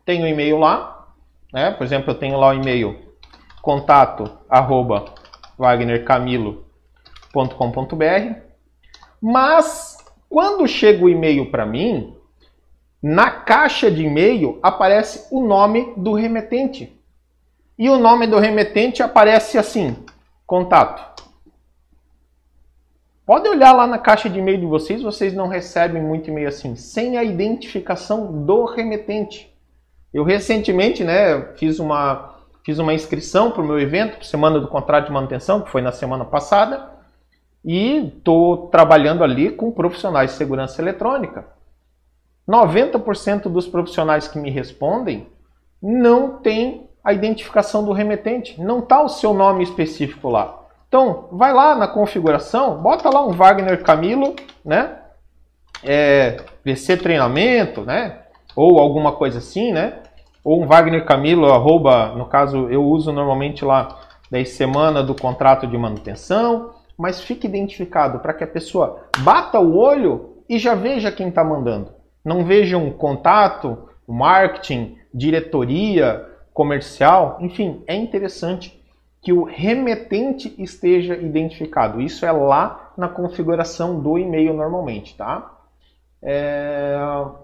tem 0.03 0.25
um 0.25 0.27
e-mail 0.27 0.57
lá, 0.57 1.09
né? 1.53 1.71
Por 1.73 1.85
exemplo, 1.85 2.13
eu 2.13 2.19
tenho 2.19 2.39
lá 2.39 2.49
o 2.49 2.55
e-mail 2.55 2.99
contato 3.61 4.31
arroba 4.49 5.05
wagnercamilo.com.br. 5.59 8.35
Mas 9.21 9.99
quando 10.27 10.67
chega 10.67 11.05
o 11.05 11.11
e-mail 11.11 11.51
para 11.51 11.67
mim, 11.67 12.14
na 13.07 13.31
caixa 13.31 13.91
de 13.91 14.03
e-mail 14.03 14.59
aparece 14.63 15.29
o 15.31 15.47
nome 15.47 15.93
do 15.97 16.15
remetente. 16.15 16.99
E 17.79 17.91
o 17.91 17.99
nome 17.99 18.27
do 18.27 18.39
remetente 18.39 19.03
aparece 19.03 19.59
assim: 19.59 19.95
contato. 20.47 21.23
Pode 23.27 23.49
olhar 23.49 23.73
lá 23.73 23.87
na 23.87 23.99
caixa 23.99 24.31
de 24.31 24.39
e-mail 24.39 24.59
de 24.59 24.67
vocês, 24.67 25.03
vocês 25.03 25.35
não 25.35 25.49
recebem 25.49 26.03
muito 26.03 26.31
e-mail 26.31 26.49
assim, 26.49 26.77
sem 26.77 27.19
a 27.19 27.25
identificação 27.25 28.45
do 28.45 28.65
remetente. 28.65 29.55
Eu 30.13 30.25
recentemente, 30.25 31.05
né, 31.05 31.41
fiz 31.57 31.79
uma 31.79 32.35
Fiz 32.65 32.79
uma 32.79 32.95
inscrição 32.95 33.51
para 33.51 33.61
o 33.61 33.67
meu 33.67 33.79
evento, 33.79 34.25
Semana 34.25 34.59
do 34.59 34.67
Contrato 34.67 35.07
de 35.07 35.13
Manutenção, 35.13 35.61
que 35.61 35.71
foi 35.71 35.83
na 35.83 35.93
semana 35.93 36.25
passada, 36.25 36.89
e 37.63 38.07
estou 38.07 38.69
trabalhando 38.69 39.23
ali 39.23 39.51
com 39.51 39.71
profissionais 39.71 40.31
de 40.31 40.37
segurança 40.39 40.81
eletrônica. 40.81 41.47
90% 42.49 43.43
dos 43.49 43.67
profissionais 43.67 44.29
que 44.29 44.39
me 44.39 44.51
respondem 44.51 45.27
não 45.83 46.39
tem 46.39 46.89
a 47.03 47.13
identificação 47.13 47.85
do 47.85 47.93
remetente, 47.93 48.61
não 48.61 48.79
está 48.79 49.03
o 49.03 49.09
seu 49.09 49.35
nome 49.35 49.63
específico 49.63 50.29
lá. 50.29 50.63
Então, 50.89 51.29
vai 51.33 51.53
lá 51.53 51.75
na 51.75 51.89
configuração, 51.89 52.81
bota 52.81 53.11
lá 53.11 53.27
um 53.27 53.33
Wagner 53.33 53.83
Camilo, 53.83 54.35
né? 54.65 54.99
É, 55.83 56.39
VC 56.65 56.97
treinamento, 56.97 57.83
né? 57.83 58.21
Ou 58.57 58.79
alguma 58.79 59.13
coisa 59.13 59.39
assim, 59.39 59.73
né? 59.73 60.01
ou 60.45 60.63
um 60.63 60.67
Wagner 60.67 61.07
Camilo, 61.07 61.51
arroba, 61.51 62.09
no 62.15 62.27
caso 62.27 62.69
eu 62.69 62.85
uso 62.85 63.11
normalmente 63.11 63.65
lá 63.65 63.99
10 64.31 64.51
semana 64.51 65.03
do 65.03 65.15
contrato 65.15 65.67
de 65.67 65.79
manutenção, 65.79 66.73
mas 66.99 67.21
fique 67.23 67.47
identificado 67.47 68.19
para 68.19 68.35
que 68.35 68.45
a 68.45 68.47
pessoa 68.47 69.07
bata 69.21 69.59
o 69.59 69.77
olho 69.77 70.35
e 70.49 70.59
já 70.59 70.75
veja 70.75 71.11
quem 71.11 71.29
está 71.29 71.43
mandando. 71.43 71.93
Não 72.25 72.45
veja 72.45 72.79
um 72.79 72.91
contato, 72.91 73.89
marketing, 74.07 74.97
diretoria, 75.13 76.27
comercial, 76.53 77.39
enfim, 77.41 77.83
é 77.87 77.95
interessante 77.95 78.81
que 79.21 79.33
o 79.33 79.43
remetente 79.43 80.55
esteja 80.59 81.17
identificado. 81.17 82.01
Isso 82.01 82.25
é 82.25 82.33
lá 82.33 82.93
na 82.97 83.09
configuração 83.09 84.01
do 84.01 84.19
e-mail 84.19 84.55
normalmente, 84.55 85.17
tá? 85.17 85.51
É... 86.23 86.97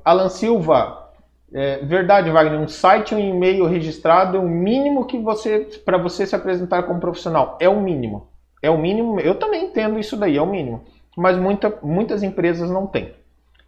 Alan 0.05 0.29
Silva, 0.29 1.11
é, 1.53 1.79
verdade, 1.79 2.31
Wagner, 2.31 2.61
um 2.61 2.69
site, 2.69 3.14
um 3.14 3.19
e-mail 3.19 3.66
registrado 3.66 4.37
é 4.37 4.40
o 4.40 4.49
mínimo 4.49 5.07
que 5.07 5.19
você 5.19 5.69
para 5.85 5.99
você 5.99 6.27
se 6.27 6.37
apresentar 6.37 6.85
como 6.85 7.01
profissional. 7.01 7.59
É 7.61 7.69
o 7.69 7.81
mínimo. 7.81 8.29
É 8.62 8.71
o 8.71 8.79
mínimo. 8.79 9.19
Eu 9.19 9.35
também 9.35 9.64
entendo 9.64 9.99
isso 9.99 10.16
daí, 10.16 10.37
é 10.37 10.43
o 10.43 10.47
mínimo. 10.47 10.85
Mas 11.16 11.37
muita, 11.37 11.77
muitas 11.83 12.23
empresas 12.23 12.71
não 12.71 12.87
têm. 12.87 13.12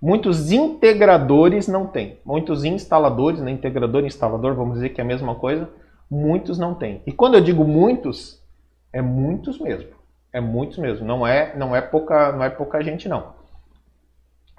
Muitos 0.02 0.50
integradores 0.50 1.68
não 1.68 1.86
têm. 1.86 2.18
Muitos 2.24 2.64
instaladores, 2.64 3.40
né, 3.40 3.52
integrador 3.52 4.02
e 4.02 4.06
instalador, 4.06 4.54
vamos 4.54 4.74
dizer 4.74 4.88
que 4.88 5.00
é 5.00 5.04
a 5.04 5.06
mesma 5.06 5.36
coisa, 5.36 5.70
muitos 6.10 6.58
não 6.58 6.74
têm. 6.74 7.00
E 7.06 7.12
quando 7.12 7.34
eu 7.34 7.40
digo 7.40 7.64
muitos, 7.64 8.42
é 8.92 9.00
muitos 9.00 9.60
mesmo. 9.60 9.90
É 10.32 10.40
muitos 10.40 10.78
mesmo. 10.78 11.06
Não 11.06 11.24
é, 11.24 11.56
não 11.56 11.76
é 11.76 11.80
pouca, 11.80 12.32
não 12.32 12.42
é 12.42 12.50
pouca 12.50 12.82
gente 12.82 13.08
não. 13.08 13.34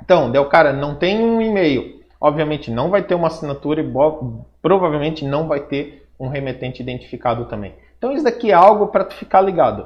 Então, 0.01 0.31
deu 0.31 0.45
cara, 0.45 0.71
não 0.71 0.95
tem 0.95 1.21
um 1.21 1.41
e-mail 1.41 2.03
obviamente 2.23 2.71
não 2.71 2.89
vai 2.89 3.03
ter 3.03 3.15
uma 3.15 3.27
assinatura 3.27 3.81
e 3.81 3.93
provavelmente 4.61 5.25
não 5.25 5.45
vai 5.45 5.59
ter 5.59 6.07
um 6.17 6.29
remetente 6.29 6.81
identificado 6.81 7.45
também. 7.47 7.75
Então 7.97 8.13
isso 8.13 8.23
daqui 8.23 8.49
é 8.49 8.53
algo 8.53 8.87
para 8.87 9.03
tu 9.03 9.13
ficar 9.13 9.41
ligado. 9.41 9.85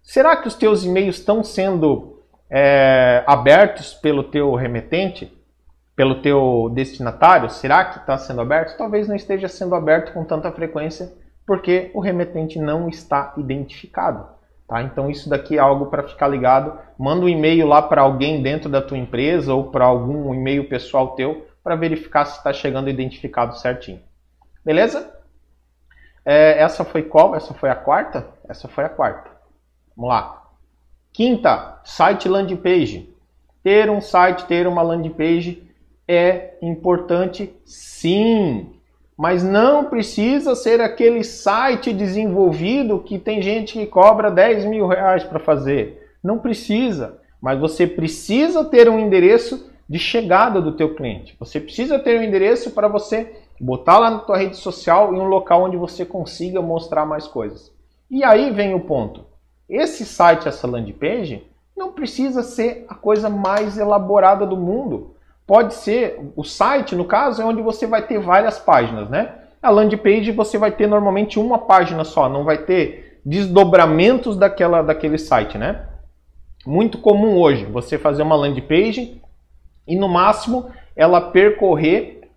Será 0.00 0.36
que 0.36 0.46
os 0.46 0.54
teus 0.54 0.84
e-mails 0.84 1.16
estão 1.16 1.42
sendo 1.42 2.13
é, 2.56 3.24
abertos 3.26 3.92
pelo 3.94 4.22
teu 4.22 4.54
remetente? 4.54 5.36
Pelo 5.96 6.22
teu 6.22 6.70
destinatário? 6.72 7.50
Será 7.50 7.84
que 7.84 7.98
está 7.98 8.16
sendo 8.16 8.40
aberto? 8.40 8.76
Talvez 8.76 9.08
não 9.08 9.16
esteja 9.16 9.48
sendo 9.48 9.74
aberto 9.74 10.12
com 10.12 10.24
tanta 10.24 10.52
frequência 10.52 11.12
porque 11.44 11.90
o 11.92 12.00
remetente 12.00 12.58
não 12.58 12.88
está 12.88 13.34
identificado. 13.36 14.28
Tá? 14.68 14.82
Então 14.82 15.10
isso 15.10 15.28
daqui 15.28 15.56
é 15.56 15.60
algo 15.60 15.86
para 15.86 16.04
ficar 16.04 16.28
ligado. 16.28 16.78
Manda 16.96 17.26
um 17.26 17.28
e-mail 17.28 17.66
lá 17.66 17.82
para 17.82 18.02
alguém 18.02 18.40
dentro 18.40 18.70
da 18.70 18.80
tua 18.80 18.98
empresa 18.98 19.52
ou 19.52 19.70
para 19.72 19.84
algum 19.84 20.32
e-mail 20.32 20.68
pessoal 20.68 21.16
teu 21.16 21.48
para 21.62 21.74
verificar 21.74 22.24
se 22.24 22.38
está 22.38 22.52
chegando 22.52 22.88
identificado 22.88 23.58
certinho. 23.58 24.00
Beleza? 24.64 25.12
É, 26.24 26.62
essa 26.62 26.84
foi 26.84 27.02
qual? 27.02 27.34
Essa 27.34 27.52
foi 27.52 27.68
a 27.68 27.74
quarta? 27.74 28.28
Essa 28.48 28.68
foi 28.68 28.84
a 28.84 28.88
quarta. 28.88 29.28
Vamos 29.96 30.10
lá. 30.10 30.43
Quinta, 31.14 31.80
site 31.84 32.28
landing 32.28 32.56
page. 32.56 33.08
Ter 33.62 33.88
um 33.88 34.00
site, 34.00 34.46
ter 34.46 34.66
uma 34.66 34.82
landing 34.82 35.10
page 35.10 35.62
é 36.08 36.54
importante 36.60 37.54
sim. 37.64 38.72
Mas 39.16 39.44
não 39.44 39.84
precisa 39.84 40.56
ser 40.56 40.80
aquele 40.80 41.22
site 41.22 41.92
desenvolvido 41.92 42.98
que 42.98 43.16
tem 43.16 43.40
gente 43.40 43.74
que 43.74 43.86
cobra 43.86 44.28
10 44.28 44.64
mil 44.64 44.88
reais 44.88 45.22
para 45.22 45.38
fazer. 45.38 46.16
Não 46.20 46.40
precisa. 46.40 47.20
Mas 47.40 47.60
você 47.60 47.86
precisa 47.86 48.64
ter 48.64 48.88
um 48.88 48.98
endereço 48.98 49.70
de 49.88 50.00
chegada 50.00 50.60
do 50.60 50.72
teu 50.72 50.96
cliente. 50.96 51.36
Você 51.38 51.60
precisa 51.60 51.96
ter 51.96 52.18
um 52.18 52.24
endereço 52.24 52.72
para 52.72 52.88
você 52.88 53.36
botar 53.60 54.00
lá 54.00 54.10
na 54.10 54.18
tua 54.18 54.36
rede 54.36 54.56
social 54.56 55.14
em 55.14 55.20
um 55.20 55.28
local 55.28 55.62
onde 55.62 55.76
você 55.76 56.04
consiga 56.04 56.60
mostrar 56.60 57.06
mais 57.06 57.28
coisas. 57.28 57.72
E 58.10 58.24
aí 58.24 58.50
vem 58.50 58.74
o 58.74 58.80
ponto. 58.80 59.32
Esse 59.68 60.04
site, 60.04 60.48
essa 60.48 60.66
landing 60.66 60.92
page, 60.92 61.46
não 61.76 61.92
precisa 61.92 62.42
ser 62.42 62.84
a 62.88 62.94
coisa 62.94 63.28
mais 63.28 63.78
elaborada 63.78 64.46
do 64.46 64.56
mundo. 64.56 65.14
Pode 65.46 65.74
ser, 65.74 66.18
o 66.36 66.44
site, 66.44 66.94
no 66.94 67.04
caso, 67.04 67.42
é 67.42 67.44
onde 67.44 67.62
você 67.62 67.86
vai 67.86 68.02
ter 68.06 68.18
várias 68.18 68.58
páginas, 68.58 69.08
né? 69.10 69.34
A 69.62 69.70
landing 69.70 69.96
page 69.96 70.30
você 70.32 70.58
vai 70.58 70.70
ter 70.70 70.86
normalmente 70.86 71.38
uma 71.38 71.58
página 71.58 72.04
só, 72.04 72.28
não 72.28 72.44
vai 72.44 72.58
ter 72.58 73.20
desdobramentos 73.24 74.36
daquela, 74.36 74.82
daquele 74.82 75.18
site, 75.18 75.56
né? 75.56 75.86
Muito 76.66 76.98
comum 76.98 77.38
hoje 77.38 77.64
você 77.64 77.98
fazer 77.98 78.22
uma 78.22 78.36
landing 78.36 78.62
page 78.62 79.20
e 79.86 79.96
no 79.96 80.08
máximo 80.08 80.70
ela 80.96 81.20
percorrer 81.20 82.28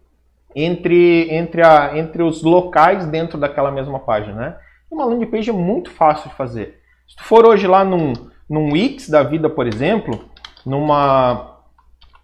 entre, 0.56 1.34
entre, 1.34 1.62
a, 1.62 1.98
entre 1.98 2.24
os 2.24 2.42
locais 2.42 3.06
dentro 3.06 3.38
daquela 3.38 3.72
mesma 3.72 4.00
página, 4.00 4.36
né? 4.36 4.58
Uma 4.90 5.06
landing 5.06 5.28
page 5.28 5.50
é 5.50 5.54
muito 5.54 5.92
fácil 5.92 6.30
de 6.30 6.36
fazer. 6.36 6.77
Se 7.08 7.16
tu 7.16 7.24
for 7.24 7.46
hoje 7.46 7.66
lá 7.66 7.86
num, 7.86 8.14
num 8.50 8.74
Wix 8.74 9.10
da 9.10 9.24
vida, 9.24 9.50
por 9.50 9.66
exemplo, 9.66 10.30
numa 10.66 11.58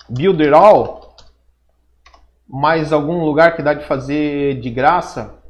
Builder 0.09 0.53
All, 0.53 1.15
mais 2.47 2.91
algum 2.91 3.23
lugar 3.23 3.55
que 3.55 3.61
dá 3.61 3.73
de 3.73 3.85
fazer 3.85 4.59
de 4.59 4.69
graça, 4.69 5.41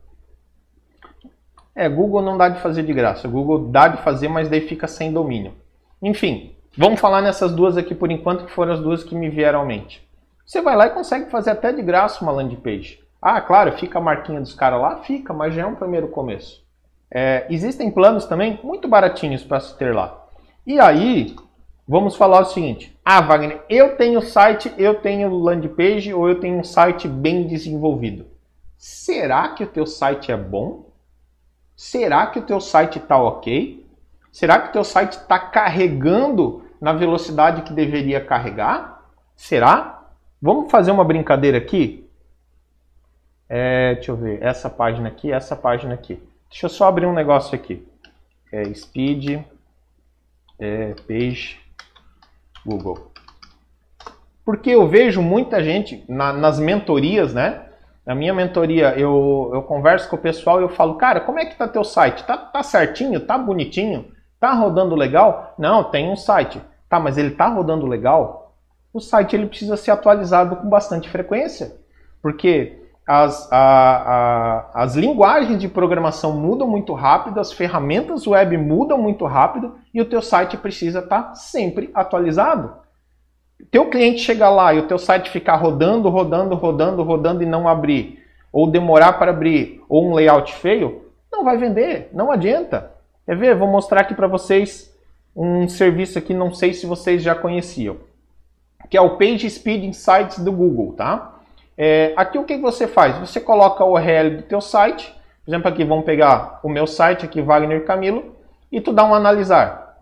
é, 1.75 1.89
Google 1.89 2.21
não 2.21 2.37
dá 2.37 2.49
de 2.49 2.61
fazer 2.61 2.83
de 2.83 2.93
graça. 2.93 3.27
Google 3.27 3.71
dá 3.71 3.87
de 3.87 4.01
fazer, 4.03 4.27
mas 4.27 4.47
daí 4.47 4.61
fica 4.61 4.87
sem 4.87 5.11
domínio. 5.11 5.53
Enfim, 6.01 6.55
vamos 6.77 6.99
falar 6.99 7.21
nessas 7.21 7.51
duas 7.51 7.75
aqui 7.75 7.95
por 7.95 8.11
enquanto, 8.11 8.45
que 8.45 8.51
foram 8.51 8.73
as 8.73 8.79
duas 8.79 9.03
que 9.03 9.15
me 9.15 9.29
vieram 9.29 9.61
à 9.61 9.65
mente. 9.65 10.07
Você 10.45 10.61
vai 10.61 10.75
lá 10.75 10.87
e 10.87 10.91
consegue 10.91 11.31
fazer 11.31 11.51
até 11.51 11.73
de 11.73 11.81
graça 11.81 12.23
uma 12.23 12.31
landing 12.31 12.57
page. 12.57 13.01
Ah, 13.21 13.41
claro, 13.41 13.71
fica 13.77 13.97
a 13.97 14.01
marquinha 14.01 14.39
dos 14.39 14.53
caras 14.53 14.79
lá? 14.79 14.97
Fica, 14.97 15.33
mas 15.33 15.55
já 15.55 15.63
é 15.63 15.65
um 15.65 15.75
primeiro 15.75 16.09
começo. 16.09 16.62
É, 17.15 17.45
existem 17.47 17.91
planos 17.91 18.25
também 18.25 18.59
muito 18.63 18.87
baratinhos 18.87 19.43
para 19.43 19.59
se 19.59 19.77
ter 19.77 19.93
lá. 19.93 20.25
E 20.65 20.79
aí, 20.79 21.35
vamos 21.87 22.15
falar 22.15 22.41
o 22.41 22.45
seguinte. 22.45 22.97
Ah, 23.05 23.21
Wagner, 23.21 23.61
eu 23.69 23.95
tenho 23.95 24.19
site, 24.19 24.73
eu 24.79 24.95
tenho 24.95 25.29
landing 25.29 25.67
page 25.67 26.11
ou 26.11 26.27
eu 26.27 26.39
tenho 26.39 26.57
um 26.57 26.63
site 26.63 27.07
bem 27.07 27.45
desenvolvido. 27.45 28.25
Será 28.79 29.49
que 29.49 29.63
o 29.63 29.67
teu 29.67 29.85
site 29.85 30.31
é 30.31 30.37
bom? 30.37 30.91
Será 31.75 32.25
que 32.25 32.39
o 32.39 32.43
teu 32.43 32.59
site 32.59 32.97
está 32.97 33.21
ok? 33.21 33.85
Será 34.31 34.59
que 34.59 34.69
o 34.69 34.71
teu 34.71 34.83
site 34.83 35.11
está 35.11 35.37
carregando 35.37 36.63
na 36.81 36.93
velocidade 36.93 37.61
que 37.61 37.73
deveria 37.73 38.25
carregar? 38.25 39.03
Será? 39.35 40.07
Vamos 40.41 40.71
fazer 40.71 40.89
uma 40.89 41.05
brincadeira 41.05 41.59
aqui? 41.59 42.09
É, 43.47 43.93
deixa 43.93 44.11
eu 44.11 44.15
ver, 44.15 44.41
essa 44.41 44.67
página 44.67 45.09
aqui, 45.09 45.31
essa 45.31 45.55
página 45.55 45.93
aqui. 45.93 46.19
Deixa 46.53 46.67
eu 46.67 46.69
só 46.69 46.87
abrir 46.87 47.07
um 47.07 47.13
negócio 47.13 47.55
aqui. 47.55 47.83
É 48.51 48.71
speed 48.75 49.43
é, 50.59 50.93
page 51.07 51.59
Google. 52.63 53.11
Porque 54.45 54.69
eu 54.69 54.87
vejo 54.87 55.19
muita 55.19 55.63
gente 55.63 56.05
na, 56.07 56.31
nas 56.31 56.59
mentorias, 56.59 57.33
né? 57.33 57.69
Na 58.05 58.13
minha 58.13 58.35
mentoria, 58.35 58.93
eu, 58.95 59.49
eu 59.51 59.63
converso 59.63 60.07
com 60.07 60.15
o 60.15 60.19
pessoal 60.19 60.59
e 60.59 60.63
eu 60.63 60.69
falo, 60.69 60.93
cara, 60.93 61.21
como 61.21 61.39
é 61.39 61.45
que 61.45 61.57
tá 61.57 61.67
teu 61.67 61.83
site? 61.83 62.23
Tá, 62.23 62.37
tá 62.37 62.61
certinho? 62.61 63.19
Tá 63.19 63.35
bonitinho? 63.35 64.11
Tá 64.39 64.53
rodando 64.53 64.93
legal? 64.93 65.55
Não, 65.57 65.83
tem 65.83 66.07
um 66.07 66.15
site. 66.15 66.61
Tá, 66.87 66.99
mas 66.99 67.17
ele 67.17 67.31
tá 67.31 67.47
rodando 67.47 67.87
legal? 67.87 68.55
O 68.93 68.99
site 68.99 69.35
ele 69.35 69.47
precisa 69.47 69.75
ser 69.75 69.89
atualizado 69.89 70.57
com 70.57 70.69
bastante 70.69 71.09
frequência. 71.09 71.75
Porque 72.21 72.82
as, 73.05 73.51
a, 73.51 73.57
a, 74.73 74.83
as 74.83 74.95
linguagens 74.95 75.59
de 75.59 75.67
programação 75.67 76.33
mudam 76.33 76.67
muito 76.67 76.93
rápido, 76.93 77.39
as 77.39 77.51
ferramentas 77.51 78.25
web 78.25 78.57
mudam 78.57 78.97
muito 78.97 79.25
rápido 79.25 79.75
e 79.93 80.01
o 80.01 80.05
teu 80.05 80.21
site 80.21 80.55
precisa 80.55 80.99
estar 80.99 81.21
tá 81.23 81.35
sempre 81.35 81.91
atualizado. 81.93 82.73
Teu 83.69 83.89
cliente 83.89 84.21
chegar 84.21 84.49
lá 84.49 84.73
e 84.73 84.79
o 84.79 84.87
teu 84.87 84.97
site 84.97 85.29
ficar 85.29 85.55
rodando, 85.55 86.09
rodando, 86.09 86.55
rodando, 86.55 87.03
rodando 87.03 87.43
e 87.43 87.45
não 87.45 87.67
abrir, 87.67 88.23
ou 88.51 88.69
demorar 88.69 89.13
para 89.13 89.31
abrir, 89.31 89.81
ou 89.89 90.07
um 90.07 90.13
layout 90.13 90.53
feio, 90.55 91.03
não 91.31 91.43
vai 91.43 91.57
vender, 91.57 92.09
não 92.13 92.31
adianta. 92.31 92.91
Quer 93.25 93.37
ver? 93.37 93.55
Vou 93.55 93.67
mostrar 93.67 94.01
aqui 94.01 94.13
para 94.13 94.27
vocês 94.27 94.93
um 95.35 95.67
serviço 95.67 96.17
aqui, 96.17 96.33
não 96.33 96.53
sei 96.53 96.73
se 96.73 96.85
vocês 96.85 97.23
já 97.23 97.33
conheciam, 97.33 97.97
que 98.89 98.95
é 98.95 99.01
o 99.01 99.17
Page 99.17 99.49
Speed 99.49 99.83
Insights 99.83 100.39
do 100.39 100.51
Google, 100.51 100.93
tá? 100.93 101.32
É, 101.77 102.13
aqui 102.15 102.37
o 102.37 102.43
que 102.43 102.57
você 102.57 102.87
faz? 102.87 103.17
Você 103.17 103.39
coloca 103.39 103.83
o 103.83 103.93
URL 103.93 104.37
do 104.37 104.43
teu 104.43 104.61
site, 104.61 105.13
por 105.43 105.51
exemplo, 105.51 105.67
aqui 105.67 105.83
vamos 105.83 106.05
pegar 106.05 106.59
o 106.63 106.69
meu 106.69 106.87
site, 106.87 107.25
aqui 107.25 107.41
Wagner 107.41 107.85
Camilo, 107.85 108.35
e 108.71 108.79
tu 108.79 108.93
dá 108.93 109.03
um 109.03 109.13
analisar. 109.13 109.97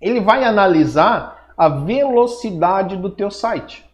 Ele 0.00 0.20
vai 0.20 0.44
analisar 0.44 1.52
a 1.56 1.68
velocidade 1.68 2.96
do 2.96 3.10
teu 3.10 3.30
site. 3.30 3.88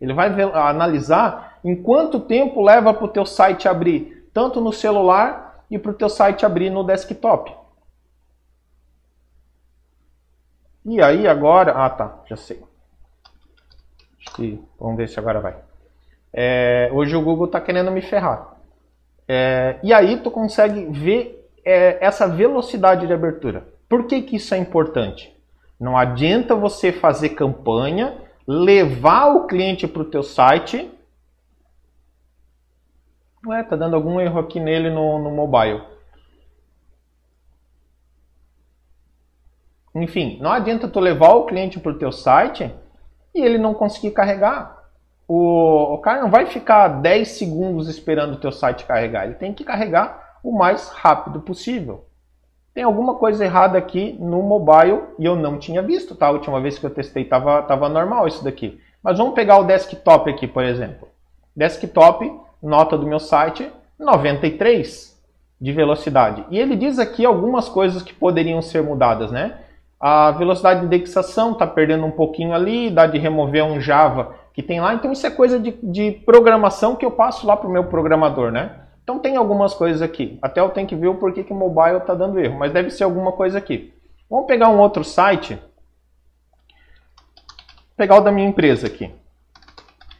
Ele 0.00 0.14
vai 0.14 0.28
analisar 0.54 1.58
em 1.62 1.80
quanto 1.80 2.20
tempo 2.20 2.62
leva 2.62 2.94
para 2.94 3.04
o 3.04 3.08
teu 3.08 3.26
site 3.26 3.68
abrir, 3.68 4.28
tanto 4.32 4.60
no 4.60 4.72
celular 4.72 5.64
e 5.70 5.78
para 5.78 5.90
o 5.90 5.94
teu 5.94 6.08
site 6.08 6.46
abrir 6.46 6.70
no 6.70 6.84
desktop. 6.84 7.54
E 10.84 11.02
aí 11.02 11.26
agora, 11.26 11.72
ah 11.72 11.90
tá, 11.90 12.22
já 12.26 12.36
sei. 12.36 12.62
Vamos 14.78 14.96
ver 14.96 15.08
se 15.08 15.18
agora 15.18 15.40
vai. 15.40 15.56
É, 16.36 16.90
hoje 16.92 17.14
o 17.14 17.22
Google 17.22 17.46
está 17.46 17.60
querendo 17.60 17.92
me 17.92 18.02
ferrar. 18.02 18.56
É, 19.28 19.78
e 19.84 19.92
aí 19.92 20.16
tu 20.16 20.32
consegue 20.32 20.86
ver 20.86 21.48
é, 21.64 22.04
essa 22.04 22.26
velocidade 22.26 23.06
de 23.06 23.12
abertura. 23.12 23.68
Por 23.88 24.08
que, 24.08 24.20
que 24.22 24.36
isso 24.36 24.52
é 24.52 24.58
importante? 24.58 25.32
Não 25.78 25.96
adianta 25.96 26.56
você 26.56 26.90
fazer 26.90 27.30
campanha, 27.30 28.18
levar 28.46 29.28
o 29.28 29.46
cliente 29.46 29.86
para 29.86 30.02
o 30.02 30.06
teu 30.06 30.24
site. 30.24 30.90
Ué, 33.46 33.62
tá 33.62 33.76
dando 33.76 33.94
algum 33.94 34.20
erro 34.20 34.40
aqui 34.40 34.58
nele 34.58 34.90
no, 34.90 35.20
no 35.20 35.30
mobile. 35.30 35.82
Enfim, 39.94 40.38
não 40.40 40.50
adianta 40.50 40.88
tu 40.88 40.98
levar 40.98 41.34
o 41.34 41.46
cliente 41.46 41.78
para 41.78 41.92
o 41.92 41.98
teu 41.98 42.10
site 42.10 42.74
e 43.32 43.40
ele 43.40 43.58
não 43.58 43.72
conseguir 43.72 44.10
carregar 44.10 44.83
o, 45.26 45.94
o 45.94 45.98
cara 45.98 46.20
não 46.20 46.30
vai 46.30 46.46
ficar 46.46 46.88
10 46.88 47.28
segundos 47.28 47.88
esperando 47.88 48.34
o 48.34 48.40
teu 48.40 48.52
site 48.52 48.84
carregar. 48.84 49.24
Ele 49.24 49.34
tem 49.34 49.52
que 49.52 49.64
carregar 49.64 50.38
o 50.42 50.52
mais 50.52 50.88
rápido 50.90 51.40
possível. 51.40 52.04
Tem 52.74 52.84
alguma 52.84 53.14
coisa 53.14 53.44
errada 53.44 53.78
aqui 53.78 54.16
no 54.20 54.42
mobile 54.42 55.00
e 55.18 55.24
eu 55.24 55.36
não 55.36 55.58
tinha 55.58 55.80
visto, 55.80 56.14
tá? 56.14 56.26
A 56.26 56.32
última 56.32 56.60
vez 56.60 56.78
que 56.78 56.84
eu 56.84 56.90
testei 56.90 57.22
estava 57.22 57.62
tava 57.62 57.88
normal 57.88 58.26
isso 58.26 58.42
daqui. 58.44 58.80
Mas 59.02 59.18
vamos 59.18 59.34
pegar 59.34 59.58
o 59.58 59.64
desktop 59.64 60.28
aqui, 60.28 60.46
por 60.46 60.64
exemplo. 60.64 61.08
Desktop, 61.54 62.32
nota 62.62 62.98
do 62.98 63.06
meu 63.06 63.20
site, 63.20 63.70
93 63.98 65.14
de 65.60 65.72
velocidade. 65.72 66.44
E 66.50 66.58
ele 66.58 66.74
diz 66.74 66.98
aqui 66.98 67.24
algumas 67.24 67.68
coisas 67.68 68.02
que 68.02 68.12
poderiam 68.12 68.60
ser 68.60 68.82
mudadas, 68.82 69.30
né? 69.30 69.58
A 70.00 70.32
velocidade 70.32 70.80
de 70.80 70.86
indexação 70.86 71.52
está 71.52 71.66
perdendo 71.66 72.04
um 72.04 72.10
pouquinho 72.10 72.52
ali, 72.52 72.90
dá 72.90 73.06
de 73.06 73.18
remover 73.18 73.64
um 73.64 73.80
Java 73.80 74.34
que 74.54 74.62
tem 74.62 74.80
lá. 74.80 74.94
Então 74.94 75.12
isso 75.12 75.26
é 75.26 75.30
coisa 75.30 75.58
de, 75.58 75.72
de 75.82 76.12
programação 76.24 76.94
que 76.94 77.04
eu 77.04 77.10
passo 77.10 77.46
lá 77.46 77.56
para 77.56 77.68
o 77.68 77.72
meu 77.72 77.84
programador, 77.84 78.52
né? 78.52 78.80
Então 79.02 79.18
tem 79.18 79.36
algumas 79.36 79.74
coisas 79.74 80.00
aqui. 80.00 80.38
Até 80.40 80.60
eu 80.60 80.70
tenho 80.70 80.86
que 80.86 80.96
ver 80.96 81.08
o 81.08 81.16
porquê 81.16 81.42
que 81.42 81.52
o 81.52 81.56
mobile 81.56 81.98
está 81.98 82.14
dando 82.14 82.38
erro, 82.38 82.58
mas 82.58 82.72
deve 82.72 82.90
ser 82.90 83.04
alguma 83.04 83.32
coisa 83.32 83.58
aqui. 83.58 83.92
Vamos 84.30 84.46
pegar 84.46 84.70
um 84.70 84.78
outro 84.78 85.04
site. 85.04 85.58
Pegar 87.96 88.16
o 88.16 88.20
da 88.20 88.32
minha 88.32 88.48
empresa 88.48 88.86
aqui, 88.86 89.12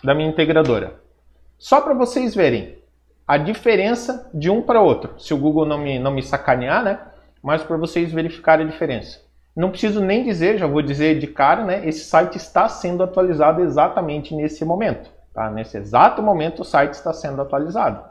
da 0.02 0.14
minha 0.14 0.28
integradora. 0.28 1.00
Só 1.58 1.80
para 1.80 1.94
vocês 1.94 2.34
verem 2.34 2.78
a 3.26 3.36
diferença 3.36 4.30
de 4.34 4.50
um 4.50 4.60
para 4.60 4.82
outro. 4.82 5.18
Se 5.18 5.32
o 5.32 5.38
Google 5.38 5.64
não 5.64 5.78
me, 5.78 5.98
não 5.98 6.12
me 6.12 6.22
sacanear, 6.22 6.84
né? 6.84 7.00
Mas 7.42 7.62
para 7.62 7.76
vocês 7.76 8.12
verificarem 8.12 8.66
a 8.66 8.70
diferença. 8.70 9.23
Não 9.54 9.70
preciso 9.70 10.00
nem 10.00 10.24
dizer, 10.24 10.58
já 10.58 10.66
vou 10.66 10.82
dizer 10.82 11.18
de 11.18 11.28
cara, 11.28 11.64
né? 11.64 11.86
Esse 11.86 12.04
site 12.04 12.36
está 12.36 12.68
sendo 12.68 13.02
atualizado 13.02 13.62
exatamente 13.62 14.34
nesse 14.34 14.64
momento. 14.64 15.10
Tá? 15.32 15.50
Nesse 15.50 15.76
exato 15.76 16.22
momento 16.22 16.62
o 16.62 16.64
site 16.64 16.94
está 16.94 17.12
sendo 17.12 17.40
atualizado. 17.40 18.02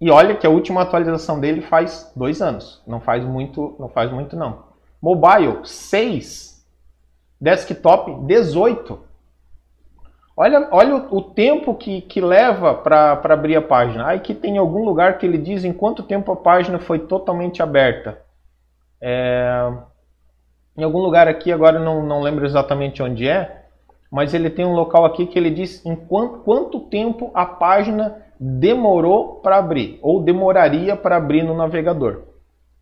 E 0.00 0.10
olha 0.10 0.36
que 0.36 0.46
a 0.46 0.50
última 0.50 0.82
atualização 0.82 1.38
dele 1.38 1.62
faz 1.62 2.12
dois 2.16 2.42
anos. 2.42 2.82
Não 2.86 3.00
faz 3.00 3.24
muito, 3.24 3.76
não 3.78 3.88
faz 3.88 4.10
muito 4.10 4.36
não. 4.36 4.64
Mobile 5.00 5.60
6, 5.64 6.66
desktop 7.40 8.12
18. 8.26 8.98
Olha, 10.36 10.68
olha 10.72 10.96
o, 10.96 11.22
tempo 11.22 11.74
que, 11.74 12.00
que 12.02 12.20
leva 12.20 12.74
para 12.74 13.12
abrir 13.12 13.54
a 13.54 13.62
página. 13.62 14.08
Aí 14.08 14.20
que 14.20 14.34
tem 14.34 14.58
algum 14.58 14.84
lugar 14.84 15.18
que 15.18 15.26
ele 15.26 15.38
diz 15.38 15.64
em 15.64 15.72
quanto 15.72 16.02
tempo 16.02 16.32
a 16.32 16.36
página 16.36 16.78
foi 16.78 16.98
totalmente 16.98 17.62
aberta. 17.62 18.18
É, 19.00 19.72
em 20.76 20.82
algum 20.82 20.98
lugar 20.98 21.28
aqui, 21.28 21.52
agora 21.52 21.78
não, 21.78 22.04
não 22.04 22.20
lembro 22.20 22.44
exatamente 22.44 23.02
onde 23.02 23.28
é, 23.28 23.64
mas 24.10 24.34
ele 24.34 24.50
tem 24.50 24.64
um 24.64 24.74
local 24.74 25.04
aqui 25.04 25.26
que 25.26 25.38
ele 25.38 25.50
diz 25.50 25.84
em 25.84 25.94
quanto, 25.94 26.38
quanto 26.38 26.80
tempo 26.80 27.30
a 27.34 27.46
página 27.46 28.16
demorou 28.38 29.36
para 29.36 29.58
abrir 29.58 29.98
ou 30.02 30.22
demoraria 30.22 30.96
para 30.96 31.16
abrir 31.16 31.42
no 31.42 31.56
navegador. 31.56 32.22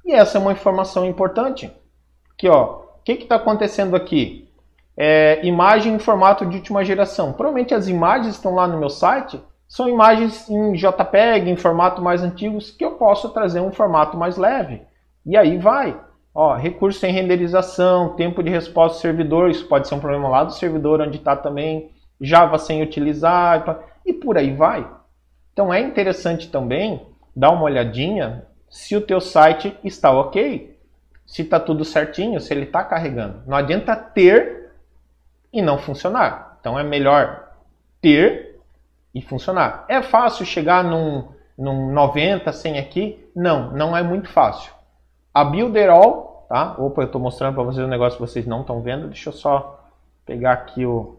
E 0.05 0.13
essa 0.13 0.39
é 0.39 0.41
uma 0.41 0.53
informação 0.53 1.07
importante. 1.07 1.71
Aqui, 2.33 2.49
ó, 2.49 2.81
o 2.99 3.03
que 3.05 3.13
está 3.13 3.37
acontecendo 3.37 3.95
aqui? 3.95 4.49
É, 4.97 5.45
imagem 5.47 5.95
em 5.95 5.99
formato 5.99 6.45
de 6.47 6.57
última 6.57 6.85
geração. 6.85 7.33
Provavelmente 7.33 7.75
as 7.75 7.89
imagens 7.89 8.35
estão 8.35 8.55
lá 8.55 8.67
no 8.67 8.79
meu 8.79 8.91
site 8.91 9.41
são 9.71 9.89
imagens 9.89 10.51
em 10.51 10.73
JPEG, 10.73 11.49
em 11.49 11.55
formato 11.55 12.03
mais 12.03 12.25
antigos, 12.25 12.73
que 12.73 12.85
eu 12.85 12.97
posso 12.97 13.29
trazer 13.29 13.61
um 13.61 13.71
formato 13.71 14.17
mais 14.17 14.37
leve. 14.37 14.83
E 15.25 15.37
aí 15.37 15.59
vai. 15.59 15.97
Ó, 16.35 16.55
recurso 16.55 17.01
sem 17.01 17.13
renderização, 17.13 18.15
tempo 18.15 18.43
de 18.43 18.51
resposta 18.51 18.99
do 18.99 19.01
servidor, 19.01 19.51
isso 19.51 19.67
pode 19.67 19.89
ser 19.89 19.95
um 19.95 20.01
problema 20.01 20.29
lá 20.29 20.45
do 20.45 20.53
servidor 20.53 21.01
onde 21.01 21.19
está 21.19 21.35
também, 21.35 21.91
Java 22.21 22.59
sem 22.59 22.83
utilizar, 22.83 23.83
e 24.07 24.13
por 24.13 24.39
aí 24.39 24.55
vai. 24.55 24.89
Então 25.53 25.73
é 25.73 25.81
interessante 25.81 26.49
também 26.49 27.07
dar 27.35 27.51
uma 27.51 27.65
olhadinha 27.65 28.47
se 28.69 28.95
o 28.97 29.01
teu 29.01 29.21
site 29.21 29.77
está 29.83 30.13
ok, 30.13 30.79
se 31.27 31.43
está 31.43 31.59
tudo 31.59 31.85
certinho, 31.85 32.41
se 32.41 32.53
ele 32.55 32.65
está 32.65 32.85
carregando. 32.85 33.43
Não 33.47 33.57
adianta 33.57 33.97
ter 33.97 34.71
e 35.53 35.61
não 35.61 35.79
funcionar. 35.79 36.57
Então 36.61 36.79
é 36.79 36.85
melhor 36.85 37.53
ter 38.01 38.61
e 39.15 39.21
funcionar. 39.21 39.85
É 39.89 40.01
fácil 40.03 40.47
chegar 40.47 40.85
num, 40.85 41.29
num 41.59 41.93
90, 41.93 42.53
100 42.53 42.79
aqui? 42.79 43.29
Não, 43.35 43.73
não 43.73 43.97
é 43.97 44.03
muito 44.03 44.29
fácil. 44.29 44.73
A 45.33 45.45
Builderall, 45.45 46.47
tá? 46.49 46.75
Opa, 46.79 47.03
eu 47.03 47.07
estou 47.07 47.21
mostrando 47.21 47.55
para 47.55 47.63
vocês 47.63 47.87
um 47.87 47.91
negócio 47.91 48.19
que 48.19 48.27
vocês 48.27 48.47
não 48.47 48.63
estão 48.63 48.83
vendo. 48.83 49.07
Deixa 49.07 49.29
eu 49.29 49.33
só 49.33 49.89
pegar 50.27 50.53
aqui 50.53 50.85
o, 50.85 51.19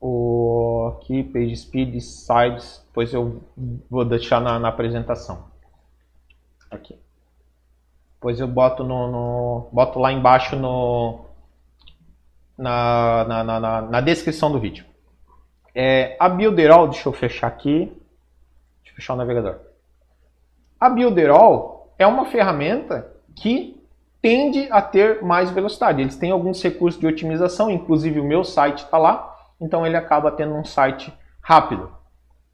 o 0.00 0.94
aqui 0.96 1.22
page 1.22 1.56
speed 1.56 2.00
sides, 2.00 2.82
depois 2.86 3.12
eu 3.12 3.42
vou 3.90 4.04
deixar 4.04 4.40
na, 4.40 4.58
na 4.58 4.68
apresentação. 4.68 5.48
Aqui. 6.70 6.98
Depois 8.14 8.40
eu 8.40 8.48
boto 8.48 8.82
no, 8.82 9.10
no 9.10 9.68
boto 9.70 9.98
lá 9.98 10.12
embaixo 10.12 10.56
no 10.56 11.26
na, 12.56 13.24
na, 13.24 13.44
na, 13.60 13.82
na 13.82 14.00
descrição 14.00 14.50
do 14.50 14.58
vídeo. 14.58 14.84
É, 15.74 16.16
a 16.18 16.28
Builderall, 16.28 16.88
deixa 16.88 17.08
eu 17.08 17.12
fechar 17.12 17.46
aqui. 17.46 17.86
Deixa 18.82 18.92
eu 18.92 18.96
fechar 18.96 19.14
o 19.14 19.16
navegador. 19.16 19.60
A 20.80 20.90
Builderall 20.90 21.77
é 21.98 22.06
uma 22.06 22.26
ferramenta 22.26 23.12
que 23.34 23.82
tende 24.22 24.68
a 24.70 24.80
ter 24.80 25.22
mais 25.22 25.50
velocidade. 25.50 26.00
Eles 26.00 26.16
têm 26.16 26.30
alguns 26.30 26.62
recursos 26.62 27.00
de 27.00 27.06
otimização, 27.06 27.70
inclusive 27.70 28.20
o 28.20 28.24
meu 28.24 28.44
site 28.44 28.84
está 28.84 28.98
lá 28.98 29.36
então 29.60 29.86
ele 29.86 29.96
acaba 29.96 30.30
tendo 30.30 30.54
um 30.54 30.64
site 30.64 31.12
rápido. 31.40 31.90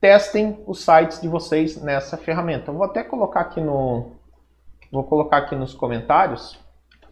Testem 0.01 0.63
os 0.67 0.85
sites 0.85 1.21
de 1.21 1.29
vocês 1.29 1.81
nessa 1.83 2.17
ferramenta. 2.17 2.71
Eu 2.71 2.77
vou 2.77 2.85
até 2.85 3.03
colocar 3.03 3.41
aqui 3.41 3.61
no 3.61 4.13
vou 4.91 5.05
colocar 5.05 5.39
aqui 5.39 5.57
nos 5.57 5.75
comentários 5.75 6.59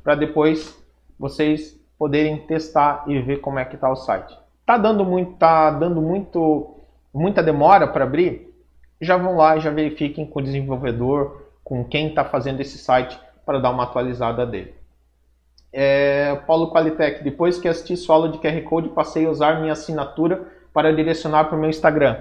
para 0.04 0.14
depois 0.14 0.80
vocês 1.18 1.80
poderem 1.98 2.38
testar 2.46 3.04
e 3.06 3.20
ver 3.20 3.40
como 3.40 3.58
é 3.58 3.64
que 3.64 3.74
está 3.74 3.90
o 3.90 3.96
site. 3.96 4.36
Tá 4.64 4.76
dando 4.78 5.04
muito, 5.04 5.32
tá 5.34 5.70
dando 5.70 6.00
muito, 6.00 6.76
muita 7.12 7.42
demora 7.42 7.88
para 7.88 8.04
abrir? 8.04 8.52
Já 9.00 9.16
vão 9.16 9.36
lá 9.36 9.56
e 9.56 9.60
já 9.60 9.70
verifiquem 9.70 10.26
com 10.26 10.38
o 10.38 10.42
desenvolvedor, 10.42 11.41
com 11.64 11.84
quem 11.84 12.08
está 12.08 12.24
fazendo 12.24 12.60
esse 12.60 12.78
site 12.78 13.18
para 13.44 13.58
dar 13.58 13.70
uma 13.70 13.84
atualizada 13.84 14.46
dele 14.46 14.82
é, 15.72 16.34
Paulo 16.46 16.70
Qualitec, 16.70 17.24
depois 17.24 17.58
que 17.58 17.66
assisti 17.66 17.96
sua 17.96 18.16
aula 18.16 18.28
de 18.28 18.38
QR 18.38 18.60
Code, 18.62 18.90
passei 18.90 19.24
a 19.24 19.30
usar 19.30 19.60
minha 19.60 19.72
assinatura 19.72 20.46
para 20.72 20.92
direcionar 20.92 21.44
para 21.44 21.56
o 21.56 21.60
meu 21.60 21.70
Instagram. 21.70 22.18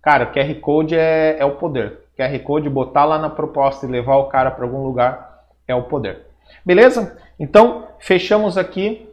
Cara, 0.00 0.26
QR 0.26 0.54
Code 0.60 0.94
é, 0.94 1.36
é 1.38 1.44
o 1.44 1.56
poder. 1.56 2.00
QR 2.16 2.38
Code, 2.44 2.70
botar 2.70 3.04
lá 3.04 3.18
na 3.18 3.28
proposta 3.28 3.84
e 3.84 3.90
levar 3.90 4.16
o 4.16 4.26
cara 4.26 4.50
para 4.50 4.64
algum 4.64 4.84
lugar 4.84 5.44
é 5.66 5.74
o 5.74 5.82
poder. 5.82 6.26
Beleza? 6.64 7.18
Então, 7.38 7.88
fechamos 7.98 8.56
aqui. 8.56 9.08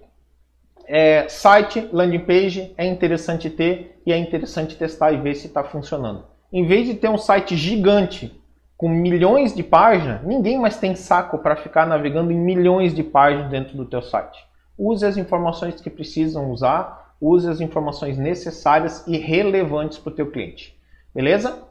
É, 0.85 1.27
site, 1.29 1.89
landing 1.91 2.19
page, 2.19 2.73
é 2.77 2.85
interessante 2.85 3.49
ter 3.49 3.99
e 4.05 4.11
é 4.11 4.17
interessante 4.17 4.75
testar 4.75 5.13
e 5.13 5.17
ver 5.17 5.33
se 5.33 5.47
está 5.47 5.63
funcionando. 5.63 6.25
Em 6.51 6.67
vez 6.67 6.85
de 6.85 6.93
ter 6.93 7.09
um 7.09 7.17
site 7.17 7.55
gigante 7.55 8.37
com 8.83 8.89
milhões 8.89 9.55
de 9.55 9.63
páginas, 9.63 10.21
ninguém 10.23 10.59
mais 10.59 10.75
tem 10.75 10.93
saco 10.93 11.37
para 11.37 11.55
ficar 11.55 11.87
navegando 11.87 12.33
em 12.33 12.37
milhões 12.37 12.93
de 12.93 13.01
páginas 13.01 13.49
dentro 13.49 13.77
do 13.77 13.85
teu 13.85 14.01
site. 14.01 14.45
Use 14.77 15.05
as 15.05 15.15
informações 15.15 15.79
que 15.79 15.89
precisam 15.89 16.51
usar, 16.51 17.15
use 17.21 17.49
as 17.49 17.61
informações 17.61 18.17
necessárias 18.17 19.07
e 19.07 19.15
relevantes 19.17 19.97
para 19.97 20.11
o 20.11 20.13
teu 20.13 20.29
cliente. 20.29 20.77
Beleza? 21.15 21.63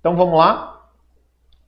Então 0.00 0.16
vamos 0.16 0.38
lá. 0.38 0.88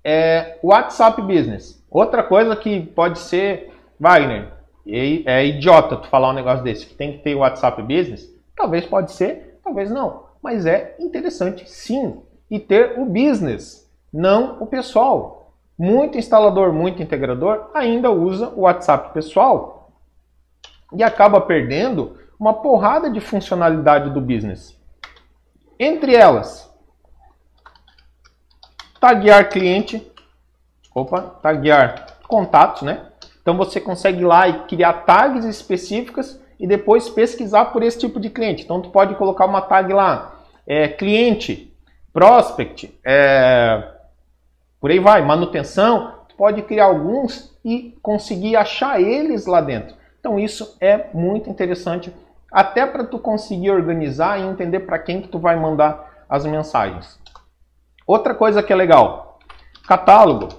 É, 0.03 0.59
WhatsApp 0.63 1.21
Business. 1.21 1.85
Outra 1.91 2.23
coisa 2.23 2.57
que 2.57 2.81
pode 2.81 3.19
ser, 3.19 3.75
Wagner, 4.01 4.51
é 4.87 5.45
idiota 5.45 5.99
tu 5.99 6.09
falar 6.09 6.31
um 6.31 6.35
negócio 6.35 6.65
desse, 6.65 6.87
que 6.87 6.95
tem 6.95 7.13
que 7.13 7.19
ter 7.19 7.35
WhatsApp 7.35 7.83
Business. 7.83 8.35
Talvez 8.57 8.87
pode 8.87 9.13
ser, 9.13 9.59
talvez 9.63 9.91
não. 9.91 10.25
Mas 10.43 10.65
é 10.65 10.97
interessante 10.99 11.69
sim. 11.69 12.23
E 12.51 12.59
ter 12.59 12.99
o 12.99 13.05
business 13.05 13.86
não 14.17 14.57
o 14.61 14.67
pessoal. 14.67 15.53
Muito 15.79 16.17
instalador, 16.17 16.73
muito 16.73 17.03
integrador 17.03 17.71
ainda 17.75 18.11
usa 18.11 18.49
o 18.49 18.61
WhatsApp 18.61 19.13
pessoal 19.13 19.93
e 20.95 21.03
acaba 21.03 21.39
perdendo 21.39 22.17
uma 22.41 22.55
porrada 22.55 23.11
de 23.11 23.21
funcionalidade 23.21 24.09
do 24.11 24.21
business. 24.21 24.75
Entre 25.79 26.15
elas, 26.15 26.73
taguear 28.99 29.51
cliente, 29.51 30.11
opa, 30.95 31.21
taguear 31.21 32.17
contatos, 32.27 32.83
né? 32.83 33.09
Então 33.43 33.55
você 33.55 33.79
consegue 33.79 34.23
ir 34.23 34.25
lá 34.25 34.49
e 34.49 34.65
criar 34.65 35.05
tags 35.05 35.45
específicas 35.45 36.41
e 36.59 36.67
depois 36.67 37.11
pesquisar 37.11 37.67
por 37.67 37.83
esse 37.83 37.99
tipo 37.99 38.19
de 38.19 38.31
cliente. 38.31 38.65
Então 38.65 38.81
tu 38.81 38.89
pode 38.89 39.15
colocar 39.17 39.45
uma 39.45 39.61
tag 39.61 39.93
lá, 39.93 40.41
é, 40.67 40.89
cliente, 40.89 41.77
prospect, 42.15 42.99
é, 43.05 43.96
por 44.87 44.93
aí 44.93 45.01
vai, 45.01 45.21
manutenção, 45.21 46.13
tu 46.29 46.37
pode 46.37 46.63
criar 46.63 46.85
alguns 46.85 47.59
e 47.65 47.99
conseguir 48.01 48.55
achar 48.55 49.01
eles 49.01 49.45
lá 49.45 49.61
dentro. 49.61 49.97
Então 50.21 50.39
isso 50.39 50.77
é 50.81 51.09
muito 51.13 51.51
interessante, 51.51 52.15
até 52.53 52.87
para 52.87 53.03
tu 53.03 53.19
conseguir 53.19 53.73
organizar 53.73 54.39
e 54.39 54.45
entender 54.45 54.79
para 54.79 55.01
quem 55.01 55.21
que 55.21 55.27
tu 55.27 55.41
vai 55.41 55.57
mandar 55.57 56.25
as 56.29 56.47
mensagens. 56.47 57.19
Outra 58.07 58.33
coisa 58.33 58.63
que 58.63 58.73
é 58.73 58.77
legal, 58.77 59.41
catálogo. 59.89 60.51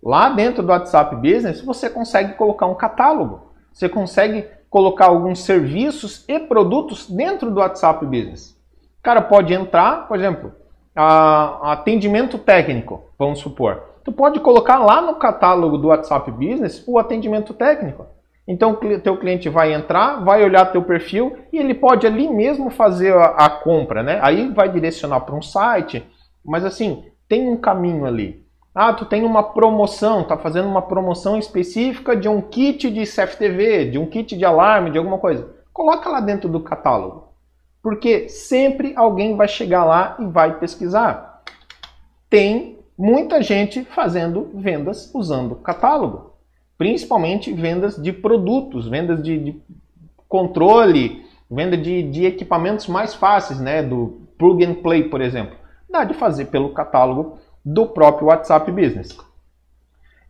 Lá 0.00 0.28
dentro 0.28 0.62
do 0.62 0.70
WhatsApp 0.70 1.16
Business 1.16 1.60
você 1.60 1.90
consegue 1.90 2.34
colocar 2.34 2.66
um 2.66 2.76
catálogo. 2.76 3.54
Você 3.72 3.88
consegue 3.88 4.48
colocar 4.70 5.06
alguns 5.06 5.40
serviços 5.40 6.24
e 6.28 6.38
produtos 6.38 7.10
dentro 7.10 7.50
do 7.50 7.58
WhatsApp 7.58 8.06
Business. 8.06 8.56
O 9.00 9.02
cara 9.02 9.20
pode 9.20 9.52
entrar, 9.52 10.06
por 10.06 10.16
exemplo, 10.16 10.52
a, 10.94 11.72
atendimento 11.72 12.38
técnico, 12.38 13.04
vamos 13.18 13.40
supor. 13.40 13.82
Tu 14.04 14.12
pode 14.12 14.40
colocar 14.40 14.78
lá 14.78 15.00
no 15.00 15.14
catálogo 15.16 15.78
do 15.78 15.88
WhatsApp 15.88 16.30
Business 16.30 16.84
o 16.86 16.98
atendimento 16.98 17.54
técnico. 17.54 18.06
Então 18.46 18.72
o 18.72 19.00
teu 19.00 19.16
cliente 19.16 19.48
vai 19.48 19.72
entrar, 19.72 20.22
vai 20.22 20.44
olhar 20.44 20.66
teu 20.66 20.82
perfil 20.82 21.34
e 21.50 21.58
ele 21.58 21.72
pode 21.72 22.06
ali 22.06 22.28
mesmo 22.28 22.68
fazer 22.68 23.14
a, 23.14 23.24
a 23.24 23.48
compra, 23.48 24.02
né? 24.02 24.20
Aí 24.22 24.50
vai 24.50 24.68
direcionar 24.68 25.20
para 25.20 25.34
um 25.34 25.40
site, 25.40 26.06
mas 26.44 26.64
assim, 26.64 27.04
tem 27.26 27.48
um 27.48 27.56
caminho 27.56 28.04
ali. 28.04 28.44
Ah, 28.74 28.92
tu 28.92 29.06
tem 29.06 29.24
uma 29.24 29.42
promoção, 29.42 30.24
tá 30.24 30.36
fazendo 30.36 30.68
uma 30.68 30.82
promoção 30.82 31.38
específica 31.38 32.14
de 32.14 32.28
um 32.28 32.42
kit 32.42 32.90
de 32.90 33.04
CFTV, 33.04 33.90
de 33.90 33.98
um 33.98 34.06
kit 34.06 34.36
de 34.36 34.44
alarme, 34.44 34.90
de 34.90 34.98
alguma 34.98 35.18
coisa. 35.18 35.54
Coloca 35.72 36.10
lá 36.10 36.20
dentro 36.20 36.48
do 36.48 36.60
catálogo. 36.60 37.33
Porque 37.84 38.28
sempre 38.28 38.94
alguém 38.96 39.36
vai 39.36 39.46
chegar 39.46 39.84
lá 39.84 40.16
e 40.18 40.26
vai 40.26 40.58
pesquisar. 40.58 41.44
Tem 42.28 42.80
muita 42.98 43.40
gente 43.40 43.84
fazendo 43.84 44.50
vendas 44.54 45.14
usando 45.14 45.54
catálogo 45.54 46.34
principalmente 46.76 47.52
vendas 47.52 47.96
de 47.96 48.12
produtos, 48.12 48.88
vendas 48.88 49.22
de, 49.22 49.38
de 49.38 49.62
controle, 50.28 51.24
venda 51.50 51.76
de, 51.76 52.02
de, 52.02 52.26
equipamentos 52.26 52.86
mais 52.88 53.14
fáceis, 53.14 53.60
né, 53.60 53.82
do 53.82 54.26
plug 54.36 54.64
and 54.64 54.74
play, 54.82 55.04
por 55.08 55.20
exemplo. 55.20 55.56
Dá 55.88 56.04
de 56.04 56.14
fazer 56.14 56.46
pelo 56.46 56.74
catálogo 56.74 57.38
do 57.64 57.86
próprio 57.86 58.28
WhatsApp 58.28 58.70
Business. 58.70 59.16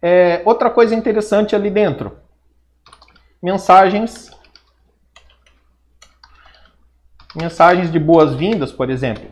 É, 0.03 0.43
outra 0.45 0.69
coisa 0.69 0.95
interessante 0.95 1.57
ali 1.57 1.71
dentro, 1.71 2.13
mensagens, 3.43 4.31
mensagens 7.35 7.91
de 7.91 7.99
boas-vindas, 7.99 8.71
por 8.71 8.89
exemplo. 8.91 9.25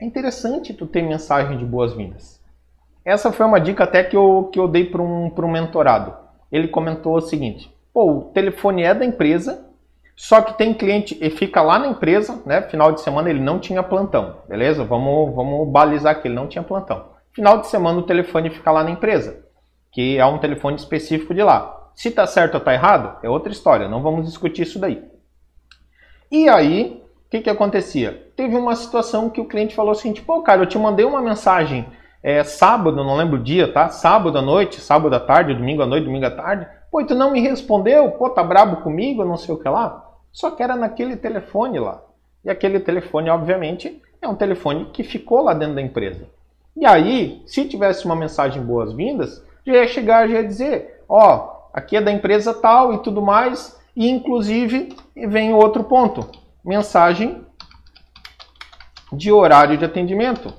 É 0.00 0.04
interessante 0.04 0.74
tu 0.74 0.86
ter 0.86 1.02
mensagem 1.02 1.56
de 1.56 1.64
boas-vindas. 1.64 2.40
Essa 3.04 3.32
foi 3.32 3.46
uma 3.46 3.60
dica 3.60 3.84
até 3.84 4.02
que 4.02 4.16
eu, 4.16 4.50
que 4.52 4.58
eu 4.58 4.66
dei 4.66 4.84
para 4.84 5.02
um, 5.02 5.32
um 5.34 5.50
mentorado. 5.50 6.14
Ele 6.50 6.68
comentou 6.68 7.16
o 7.16 7.20
seguinte: 7.20 7.72
pô, 7.92 8.10
o 8.10 8.20
telefone 8.32 8.82
é 8.82 8.94
da 8.94 9.04
empresa, 9.04 9.66
só 10.16 10.42
que 10.42 10.56
tem 10.58 10.74
cliente 10.74 11.16
e 11.20 11.30
fica 11.30 11.62
lá 11.62 11.78
na 11.78 11.88
empresa, 11.88 12.42
né? 12.44 12.62
Final 12.62 12.92
de 12.92 13.00
semana 13.00 13.30
ele 13.30 13.40
não 13.40 13.58
tinha 13.58 13.82
plantão, 13.82 14.36
beleza? 14.48 14.84
Vamos, 14.84 15.34
vamos 15.34 15.68
balizar 15.68 16.20
que 16.20 16.28
ele 16.28 16.34
não 16.34 16.48
tinha 16.48 16.64
plantão. 16.64 17.10
Final 17.32 17.60
de 17.60 17.68
semana 17.68 17.98
o 17.98 18.02
telefone 18.02 18.50
fica 18.50 18.70
lá 18.70 18.82
na 18.82 18.90
empresa, 18.90 19.44
que 19.92 20.18
é 20.18 20.26
um 20.26 20.38
telefone 20.38 20.76
específico 20.76 21.32
de 21.32 21.42
lá. 21.42 21.90
Se 21.94 22.10
tá 22.10 22.26
certo 22.26 22.54
ou 22.54 22.60
tá 22.60 22.74
errado, 22.74 23.18
é 23.22 23.30
outra 23.30 23.52
história, 23.52 23.88
não 23.88 24.02
vamos 24.02 24.26
discutir 24.26 24.62
isso 24.62 24.78
daí. 24.78 25.09
E 26.30 26.48
aí, 26.48 27.02
o 27.26 27.30
que 27.30 27.40
que 27.40 27.50
acontecia? 27.50 28.30
Teve 28.36 28.56
uma 28.56 28.76
situação 28.76 29.28
que 29.28 29.40
o 29.40 29.46
cliente 29.46 29.74
falou 29.74 29.92
assim, 29.92 30.14
pô, 30.14 30.42
cara, 30.42 30.62
eu 30.62 30.66
te 30.66 30.78
mandei 30.78 31.04
uma 31.04 31.20
mensagem 31.20 31.86
é, 32.22 32.44
sábado, 32.44 33.04
não 33.04 33.16
lembro 33.16 33.36
o 33.36 33.42
dia, 33.42 33.72
tá? 33.72 33.88
Sábado 33.88 34.38
à 34.38 34.42
noite, 34.42 34.80
sábado 34.80 35.14
à 35.14 35.20
tarde, 35.20 35.54
domingo 35.54 35.82
à 35.82 35.86
noite, 35.86 36.04
domingo 36.04 36.26
à 36.26 36.30
tarde. 36.30 36.68
Pô, 36.90 37.04
tu 37.04 37.14
não 37.14 37.32
me 37.32 37.40
respondeu? 37.40 38.10
Pô, 38.12 38.30
tá 38.30 38.42
brabo 38.42 38.82
comigo, 38.82 39.24
não 39.24 39.36
sei 39.36 39.54
o 39.54 39.58
que 39.58 39.68
lá. 39.68 40.06
Só 40.30 40.50
que 40.50 40.62
era 40.62 40.76
naquele 40.76 41.16
telefone 41.16 41.78
lá. 41.78 42.02
E 42.44 42.50
aquele 42.50 42.78
telefone, 42.78 43.30
obviamente, 43.30 44.00
é 44.20 44.28
um 44.28 44.34
telefone 44.34 44.86
que 44.92 45.02
ficou 45.02 45.42
lá 45.42 45.54
dentro 45.54 45.74
da 45.74 45.82
empresa. 45.82 46.26
E 46.76 46.86
aí, 46.86 47.42
se 47.46 47.64
tivesse 47.64 48.04
uma 48.04 48.14
mensagem 48.14 48.62
boas-vindas, 48.62 49.44
já 49.66 49.72
ia 49.72 49.88
chegar, 49.88 50.28
já 50.28 50.36
ia 50.36 50.46
dizer, 50.46 51.02
ó, 51.08 51.68
aqui 51.72 51.96
é 51.96 52.00
da 52.00 52.12
empresa 52.12 52.54
tal 52.54 52.94
e 52.94 52.98
tudo 52.98 53.20
mais. 53.20 53.79
E 53.96 54.08
inclusive, 54.08 54.96
vem 55.14 55.52
outro 55.52 55.84
ponto, 55.84 56.30
mensagem 56.64 57.44
de 59.12 59.32
horário 59.32 59.76
de 59.76 59.84
atendimento. 59.84 60.52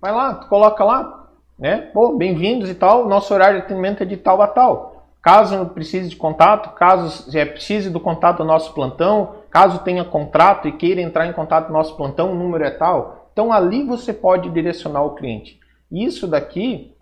Vai 0.00 0.12
lá, 0.12 0.34
coloca 0.34 0.84
lá, 0.84 1.28
né? 1.58 1.78
Pô, 1.92 2.16
bem-vindos 2.16 2.68
e 2.68 2.74
tal. 2.74 3.08
Nosso 3.08 3.32
horário 3.32 3.60
de 3.60 3.64
atendimento 3.64 4.02
é 4.02 4.06
de 4.06 4.16
tal 4.16 4.42
a 4.42 4.48
tal. 4.48 5.06
Caso 5.22 5.66
precise 5.66 6.08
de 6.08 6.16
contato, 6.16 6.74
caso 6.74 7.30
é, 7.38 7.44
precise 7.44 7.88
do 7.88 8.00
contato 8.00 8.38
do 8.38 8.44
nosso 8.44 8.74
plantão, 8.74 9.36
caso 9.48 9.78
tenha 9.78 10.04
contrato 10.04 10.66
e 10.66 10.72
queira 10.72 11.00
entrar 11.00 11.26
em 11.26 11.32
contato 11.32 11.68
do 11.68 11.72
nosso 11.72 11.96
plantão, 11.96 12.32
o 12.32 12.34
número 12.34 12.64
é 12.64 12.70
tal. 12.70 13.28
Então 13.32 13.52
ali 13.52 13.84
você 13.84 14.12
pode 14.12 14.50
direcionar 14.50 15.02
o 15.02 15.14
cliente. 15.14 15.60
Isso 15.90 16.26
daqui 16.26 16.92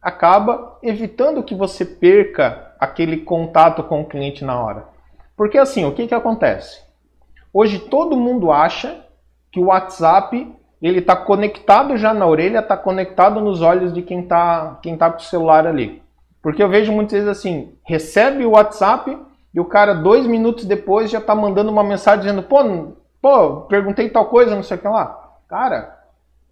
acaba 0.00 0.78
evitando 0.82 1.42
que 1.42 1.54
você 1.54 1.84
perca 1.84 2.72
aquele 2.78 3.18
contato 3.18 3.82
com 3.82 4.00
o 4.00 4.06
cliente 4.06 4.44
na 4.44 4.60
hora. 4.60 4.84
Porque 5.36 5.58
assim, 5.58 5.84
o 5.84 5.92
que, 5.92 6.06
que 6.06 6.14
acontece? 6.14 6.82
Hoje 7.52 7.78
todo 7.78 8.16
mundo 8.16 8.52
acha 8.52 9.04
que 9.50 9.60
o 9.60 9.66
WhatsApp 9.66 10.54
ele 10.80 11.00
está 11.00 11.16
conectado 11.16 11.96
já 11.96 12.14
na 12.14 12.26
orelha, 12.26 12.60
está 12.60 12.76
conectado 12.76 13.40
nos 13.40 13.62
olhos 13.62 13.92
de 13.92 14.02
quem 14.02 14.20
está 14.20 14.78
quem 14.82 14.96
tá 14.96 15.10
com 15.10 15.18
o 15.18 15.22
celular 15.22 15.66
ali. 15.66 16.02
Porque 16.40 16.62
eu 16.62 16.68
vejo 16.68 16.92
muitas 16.92 17.12
vezes 17.12 17.28
assim, 17.28 17.74
recebe 17.82 18.44
o 18.44 18.52
WhatsApp 18.52 19.18
e 19.52 19.58
o 19.58 19.64
cara 19.64 19.92
dois 19.92 20.26
minutos 20.26 20.64
depois 20.64 21.10
já 21.10 21.18
está 21.18 21.34
mandando 21.34 21.70
uma 21.70 21.82
mensagem 21.82 22.20
dizendo, 22.20 22.42
pô, 22.42 22.58
pô, 23.20 23.62
perguntei 23.62 24.08
tal 24.08 24.26
coisa, 24.26 24.54
não 24.54 24.62
sei 24.62 24.76
o 24.76 24.80
que 24.80 24.88
lá. 24.88 25.36
Cara, 25.48 25.98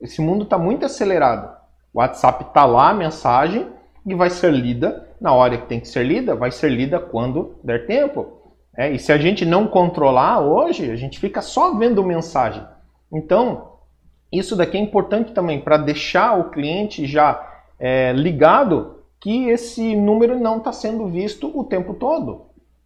esse 0.01 0.21
mundo 0.21 0.45
está 0.45 0.59
muito 0.59 0.85
acelerado. 0.85 1.57
O 1.97 1.99
WhatsApp 1.99 2.45
está 2.45 2.67
lá, 2.67 2.91
a 2.91 2.95
mensagem, 2.95 3.69
e 4.05 4.15
vai 4.15 4.29
ser 4.29 4.53
lida 4.53 5.09
na 5.19 5.33
hora 5.33 5.57
que 5.57 5.67
tem 5.67 5.81
que 5.81 5.89
ser 5.89 6.05
lida, 6.05 6.35
vai 6.35 6.51
ser 6.51 6.69
lida 6.69 7.01
quando 7.01 7.55
der 7.65 7.87
tempo. 7.87 8.27
É, 8.77 8.91
e 8.91 8.99
se 8.99 9.11
a 9.13 9.17
gente 9.17 9.47
não 9.47 9.67
controlar 9.67 10.41
hoje, 10.41 10.91
a 10.91 10.97
gente 10.97 11.19
fica 11.19 11.41
só 11.41 11.75
vendo 11.75 12.05
mensagem. 12.05 12.63
Então, 13.11 13.79
isso 14.31 14.55
daqui 14.55 14.77
é 14.77 14.81
importante 14.81 15.33
também 15.33 15.59
para 15.59 15.79
deixar 15.79 16.39
o 16.39 16.51
cliente 16.51 17.07
já 17.07 17.43
é, 17.81 18.13
ligado 18.13 18.97
que 19.19 19.49
esse 19.49 19.97
número 19.97 20.39
não 20.39 20.59
está 20.59 20.73
sendo 20.73 21.07
visto 21.07 21.51
o 21.59 21.65
tempo 21.65 21.95
todo. 21.95 22.43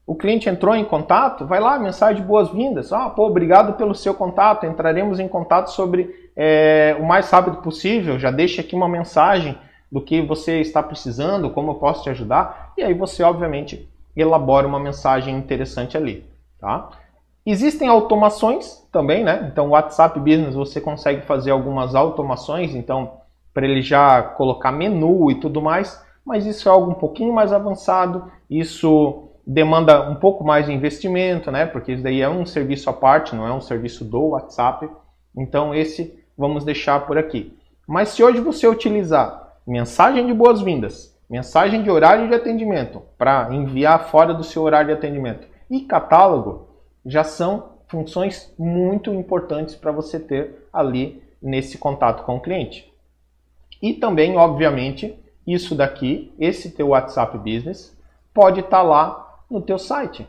O 0.07 0.15
cliente 0.15 0.49
entrou 0.49 0.77
em 0.77 0.85
contato, 0.85 1.47
vai 1.47 1.59
lá, 1.59 1.81
mensagem 1.81 2.23
de 2.23 2.29
boas-vindas. 2.29 2.93
Ah, 2.93 3.11
pô, 3.11 3.27
obrigado 3.27 3.73
pelo 3.73 3.95
seu 3.95 4.15
contato. 4.15 4.67
Entraremos 4.67 5.19
em 5.19 5.27
contato 5.27 5.73
sobre 5.73 6.30
é, 6.43 6.97
o 6.99 7.05
mais 7.05 7.29
rápido 7.29 7.59
possível. 7.59 8.19
Já 8.19 8.31
deixa 8.31 8.63
aqui 8.63 8.75
uma 8.75 8.89
mensagem 8.89 9.59
do 9.93 10.01
que 10.01 10.23
você 10.23 10.63
está 10.63 10.83
precisando, 10.83 11.51
como 11.51 11.73
eu 11.73 11.75
posso 11.75 12.03
te 12.03 12.09
ajudar. 12.09 12.73
E 12.79 12.83
aí 12.83 12.95
você, 12.95 13.23
obviamente, 13.23 13.87
elabora 14.17 14.67
uma 14.67 14.81
mensagem 14.81 15.37
interessante 15.37 15.99
ali. 15.99 16.25
Tá? 16.59 16.89
Existem 17.45 17.89
automações 17.89 18.89
também, 18.91 19.23
né? 19.23 19.51
Então, 19.53 19.67
o 19.67 19.71
WhatsApp 19.71 20.19
Business 20.19 20.55
você 20.55 20.81
consegue 20.81 21.27
fazer 21.27 21.51
algumas 21.51 21.95
automações, 21.95 22.75
então, 22.75 23.19
para 23.53 23.67
ele 23.67 23.83
já 23.83 24.23
colocar 24.23 24.73
menu 24.73 25.31
e 25.31 25.35
tudo 25.35 25.61
mais, 25.61 26.03
mas 26.25 26.47
isso 26.47 26.71
é 26.71 26.73
algo 26.73 26.91
um 26.91 26.95
pouquinho 26.95 27.35
mais 27.35 27.53
avançado, 27.53 28.31
isso 28.49 29.29
demanda 29.47 30.09
um 30.09 30.15
pouco 30.15 30.43
mais 30.43 30.67
de 30.67 30.73
investimento, 30.73 31.51
né? 31.51 31.67
Porque 31.67 31.93
isso 31.93 32.03
daí 32.03 32.23
é 32.23 32.29
um 32.31 32.47
serviço 32.47 32.89
à 32.89 32.95
parte, 32.95 33.37
não 33.37 33.47
é 33.47 33.53
um 33.53 33.61
serviço 33.61 34.07
do 34.07 34.29
WhatsApp. 34.29 34.89
Então, 35.37 35.75
esse 35.75 36.20
vamos 36.41 36.65
deixar 36.65 37.07
por 37.07 37.19
aqui. 37.19 37.55
Mas 37.87 38.09
se 38.09 38.23
hoje 38.25 38.41
você 38.41 38.67
utilizar 38.67 39.59
mensagem 39.67 40.27
de 40.27 40.33
boas-vindas, 40.33 41.15
mensagem 41.29 41.83
de 41.83 41.91
horário 41.91 42.29
de 42.29 42.35
atendimento 42.35 43.03
para 43.19 43.55
enviar 43.55 44.09
fora 44.09 44.33
do 44.33 44.43
seu 44.43 44.63
horário 44.63 44.87
de 44.87 44.95
atendimento 44.95 45.47
e 45.71 45.83
catálogo, 45.83 46.69
já 47.05 47.23
são 47.23 47.73
funções 47.89 48.55
muito 48.59 49.13
importantes 49.13 49.75
para 49.75 49.93
você 49.93 50.19
ter 50.19 50.67
ali 50.73 51.23
nesse 51.43 51.77
contato 51.77 52.25
com 52.25 52.37
o 52.37 52.41
cliente. 52.41 52.91
E 53.83 53.93
também, 53.93 54.35
obviamente, 54.37 55.15
isso 55.47 55.75
daqui, 55.75 56.33
esse 56.39 56.71
teu 56.71 56.89
WhatsApp 56.89 57.37
Business, 57.37 57.95
pode 58.33 58.61
estar 58.61 58.79
tá 58.79 58.83
lá 58.83 59.43
no 59.51 59.61
teu 59.61 59.79
site. 59.79 60.27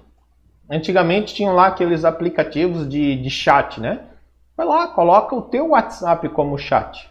Antigamente 0.69 1.33
tinham 1.33 1.53
lá 1.53 1.67
aqueles 1.67 2.03
aplicativos 2.03 2.87
de, 2.87 3.15
de 3.15 3.29
chat, 3.29 3.79
né? 3.79 4.10
Vai 4.55 4.65
lá, 4.65 4.87
coloca 4.87 5.35
o 5.35 5.41
teu 5.41 5.69
WhatsApp 5.69 6.27
como 6.29 6.57
chat. 6.57 7.09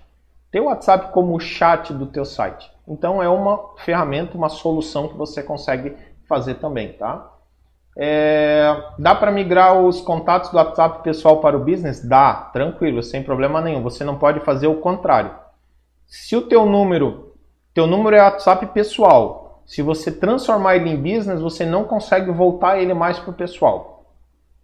Teu 0.51 0.65
WhatsApp 0.65 1.13
como 1.13 1.39
chat 1.39 1.93
do 1.93 2.07
teu 2.07 2.25
site. 2.25 2.71
Então 2.87 3.23
é 3.23 3.29
uma 3.29 3.71
ferramenta, 3.79 4.37
uma 4.37 4.49
solução 4.49 5.09
que 5.09 5.17
você 5.17 5.43
consegue 5.43 5.97
fazer 6.29 6.55
também, 6.55 6.93
tá? 6.95 7.31
É, 7.97 8.75
dá 8.99 9.15
para 9.15 9.31
migrar 9.31 9.81
os 9.81 10.01
contatos 10.01 10.51
do 10.51 10.57
WhatsApp 10.57 11.03
pessoal 11.03 11.41
para 11.41 11.57
o 11.57 11.65
business? 11.65 12.07
Dá, 12.07 12.35
tranquilo, 12.53 13.03
sem 13.03 13.23
problema 13.23 13.61
nenhum. 13.61 13.83
Você 13.83 14.05
não 14.05 14.17
pode 14.17 14.41
fazer 14.41 14.67
o 14.67 14.81
contrário. 14.81 15.33
Se 16.07 16.35
o 16.37 16.43
teu 16.43 16.67
número, 16.67 17.35
teu 17.75 17.87
número 17.87 18.17
é 18.17 18.23
WhatsApp 18.23 18.67
pessoal, 18.67 19.63
se 19.67 19.83
você 19.83 20.11
transformar 20.11 20.77
ele 20.77 20.91
em 20.91 20.97
business, 20.97 21.41
você 21.41 21.65
não 21.65 21.85
consegue 21.85 22.31
voltar 22.33 22.81
ele 22.81 22.93
mais 22.93 23.19
para 23.19 23.31
o 23.31 23.35
pessoal. 23.35 24.00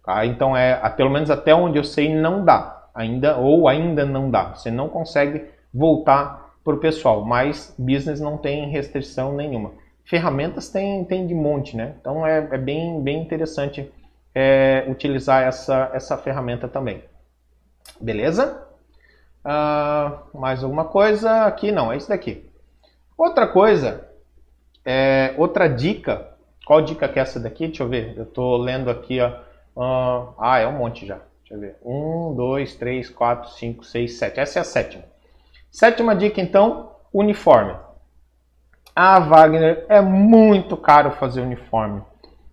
Tá? 0.07 0.25
Então 0.25 0.57
é, 0.57 0.89
pelo 0.89 1.11
menos 1.11 1.29
até 1.29 1.53
onde 1.53 1.77
eu 1.77 1.83
sei, 1.83 2.15
não 2.15 2.43
dá. 2.43 2.87
Ainda 2.95 3.37
ou 3.37 3.67
ainda 3.67 4.05
não 4.05 4.31
dá. 4.31 4.55
Você 4.55 4.71
não 4.71 4.89
consegue 4.89 5.45
voltar 5.71 6.55
para 6.63 6.73
o 6.73 6.79
pessoal, 6.79 7.23
mas 7.23 7.75
business 7.77 8.19
não 8.19 8.37
tem 8.37 8.69
restrição 8.69 9.35
nenhuma 9.35 9.71
ferramentas 10.07 10.69
tem, 10.69 11.03
tem 11.03 11.27
de 11.27 11.35
monte, 11.35 11.75
né? 11.75 11.95
Então 11.99 12.25
é, 12.25 12.37
é 12.37 12.57
bem, 12.57 13.01
bem 13.03 13.21
interessante 13.21 13.91
é, 14.33 14.85
utilizar 14.87 15.43
essa, 15.43 15.91
essa 15.93 16.17
ferramenta 16.17 16.67
também. 16.67 17.03
Beleza? 17.99 18.65
Uh, 19.43 20.37
mais 20.37 20.63
alguma 20.63 20.85
coisa 20.85 21.45
aqui? 21.45 21.71
Não, 21.71 21.91
é 21.91 21.97
isso 21.97 22.09
daqui. 22.09 22.49
Outra 23.17 23.47
coisa 23.47 24.07
É, 24.85 25.33
outra 25.37 25.67
dica, 25.67 26.33
qual 26.65 26.81
dica 26.81 27.09
que 27.09 27.19
é 27.19 27.21
essa 27.21 27.39
daqui? 27.39 27.67
Deixa 27.67 27.83
eu 27.83 27.89
ver, 27.89 28.13
eu 28.15 28.23
estou 28.23 28.57
lendo 28.57 28.89
aqui, 28.89 29.19
ó. 29.19 29.31
Uh, 29.77 30.33
ah, 30.39 30.57
é 30.57 30.67
um 30.67 30.79
monte 30.79 31.05
já. 31.05 31.19
Deixa 31.41 31.53
eu 31.53 31.59
ver. 31.59 31.77
Um, 31.85 32.33
dois, 32.33 32.73
três, 32.73 33.11
quatro, 33.11 33.51
cinco, 33.51 33.83
seis, 33.83 34.17
sete. 34.17 34.39
Essa 34.39 34.57
é 34.57 34.61
a 34.61 34.65
sétima. 34.65 35.03
Sétima 35.71 36.15
dica, 36.15 36.41
então, 36.41 36.95
uniforme. 37.13 37.75
Ah, 38.95 39.19
Wagner, 39.19 39.85
é 39.87 40.01
muito 40.01 40.75
caro 40.75 41.11
fazer 41.11 41.41
uniforme. 41.41 42.01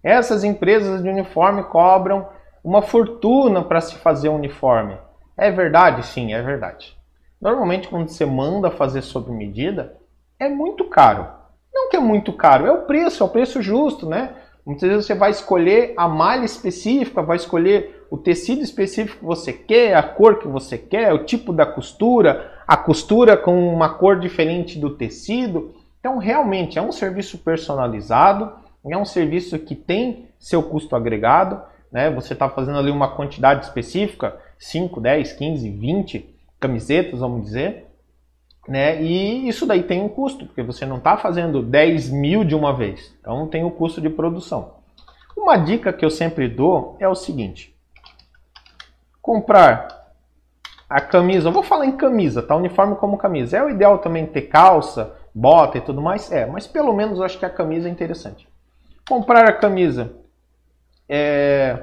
Essas 0.03 0.45
empresas 0.45 1.03
de 1.03 1.09
uniforme 1.09 1.65
cobram 1.65 2.29
uma 2.63 2.83
fortuna 2.83 3.65
para 3.65 3.81
se 3.81 3.97
fazer 3.97 4.29
uniforme. 4.29 4.99
É 5.35 5.51
verdade? 5.51 6.05
Sim, 6.05 6.35
é 6.35 6.43
verdade. 6.43 6.95
Normalmente, 7.41 7.89
quando 7.89 8.09
você 8.09 8.27
manda 8.27 8.71
fazer 8.71 9.01
sob 9.01 9.33
medida, 9.33 9.97
é 10.39 10.47
muito 10.51 10.85
caro. 10.85 11.27
Não 11.73 11.89
que 11.89 11.97
é 11.97 12.01
muito 12.01 12.35
caro, 12.35 12.67
é 12.67 12.73
o 12.73 12.83
preço, 12.83 13.23
é 13.23 13.27
o 13.27 13.31
preço 13.31 13.63
justo, 13.63 14.07
né? 14.07 14.35
Muitas 14.65 14.89
vezes 14.89 15.07
você 15.07 15.15
vai 15.15 15.31
escolher 15.31 15.93
a 15.97 16.09
malha 16.09 16.45
específica, 16.45 17.23
vai 17.23 17.37
escolher 17.37 18.07
o 18.11 18.17
tecido 18.17 18.63
específico 18.63 19.19
que 19.19 19.25
você 19.25 19.53
quer, 19.53 19.95
a 19.95 20.03
cor 20.03 20.39
que 20.39 20.49
você 20.49 20.79
quer, 20.79 21.13
o 21.13 21.25
tipo 21.25 21.53
da 21.53 21.67
costura, 21.67 22.51
a 22.67 22.77
costura 22.77 23.37
com 23.37 23.69
uma 23.69 23.91
cor 23.91 24.19
diferente 24.19 24.79
do 24.79 24.91
tecido. 24.91 25.75
Então, 26.01 26.19
realmente 26.19 26.79
é 26.79 26.83
um 26.83 26.93
serviço 26.93 27.39
personalizado, 27.39 28.53
é 28.91 28.97
um 28.97 29.05
serviço 29.05 29.59
que 29.59 29.75
tem 29.75 30.29
seu 30.39 30.63
custo 30.63 30.95
agregado, 30.97 31.61
né? 31.91 32.11
Você 32.11 32.33
está 32.33 32.49
fazendo 32.49 32.79
ali 32.79 32.91
uma 32.91 33.15
quantidade 33.17 33.65
específica, 33.65 34.37
5, 34.59 35.01
10, 35.01 35.33
15, 35.33 35.71
20 35.71 36.35
camisetas, 36.59 37.21
vamos 37.21 37.45
dizer, 37.45 37.87
né? 38.67 39.03
E 39.03 39.49
isso 39.49 39.67
daí 39.67 39.83
tem 39.83 40.03
um 40.03 40.09
custo, 40.09 40.47
porque 40.47 40.63
você 40.63 40.87
não 40.87 40.97
está 40.97 41.17
fazendo 41.17 41.63
10 41.63 42.11
mil 42.11 42.45
de 42.45 42.55
uma 42.55 42.73
vez. 42.73 43.15
Então 43.21 43.47
tem 43.47 43.65
o 43.65 43.71
custo 43.71 44.01
de 44.01 44.09
produção. 44.09 44.75
Uma 45.37 45.57
dica 45.57 45.93
que 45.93 46.05
eu 46.05 46.11
sempre 46.11 46.49
dou 46.49 46.97
é 46.99 47.09
o 47.09 47.15
seguinte: 47.15 47.75
comprar 49.21 50.05
a 50.89 51.01
camisa, 51.01 51.49
eu 51.49 51.53
vou 51.53 51.63
falar 51.63 51.87
em 51.87 51.97
camisa, 51.97 52.43
tá? 52.43 52.55
Uniforme 52.57 52.97
como 52.97 53.19
camisa. 53.19 53.59
É 53.59 53.63
o 53.63 53.71
ideal 53.71 53.99
também 53.99 54.27
ter 54.27 54.43
calça, 54.43 55.15
bota 55.35 55.79
e 55.79 55.81
tudo 55.81 56.01
mais? 56.01 56.31
É, 56.31 56.47
mas 56.47 56.67
pelo 56.67 56.95
menos 56.95 57.19
eu 57.19 57.25
acho 57.25 57.39
que 57.39 57.45
a 57.45 57.51
camisa 57.51 57.89
é 57.89 57.91
interessante. 57.91 58.49
Comprar 59.09 59.49
a 59.49 59.53
camisa 59.53 60.13
é, 61.09 61.79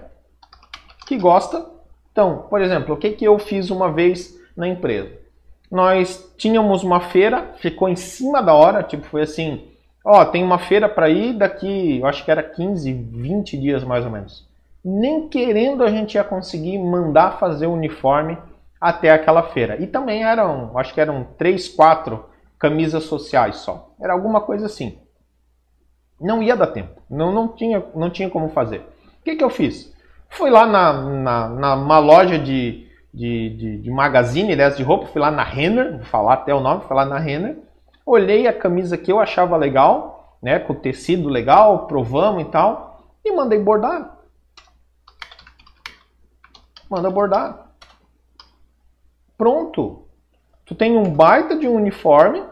que 1.06 1.18
gosta. 1.18 1.70
Então, 2.12 2.48
por 2.50 2.62
exemplo, 2.62 2.96
o 2.96 2.98
que, 2.98 3.12
que 3.12 3.26
eu 3.26 3.38
fiz 3.38 3.70
uma 3.70 3.92
vez 3.92 4.36
na 4.56 4.68
empresa? 4.68 5.21
Nós 5.72 6.34
tínhamos 6.38 6.84
uma 6.84 7.00
feira, 7.00 7.54
ficou 7.60 7.88
em 7.88 7.96
cima 7.96 8.44
da 8.44 8.54
hora, 8.54 8.84
tipo, 8.84 9.06
foi 9.06 9.22
assim, 9.22 9.70
ó, 10.04 10.26
tem 10.26 10.44
uma 10.44 10.60
feira 10.60 10.90
para 10.90 11.10
ir 11.10 11.38
daqui, 11.38 12.00
eu 12.00 12.06
acho 12.06 12.26
que 12.26 12.30
era 12.30 12.44
15, 12.44 12.92
20 12.92 13.58
dias 13.58 13.84
mais 13.84 14.04
ou 14.04 14.12
menos. 14.12 14.46
Nem 14.84 15.30
querendo 15.30 15.84
a 15.84 15.90
gente 15.90 16.16
ia 16.16 16.24
conseguir 16.24 16.78
mandar 16.78 17.40
fazer 17.40 17.68
o 17.68 17.74
uniforme 17.74 18.38
até 18.82 19.12
aquela 19.12 19.44
feira. 19.44 19.78
E 19.80 19.88
também 19.88 20.24
eram, 20.24 20.78
acho 20.78 20.94
que 20.94 21.00
eram 21.00 21.24
3, 21.38 21.70
4 21.70 22.26
camisas 22.60 23.04
sociais 23.04 23.58
só. 23.58 23.94
Era 24.02 24.14
alguma 24.14 24.42
coisa 24.42 24.66
assim. 24.66 24.98
Não 26.20 26.44
ia 26.44 26.56
dar 26.56 26.68
tempo. 26.68 27.02
Não, 27.10 27.32
não, 27.32 27.48
tinha, 27.48 27.84
não 27.96 28.10
tinha 28.10 28.30
como 28.30 28.50
fazer. 28.50 28.80
O 29.20 29.24
que, 29.24 29.36
que 29.36 29.44
eu 29.44 29.50
fiz? 29.50 29.94
Fui 30.30 30.50
lá 30.50 30.66
na, 30.66 30.94
na, 30.94 31.50
na 31.50 31.76
uma 31.76 32.00
loja 32.00 32.40
de, 32.40 32.88
de, 33.14 33.50
de, 33.50 33.78
de 33.78 33.92
magazine 33.92 34.56
dessa 34.56 34.78
de 34.78 34.84
roupa, 34.84 35.08
fui 35.08 35.22
lá 35.22 35.30
na 35.30 35.44
Renner, 35.44 35.98
vou 35.98 36.06
falar 36.06 36.34
até 36.34 36.54
o 36.54 36.60
nome, 36.60 36.84
fui 36.86 36.96
lá 36.96 37.06
na 37.06 37.18
Renner, 37.18 37.58
olhei 38.06 38.48
a 38.48 38.58
camisa 38.58 38.98
que 38.98 39.12
eu 39.12 39.20
achava 39.20 39.58
legal, 39.58 40.38
né, 40.42 40.60
com 40.60 40.74
tecido 40.74 41.30
legal, 41.30 41.88
provamos 41.88 42.44
e 42.44 42.46
tal, 42.46 43.04
e 43.24 43.32
mandei 43.32 43.60
bordar. 43.60 44.18
Manda 46.90 47.10
bordar. 47.10 47.72
Pronto. 49.38 50.06
Tu 50.66 50.76
tem 50.76 50.98
um 50.98 51.14
baita 51.14 51.56
de 51.56 51.68
um 51.68 51.76
uniforme, 51.76 52.44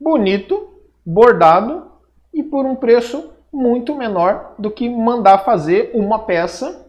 bonito, 0.00 0.80
bordado 1.04 1.90
e 2.32 2.42
por 2.42 2.64
um 2.64 2.74
preço 2.74 3.32
muito 3.52 3.94
menor 3.94 4.54
do 4.58 4.70
que 4.70 4.88
mandar 4.88 5.38
fazer 5.38 5.90
uma 5.94 6.20
peça 6.20 6.83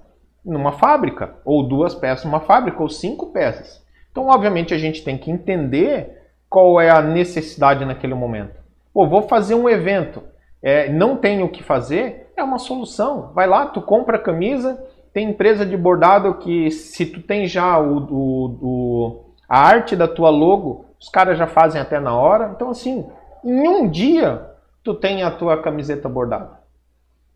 numa 0.46 0.74
fábrica, 0.74 1.36
ou 1.44 1.64
duas 1.64 1.96
peças 1.96 2.26
numa 2.26 2.40
fábrica, 2.40 2.82
ou 2.82 2.90
cinco 2.90 3.32
peças. 3.32 3.84
Então, 4.12 4.28
obviamente, 4.28 4.74
a 4.74 4.78
gente 4.78 5.04
tem 5.04 5.18
que 5.18 5.32
entender 5.32 6.22
qual 6.50 6.80
é 6.80 6.90
a 6.90 7.02
necessidade 7.02 7.84
naquele 7.84 8.14
momento. 8.14 8.56
Pô, 8.94 9.08
vou 9.08 9.24
fazer 9.24 9.56
um 9.56 9.68
evento, 9.68 10.24
é, 10.62 10.88
não 10.90 11.18
tenho 11.18 11.46
o 11.46 11.50
que 11.50 11.64
fazer, 11.64 12.32
é 12.38 12.44
uma 12.44 12.60
solução. 12.60 13.32
Vai 13.34 13.48
lá, 13.48 13.66
tu 13.66 13.82
compra 13.82 14.18
a 14.18 14.22
camisa, 14.22 14.82
tem 15.12 15.30
empresa 15.30 15.66
de 15.66 15.76
bordado 15.76 16.36
que 16.36 16.72
se 16.72 17.06
tu 17.06 17.22
tem 17.22 17.48
já 17.48 17.78
o, 17.78 17.98
o, 17.98 18.46
o, 18.62 19.26
a 19.50 19.60
arte 19.60 19.96
da 19.96 20.08
tua 20.08 20.30
logo, 20.30 20.86
os 21.00 21.10
caras 21.10 21.38
já 21.38 21.48
fazem 21.48 21.82
até 21.82 22.00
na 22.00 22.16
hora. 22.16 22.52
Então, 22.56 22.70
assim, 22.70 23.06
em 23.44 23.68
um 23.68 23.90
dia, 23.90 24.42
tu 24.84 24.94
tem 24.94 25.24
a 25.24 25.32
tua 25.32 25.62
camiseta 25.62 26.08
bordada. 26.08 26.65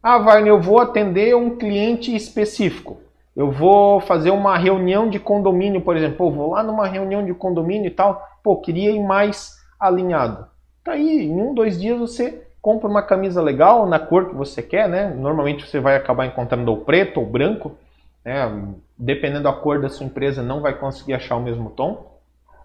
Ah, 0.01 0.17
Wagner, 0.17 0.53
eu 0.53 0.61
vou 0.61 0.79
atender 0.79 1.35
um 1.35 1.57
cliente 1.57 2.15
específico. 2.15 2.97
Eu 3.35 3.51
vou 3.51 3.99
fazer 3.99 4.31
uma 4.31 4.57
reunião 4.57 5.09
de 5.09 5.19
condomínio, 5.19 5.81
por 5.81 5.97
exemplo. 5.97 6.17
Pô, 6.17 6.31
vou 6.31 6.51
lá 6.51 6.63
numa 6.63 6.87
reunião 6.87 7.23
de 7.23 7.33
condomínio 7.33 7.87
e 7.87 7.91
tal. 7.91 8.25
Pô, 8.41 8.57
queria 8.57 8.91
ir 8.91 9.03
mais 9.03 9.57
alinhado. 9.77 10.47
Tá 10.83 10.93
aí, 10.93 11.25
em 11.25 11.41
um, 11.41 11.53
dois 11.53 11.79
dias 11.79 11.99
você 11.99 12.47
compra 12.61 12.89
uma 12.89 13.01
camisa 13.01 13.41
legal 13.41 13.85
na 13.85 13.99
cor 13.99 14.29
que 14.29 14.35
você 14.35 14.61
quer, 14.61 14.87
né? 14.87 15.09
Normalmente 15.09 15.67
você 15.67 15.81
vai 15.81 15.97
acabar 15.97 16.25
encontrando 16.25 16.71
o 16.71 16.77
preto 16.77 17.19
ou 17.19 17.25
branco. 17.25 17.73
Né? 18.23 18.73
Dependendo 18.97 19.43
da 19.43 19.53
cor 19.53 19.81
da 19.81 19.89
sua 19.89 20.05
empresa, 20.05 20.41
não 20.41 20.61
vai 20.61 20.73
conseguir 20.73 21.13
achar 21.13 21.35
o 21.35 21.41
mesmo 21.41 21.71
tom. 21.71 22.05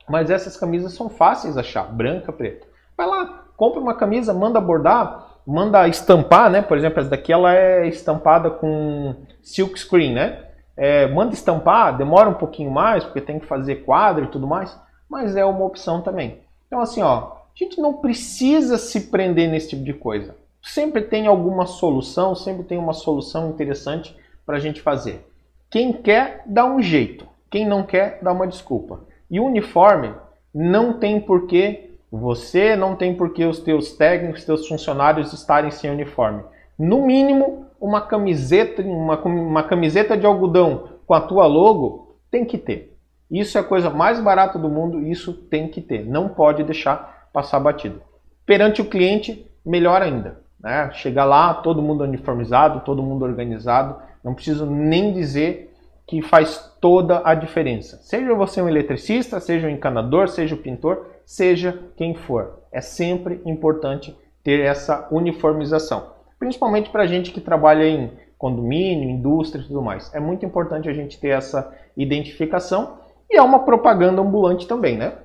Mas 0.09 0.30
essas 0.30 0.57
camisas 0.57 0.95
são 0.95 1.09
fáceis 1.09 1.55
de 1.55 1.61
achar, 1.61 1.85
branca, 1.85 2.32
preta. 2.32 2.66
Vai 2.97 3.09
lá, 3.09 3.45
compra 3.57 3.80
uma 3.80 3.95
camisa, 3.95 4.32
manda 4.32 4.61
bordar 4.61 5.34
manda 5.47 5.86
estampar, 5.88 6.51
né? 6.51 6.62
Por 6.62 6.76
exemplo, 6.76 7.01
essa 7.01 7.11
daqui 7.11 7.32
ela 7.32 7.55
é 7.55 7.86
estampada 7.86 8.51
com 8.51 9.14
silk 9.42 9.78
screen, 9.78 10.14
né? 10.14 10.45
É, 10.76 11.07
manda 11.09 11.34
estampar, 11.34 11.97
demora 11.97 12.28
um 12.28 12.34
pouquinho 12.34 12.70
mais, 12.70 13.05
porque 13.05 13.20
tem 13.20 13.38
que 13.38 13.47
fazer 13.47 13.84
quadro 13.84 14.24
e 14.24 14.28
tudo 14.28 14.47
mais, 14.47 14.76
mas 15.09 15.36
é 15.36 15.45
uma 15.45 15.64
opção 15.64 16.01
também. 16.01 16.40
Então, 16.66 16.80
assim, 16.80 17.03
ó, 17.03 17.18
a 17.18 17.36
gente 17.55 17.80
não 17.80 17.95
precisa 17.95 18.76
se 18.76 19.03
prender 19.03 19.49
nesse 19.49 19.68
tipo 19.68 19.84
de 19.84 19.95
coisa. 19.95 20.34
Sempre 20.61 21.03
tem 21.03 21.26
alguma 21.26 21.66
solução, 21.66 22.34
sempre 22.34 22.64
tem 22.64 22.78
uma 22.78 22.92
solução 22.92 23.51
interessante 23.51 24.16
para 24.45 24.57
a 24.57 24.61
gente 24.61 24.80
fazer. 24.80 25.24
Quem 25.70 25.92
quer, 25.92 26.42
dá 26.47 26.64
um 26.64 26.82
jeito. 26.82 27.28
Quem 27.51 27.66
não 27.66 27.84
quer, 27.84 28.18
dá 28.22 28.32
uma 28.32 28.47
desculpa. 28.47 29.01
E 29.30 29.38
o 29.38 29.45
uniforme 29.45 30.12
não 30.53 30.95
tem 30.95 31.20
porquê 31.20 31.93
você 32.17 32.77
não 32.77 32.95
tem 32.95 33.15
por 33.15 33.33
que 33.33 33.45
os 33.45 33.59
teus 33.59 33.93
técnicos, 33.93 34.41
os 34.41 34.47
teus 34.47 34.69
funcionários 34.69 35.33
estarem 35.33 35.71
sem 35.71 35.91
uniforme. 35.91 36.43
No 36.79 37.05
mínimo, 37.05 37.67
uma 37.81 38.01
camiseta, 38.01 38.83
uma, 38.83 39.21
uma 39.23 39.62
camiseta 39.62 40.17
de 40.17 40.25
algodão 40.25 40.89
com 41.07 41.15
a 41.15 41.21
tua 41.21 41.47
logo 41.47 42.17
tem 42.31 42.45
que 42.45 42.57
ter. 42.57 42.97
Isso 43.31 43.59
é 43.59 43.61
a 43.61 43.65
coisa 43.65 43.91
mais 43.91 44.21
barata 44.21 44.59
do 44.59 44.69
mundo, 44.69 45.03
isso 45.03 45.33
tem 45.33 45.69
que 45.69 45.81
ter. 45.81 46.07
Não 46.07 46.29
pode 46.29 46.62
deixar 46.62 47.29
passar 47.33 47.59
batido. 47.59 48.01
Perante 48.47 48.81
o 48.81 48.85
cliente, 48.85 49.51
melhor 49.65 50.03
ainda. 50.03 50.41
Né? 50.61 50.91
Chegar 50.93 51.25
lá, 51.25 51.53
todo 51.53 51.83
mundo 51.83 52.05
uniformizado, 52.05 52.81
todo 52.81 53.03
mundo 53.03 53.25
organizado. 53.25 53.97
Não 54.23 54.35
preciso 54.35 54.67
nem 54.67 55.12
dizer 55.12 55.75
que 56.07 56.23
faz 56.23 56.73
toda 56.81 57.23
a 57.25 57.35
diferença. 57.35 57.97
Seja 58.03 58.35
você 58.35 58.61
um 58.61 58.69
eletricista, 58.69 59.41
seja 59.41 59.67
um 59.67 59.71
encanador, 59.71 60.29
seja 60.29 60.55
o 60.55 60.59
um 60.59 60.62
pintor, 60.62 61.14
seja 61.25 61.91
quem 61.97 62.14
for. 62.14 62.61
É 62.70 62.81
sempre 62.81 63.41
importante 63.45 64.16
ter 64.43 64.61
essa 64.61 65.09
uniformização, 65.11 66.12
principalmente 66.39 66.91
para 66.91 67.05
a 67.05 67.07
gente 67.07 67.31
que 67.31 67.41
trabalha 67.41 67.87
em 67.87 68.12
condomínio, 68.37 69.09
indústria 69.09 69.62
e 69.62 69.66
tudo 69.66 69.81
mais. 69.81 70.12
É 70.14 70.20
muito 70.20 70.45
importante 70.45 70.89
a 70.89 70.93
gente 70.93 71.18
ter 71.18 71.29
essa 71.29 71.75
identificação 71.97 72.99
e 73.31 73.37
é 73.37 73.43
uma 73.43 73.64
propaganda 73.64 74.20
ambulante 74.20 74.66
também, 74.66 74.99
né? 74.99 75.18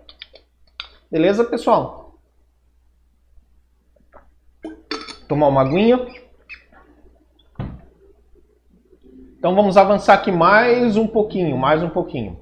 Beleza, 1.11 1.43
pessoal? 1.43 2.15
Tomar 5.27 5.47
uma 5.47 5.61
aguinha. 5.61 6.07
Então 9.37 9.55
vamos 9.55 9.75
avançar 9.75 10.13
aqui 10.13 10.31
mais 10.31 10.95
um 10.95 11.07
pouquinho, 11.07 11.57
mais 11.57 11.81
um 11.83 11.89
pouquinho. 11.89 12.39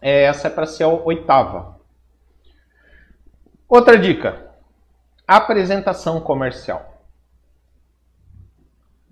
É, 0.00 0.24
essa 0.24 0.48
é 0.48 0.50
para 0.50 0.66
ser 0.66 0.84
a 0.84 0.88
oitava. 0.88 1.79
Outra 3.70 3.96
dica: 3.96 4.50
apresentação 5.24 6.20
comercial. 6.20 7.04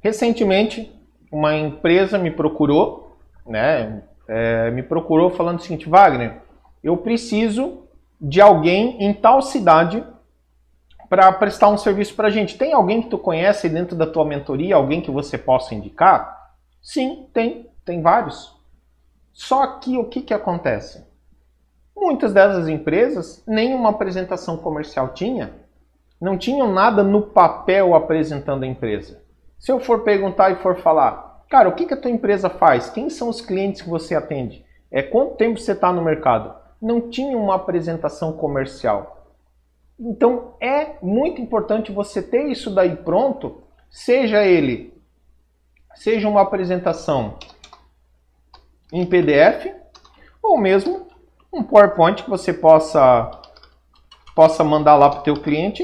Recentemente, 0.01 0.93
uma 1.31 1.57
empresa 1.57 2.19
me 2.19 2.33
procurou, 2.33 3.17
né? 3.47 4.03
É, 4.27 4.71
me 4.73 4.83
procurou 4.83 5.31
falando 5.31 5.61
o 5.61 5.63
seguinte: 5.63 5.89
Wagner, 5.89 6.43
eu 6.83 6.97
preciso 6.97 7.85
de 8.21 8.41
alguém 8.41 9.01
em 9.01 9.15
tal 9.15 9.41
cidade 9.41 10.05
para 11.09 11.31
prestar 11.31 11.69
um 11.69 11.79
serviço 11.79 12.17
para 12.17 12.27
a 12.27 12.31
gente. 12.31 12.59
Tem 12.59 12.73
alguém 12.73 13.01
que 13.01 13.11
tu 13.11 13.17
conhece 13.17 13.69
dentro 13.69 13.95
da 13.95 14.09
tua 14.09 14.25
mentoria, 14.25 14.75
alguém 14.75 15.01
que 15.01 15.11
você 15.11 15.39
possa 15.39 15.73
indicar? 15.73 16.53
Sim, 16.83 17.29
tem, 17.33 17.71
tem 17.85 18.03
vários. 18.03 18.59
Só 19.33 19.79
que 19.79 19.97
o 19.97 20.07
que, 20.07 20.21
que 20.21 20.35
acontece? 20.35 21.08
Muitas 22.01 22.33
dessas 22.33 22.69
empresas 22.69 23.43
nem 23.47 23.75
uma 23.75 23.91
apresentação 23.91 24.57
comercial 24.57 25.09
tinha, 25.09 25.53
não 26.21 26.39
tinham 26.39 26.73
nada 26.73 27.03
no 27.03 27.23
papel 27.23 27.95
apresentando 27.95 28.63
a 28.63 28.67
empresa. 28.67 29.21
Se 29.59 29.73
eu 29.73 29.81
for 29.81 30.05
perguntar 30.05 30.51
e 30.53 30.57
for 30.57 30.77
falar, 30.77 31.45
cara, 31.51 31.69
o 31.69 31.75
que, 31.75 31.87
que 31.87 31.95
a 31.95 32.01
tua 32.01 32.11
empresa 32.11 32.49
faz? 32.49 32.89
Quem 32.89 33.11
são 33.11 33.29
os 33.29 33.41
clientes 33.41 33.83
que 33.83 33.89
você 33.89 34.15
atende? 34.15 34.65
É 34.91 35.03
quanto 35.03 35.35
tempo 35.35 35.59
você 35.59 35.73
está 35.73 35.93
no 35.93 36.03
mercado? 36.03 36.55
Não 36.81 37.11
tinha 37.11 37.37
uma 37.37 37.57
apresentação 37.57 38.33
comercial. 38.33 39.27
Então 39.99 40.55
é 40.61 40.95
muito 41.03 41.43
importante 41.43 41.91
você 41.91 42.23
ter 42.23 42.47
isso 42.47 42.73
daí 42.73 42.95
pronto, 42.95 43.63
seja 43.91 44.45
ele 44.45 44.97
seja 45.99 46.29
uma 46.29 46.43
apresentação 46.43 47.35
em 48.93 49.05
PDF 49.05 49.67
ou 50.41 50.57
mesmo 50.57 51.08
um 51.53 51.63
PowerPoint 51.63 52.23
que 52.23 52.31
você 52.31 52.53
possa 52.53 53.31
possa 54.35 54.63
mandar 54.63 54.95
lá 54.95 55.11
para 55.11 55.19
o 55.19 55.23
teu 55.25 55.35
cliente, 55.35 55.83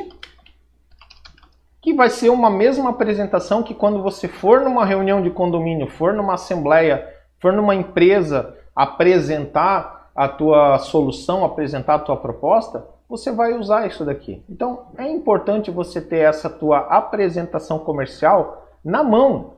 que 1.83 1.93
vai 1.93 2.09
ser 2.09 2.29
uma 2.29 2.49
mesma 2.49 2.91
apresentação 2.91 3.65
que 3.65 3.75
quando 3.75 4.01
você 4.01 4.29
for 4.29 4.61
numa 4.61 4.85
reunião 4.85 5.21
de 5.21 5.29
condomínio, 5.29 5.89
for 5.89 6.12
numa 6.12 6.35
assembleia, 6.35 7.05
for 7.41 7.53
numa 7.53 7.75
empresa 7.75 8.57
apresentar 8.75 10.11
a 10.15 10.29
tua 10.29 10.79
solução, 10.79 11.45
apresentar 11.45 11.97
a 11.97 11.99
tua 11.99 12.17
proposta, 12.17 12.87
você 13.09 13.33
vai 13.33 13.53
usar 13.55 13.89
isso 13.89 14.05
daqui. 14.05 14.43
Então 14.49 14.87
é 14.97 15.11
importante 15.11 15.71
você 15.71 16.01
ter 16.01 16.21
essa 16.21 16.49
tua 16.49 16.79
apresentação 16.79 17.81
comercial 17.81 18.69
na 18.85 19.03
mão. 19.03 19.55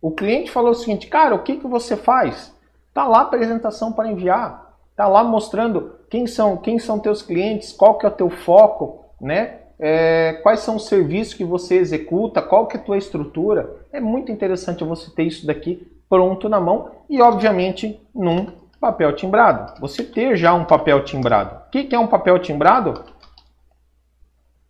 O 0.00 0.10
cliente 0.10 0.50
falou 0.50 0.70
o 0.70 0.74
seguinte, 0.74 1.06
cara, 1.06 1.34
o 1.34 1.42
que, 1.42 1.58
que 1.58 1.66
você 1.66 1.96
faz? 1.96 2.54
Tá 2.94 3.06
lá 3.06 3.18
a 3.18 3.22
apresentação 3.22 3.92
para 3.92 4.10
enviar, 4.10 4.67
tá 4.98 5.06
lá 5.08 5.24
mostrando 5.24 5.92
quem 6.10 6.26
são 6.26 6.56
quem 6.56 6.78
são 6.78 6.98
teus 6.98 7.22
clientes, 7.22 7.72
qual 7.72 7.96
que 7.96 8.04
é 8.04 8.08
o 8.08 8.12
teu 8.12 8.28
foco, 8.28 9.04
né? 9.20 9.60
É, 9.78 10.40
quais 10.42 10.60
são 10.60 10.74
os 10.76 10.86
serviços 10.86 11.34
que 11.34 11.44
você 11.44 11.76
executa, 11.76 12.42
qual 12.42 12.66
que 12.66 12.76
é 12.76 12.80
a 12.80 12.82
tua 12.82 12.98
estrutura. 12.98 13.76
É 13.92 14.00
muito 14.00 14.32
interessante 14.32 14.82
você 14.82 15.08
ter 15.14 15.22
isso 15.22 15.46
daqui 15.46 15.86
pronto 16.08 16.48
na 16.48 16.60
mão 16.60 16.90
e, 17.08 17.22
obviamente, 17.22 18.00
num 18.12 18.48
Papel 18.80 19.12
timbrado. 19.16 19.80
Você 19.80 20.04
ter 20.04 20.36
já 20.36 20.54
um 20.54 20.64
papel 20.64 21.04
timbrado. 21.04 21.56
O 21.66 21.70
que 21.70 21.92
é 21.92 21.98
um 21.98 22.06
papel 22.06 22.38
timbrado? 22.38 23.02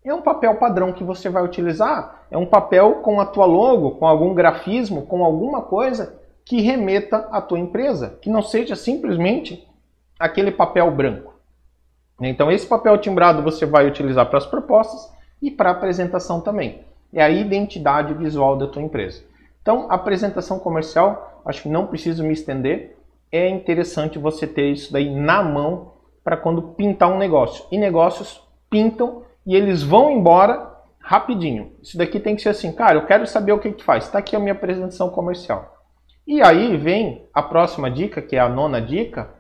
É 0.02 0.14
um 0.14 0.22
papel 0.22 0.56
padrão 0.56 0.94
que 0.94 1.04
você 1.04 1.28
vai 1.28 1.44
utilizar. 1.44 2.22
É 2.30 2.38
um 2.38 2.46
papel 2.46 3.02
com 3.02 3.20
a 3.20 3.26
tua 3.26 3.44
logo, 3.44 3.92
com 3.92 4.06
algum 4.06 4.32
grafismo, 4.32 5.04
com 5.04 5.22
alguma 5.22 5.60
coisa 5.60 6.18
que 6.42 6.62
remeta 6.62 7.28
à 7.30 7.42
tua 7.42 7.58
empresa, 7.58 8.18
que 8.22 8.30
não 8.30 8.40
seja 8.40 8.74
simplesmente 8.74 9.67
aquele 10.18 10.50
papel 10.50 10.90
branco. 10.90 11.34
Então 12.20 12.50
esse 12.50 12.66
papel 12.66 12.98
timbrado 12.98 13.42
você 13.42 13.64
vai 13.64 13.86
utilizar 13.86 14.26
para 14.26 14.38
as 14.38 14.46
propostas 14.46 15.12
e 15.40 15.50
para 15.50 15.70
a 15.70 15.72
apresentação 15.72 16.40
também. 16.40 16.82
É 17.12 17.22
a 17.22 17.30
identidade 17.30 18.12
visual 18.14 18.56
da 18.56 18.66
tua 18.66 18.82
empresa. 18.82 19.22
Então, 19.62 19.86
apresentação 19.90 20.58
comercial, 20.58 21.42
acho 21.44 21.62
que 21.62 21.68
não 21.68 21.86
preciso 21.86 22.22
me 22.24 22.32
estender 22.32 22.98
é 23.30 23.48
interessante 23.48 24.18
você 24.18 24.46
ter 24.46 24.72
isso 24.72 24.92
daí 24.92 25.14
na 25.14 25.42
mão 25.42 25.92
para 26.24 26.36
quando 26.36 26.62
pintar 26.62 27.10
um 27.10 27.18
negócio. 27.18 27.64
E 27.70 27.78
negócios 27.78 28.42
pintam 28.70 29.22
e 29.46 29.54
eles 29.54 29.82
vão 29.82 30.10
embora 30.10 30.74
rapidinho. 30.98 31.72
Isso 31.82 31.96
daqui 31.96 32.20
tem 32.20 32.36
que 32.36 32.42
ser 32.42 32.50
assim, 32.50 32.72
cara, 32.72 32.96
eu 32.96 33.06
quero 33.06 33.26
saber 33.26 33.52
o 33.52 33.58
que 33.58 33.72
que 33.72 33.84
faz. 33.84 34.04
Está 34.04 34.18
aqui 34.18 34.36
a 34.36 34.38
minha 34.40 34.52
apresentação 34.52 35.10
comercial. 35.10 35.76
E 36.26 36.42
aí 36.42 36.76
vem 36.76 37.26
a 37.32 37.42
próxima 37.42 37.90
dica, 37.90 38.20
que 38.20 38.36
é 38.36 38.40
a 38.40 38.48
nona 38.48 38.80
dica, 38.80 39.30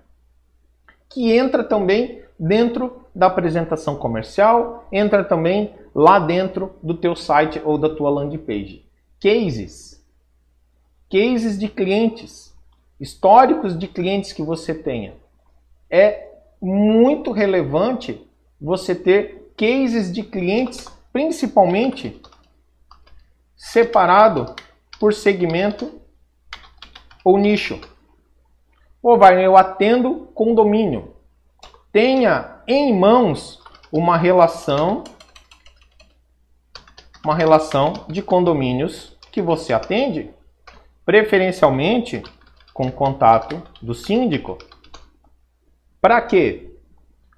que 1.10 1.32
entra 1.32 1.64
também 1.64 2.22
dentro 2.38 3.04
da 3.14 3.26
apresentação 3.26 3.96
comercial, 3.96 4.86
entra 4.92 5.24
também 5.24 5.74
lá 5.94 6.18
dentro 6.18 6.74
do 6.82 6.94
teu 6.94 7.16
site 7.16 7.60
ou 7.64 7.76
da 7.78 7.88
tua 7.88 8.10
landing 8.10 8.38
page. 8.38 8.84
Cases. 9.20 10.04
Cases 11.10 11.58
de 11.58 11.68
clientes 11.68 12.48
históricos 13.00 13.78
de 13.78 13.86
clientes 13.86 14.32
que 14.32 14.42
você 14.42 14.74
tenha. 14.74 15.14
É 15.90 16.28
muito 16.60 17.30
relevante 17.30 18.26
você 18.60 18.94
ter 18.94 19.52
cases 19.56 20.12
de 20.12 20.22
clientes, 20.22 20.86
principalmente 21.12 22.20
separado 23.56 24.54
por 24.98 25.14
segmento 25.14 26.00
ou 27.24 27.38
nicho. 27.38 27.80
Ou 29.02 29.18
vai, 29.18 29.44
eu 29.44 29.56
atendo 29.56 30.28
condomínio. 30.34 31.14
Tenha 31.92 32.62
em 32.66 32.94
mãos 32.98 33.60
uma 33.92 34.16
relação 34.16 35.04
uma 37.24 37.34
relação 37.34 37.92
de 38.08 38.22
condomínios 38.22 39.14
que 39.30 39.42
você 39.42 39.74
atende, 39.74 40.30
preferencialmente 41.04 42.22
com 42.72 42.90
contato 42.90 43.62
do 43.82 43.92
síndico. 43.92 44.56
Para 46.00 46.22
quê? 46.22 46.72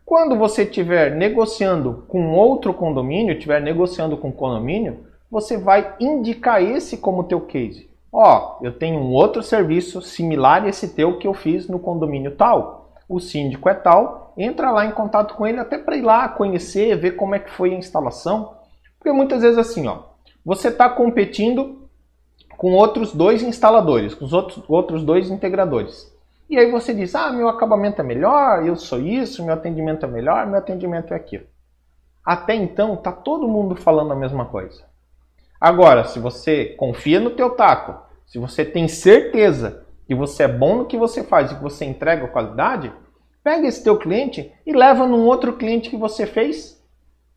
Quando 0.05 0.37
você 0.37 0.63
estiver 0.63 1.17
negociando 1.17 2.05
com 2.07 2.33
outro 2.35 2.73
condomínio, 2.73 3.35
estiver 3.35 3.61
negociando 3.61 4.17
com 4.17 4.31
condomínio, 4.31 5.07
você 5.29 5.59
vai 5.59 5.97
indicar 5.99 6.63
esse 6.63 6.97
como 6.97 7.25
teu 7.25 7.41
case. 7.41 7.90
Ó, 8.13 8.59
eu 8.63 8.77
tenho 8.77 8.99
um 8.99 9.13
outro 9.13 9.43
serviço 9.43 10.03
similar 10.03 10.65
a 10.65 10.69
esse 10.69 10.95
teu 10.95 11.19
que 11.19 11.27
eu 11.27 11.35
fiz 11.35 11.69
no 11.69 11.79
condomínio 11.79 12.35
tal. 12.37 12.93
O 13.09 13.21
síndico 13.21 13.69
é 13.69 13.75
tal, 13.75 14.33
entra 14.37 14.71
lá 14.71 14.87
em 14.87 14.93
contato 14.93 15.35
com 15.35 15.47
ele 15.47 15.59
até 15.59 15.79
para 15.79 15.97
ir 15.97 16.03
lá 16.03 16.29
conhecer, 16.29 16.97
ver 16.97 17.13
como 17.13 17.35
é 17.35 17.39
que 17.39 17.51
foi 17.51 17.73
a 17.73 17.79
instalação. 17.79 18.55
Porque 18.99 19.13
muitas 19.13 19.43
vezes 19.43 19.59
assim, 19.59 19.87
ó, 19.87 19.99
você 20.45 20.69
está 20.69 20.89
competindo 20.89 21.89
com 22.57 22.73
outros 22.73 23.13
dois 23.15 23.43
instaladores, 23.43 24.15
com 24.15 24.25
os 24.25 24.33
outros, 24.33 24.63
outros 24.69 25.03
dois 25.03 25.31
integradores. 25.31 26.13
E 26.49 26.59
aí 26.59 26.71
você 26.71 26.93
diz: 26.93 27.15
ah, 27.15 27.33
meu 27.33 27.49
acabamento 27.49 28.01
é 28.01 28.05
melhor, 28.05 28.67
eu 28.67 28.75
sou 28.77 29.01
isso, 29.01 29.45
meu 29.45 29.55
atendimento 29.55 30.05
é 30.05 30.09
melhor, 30.09 30.47
meu 30.47 30.59
atendimento 30.59 31.15
é 31.15 31.17
aquilo. 31.17 31.47
Até 32.25 32.55
então, 32.55 32.97
tá 32.97 33.13
todo 33.13 33.49
mundo 33.49 33.77
falando 33.77 34.13
a 34.13 34.17
mesma 34.17 34.45
coisa. 34.45 34.90
Agora, 35.61 36.05
se 36.05 36.19
você 36.19 36.67
confia 36.79 37.21
no 37.21 37.31
teu 37.31 37.51
taco, 37.51 38.01
se 38.25 38.39
você 38.39 38.65
tem 38.65 38.89
certeza 38.89 39.85
que 40.07 40.15
você 40.15 40.45
é 40.45 40.49
bom 40.49 40.77
no 40.77 40.87
que 40.87 40.97
você 40.97 41.23
faz 41.23 41.53
e 41.53 41.55
que 41.55 41.63
você 41.63 41.85
entrega 41.85 42.29
qualidade, 42.29 42.91
pega 43.45 43.67
esse 43.67 43.85
teu 43.85 43.99
cliente 43.99 44.51
e 44.65 44.73
leva 44.73 45.07
num 45.07 45.27
outro 45.27 45.53
cliente 45.53 45.91
que 45.91 45.99
você 45.99 46.27
fez. 46.27 46.83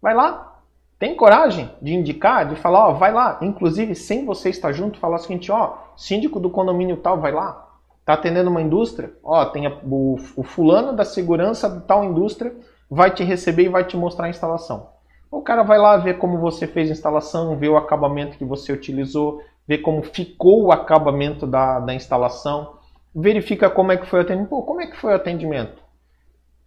Vai 0.01 0.13
lá, 0.13 0.61
tem 0.97 1.15
coragem 1.15 1.69
de 1.81 1.93
indicar, 1.93 2.47
de 2.47 2.55
falar, 2.55 2.87
ó, 2.87 2.93
vai 2.93 3.11
lá, 3.11 3.39
inclusive 3.41 3.93
sem 3.93 4.25
você 4.25 4.49
estar 4.49 4.71
junto, 4.71 4.99
falar 4.99 5.17
o 5.17 5.19
seguinte, 5.19 5.51
ó, 5.51 5.75
síndico 5.97 6.39
do 6.39 6.49
condomínio 6.49 6.95
tal, 6.95 7.19
vai 7.19 7.33
lá, 7.33 7.67
tá 8.05 8.13
atendendo 8.13 8.49
uma 8.49 8.61
indústria, 8.61 9.11
ó, 9.21 9.43
tem 9.43 9.67
o, 9.67 10.15
o 10.37 10.43
fulano 10.43 10.93
da 10.93 11.03
segurança 11.03 11.69
de 11.69 11.81
tal 11.81 12.05
indústria 12.05 12.55
vai 12.89 13.11
te 13.11 13.21
receber 13.21 13.63
e 13.63 13.69
vai 13.69 13.83
te 13.83 13.97
mostrar 13.97 14.27
a 14.27 14.29
instalação. 14.29 14.92
O 15.33 15.41
cara 15.41 15.63
vai 15.63 15.79
lá 15.79 15.97
ver 15.97 16.19
como 16.19 16.37
você 16.37 16.67
fez 16.67 16.89
a 16.89 16.93
instalação, 16.93 17.57
ver 17.57 17.69
o 17.69 17.75
acabamento 17.75 18.37
que 18.37 18.45
você 18.45 18.71
utilizou, 18.71 19.41
ver 19.67 19.79
como 19.79 20.03
ficou 20.03 20.65
o 20.65 20.71
acabamento 20.71 21.47
da, 21.47 21.79
da 21.79 21.91
instalação, 21.91 22.73
verifica 23.15 23.67
como 23.67 23.91
é 23.91 23.97
que 23.97 24.05
foi 24.05 24.19
o 24.19 24.21
atendimento. 24.21 24.49
Pô, 24.49 24.61
como 24.61 24.81
é 24.81 24.85
que 24.85 24.95
foi 24.95 25.11
o 25.11 25.15
atendimento? 25.15 25.81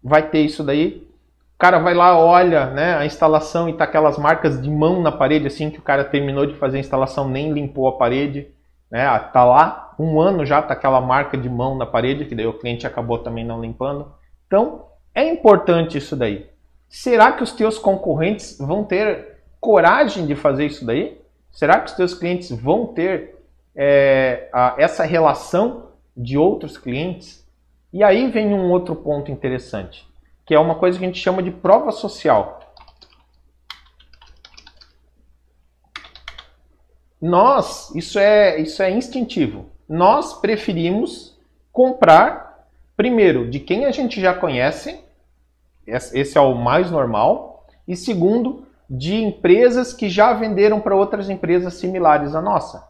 Vai 0.02 0.30
ter 0.30 0.40
isso 0.40 0.64
daí, 0.64 1.06
o 1.54 1.58
cara 1.58 1.78
vai 1.78 1.94
lá, 1.94 2.18
olha 2.18 2.66
né, 2.66 2.96
a 2.96 3.06
instalação 3.06 3.68
e 3.68 3.72
tá 3.72 3.84
aquelas 3.84 4.18
marcas 4.18 4.60
de 4.60 4.68
mão 4.68 5.00
na 5.00 5.12
parede, 5.12 5.46
assim, 5.46 5.70
que 5.70 5.78
o 5.78 5.82
cara 5.82 6.04
terminou 6.04 6.44
de 6.44 6.54
fazer 6.54 6.78
a 6.78 6.80
instalação, 6.80 7.28
nem 7.28 7.52
limpou 7.52 7.86
a 7.86 7.96
parede. 7.96 8.48
Né, 8.90 9.06
ah, 9.06 9.18
tá 9.20 9.44
lá, 9.44 9.94
um 9.96 10.20
ano 10.20 10.44
já 10.44 10.60
tá 10.60 10.74
aquela 10.74 11.00
marca 11.00 11.38
de 11.38 11.48
mão 11.48 11.78
na 11.78 11.86
parede, 11.86 12.24
que 12.24 12.34
daí 12.34 12.46
o 12.46 12.58
cliente 12.58 12.84
acabou 12.84 13.18
também 13.18 13.44
não 13.44 13.60
limpando. 13.60 14.12
Então, 14.46 14.86
é 15.14 15.26
importante 15.26 15.96
isso 15.96 16.16
daí. 16.16 16.50
Será 16.98 17.30
que 17.32 17.42
os 17.42 17.52
teus 17.52 17.78
concorrentes 17.78 18.56
vão 18.58 18.82
ter 18.82 19.36
coragem 19.60 20.26
de 20.26 20.34
fazer 20.34 20.64
isso 20.64 20.82
daí? 20.82 21.20
Será 21.52 21.78
que 21.78 21.90
os 21.90 21.96
teus 21.96 22.14
clientes 22.14 22.50
vão 22.50 22.86
ter 22.86 23.36
é, 23.74 24.48
a, 24.50 24.76
essa 24.78 25.04
relação 25.04 25.90
de 26.16 26.38
outros 26.38 26.78
clientes? 26.78 27.46
E 27.92 28.02
aí 28.02 28.30
vem 28.30 28.54
um 28.54 28.70
outro 28.70 28.96
ponto 28.96 29.30
interessante 29.30 30.08
que 30.46 30.54
é 30.54 30.58
uma 30.58 30.76
coisa 30.76 30.96
que 30.98 31.04
a 31.04 31.08
gente 31.08 31.20
chama 31.20 31.42
de 31.42 31.50
prova 31.50 31.92
social. 31.92 32.60
Nós, 37.20 37.94
isso 37.94 38.18
é, 38.18 38.58
isso 38.58 38.82
é 38.82 38.90
instintivo. 38.90 39.68
Nós 39.86 40.40
preferimos 40.40 41.36
comprar, 41.70 42.68
primeiro, 42.96 43.50
de 43.50 43.60
quem 43.60 43.84
a 43.84 43.90
gente 43.90 44.18
já 44.18 44.32
conhece, 44.32 45.04
esse 45.86 46.36
é 46.36 46.40
o 46.40 46.54
mais 46.54 46.90
normal, 46.90 47.64
e 47.86 47.96
segundo, 47.96 48.66
de 48.88 49.14
empresas 49.14 49.92
que 49.92 50.08
já 50.08 50.32
venderam 50.32 50.80
para 50.80 50.96
outras 50.96 51.28
empresas 51.28 51.74
similares 51.74 52.34
à 52.34 52.40
nossa. 52.40 52.86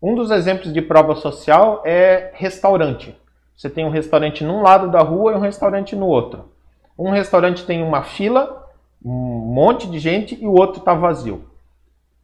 Um 0.00 0.14
dos 0.14 0.30
exemplos 0.30 0.72
de 0.72 0.80
prova 0.80 1.14
social 1.16 1.82
é 1.84 2.30
restaurante. 2.34 3.16
Você 3.56 3.68
tem 3.68 3.84
um 3.84 3.90
restaurante 3.90 4.44
num 4.44 4.62
lado 4.62 4.88
da 4.90 5.00
rua 5.00 5.32
e 5.32 5.34
um 5.34 5.40
restaurante 5.40 5.96
no 5.96 6.06
outro. 6.06 6.52
Um 6.96 7.10
restaurante 7.10 7.66
tem 7.66 7.82
uma 7.82 8.04
fila, 8.04 8.68
um 9.04 9.10
monte 9.10 9.88
de 9.88 9.98
gente 9.98 10.40
e 10.40 10.46
o 10.46 10.52
outro 10.52 10.78
está 10.78 10.94
vazio. 10.94 11.44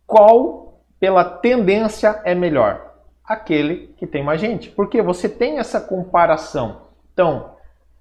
Qual, 0.06 0.80
pela 1.00 1.24
tendência, 1.24 2.20
é 2.24 2.34
melhor? 2.34 2.94
Aquele 3.24 3.88
que 3.96 4.06
tem 4.06 4.22
mais 4.22 4.40
gente. 4.40 4.70
Porque 4.70 5.02
você 5.02 5.28
tem 5.28 5.58
essa 5.58 5.80
comparação. 5.80 6.82
Então, 7.12 7.53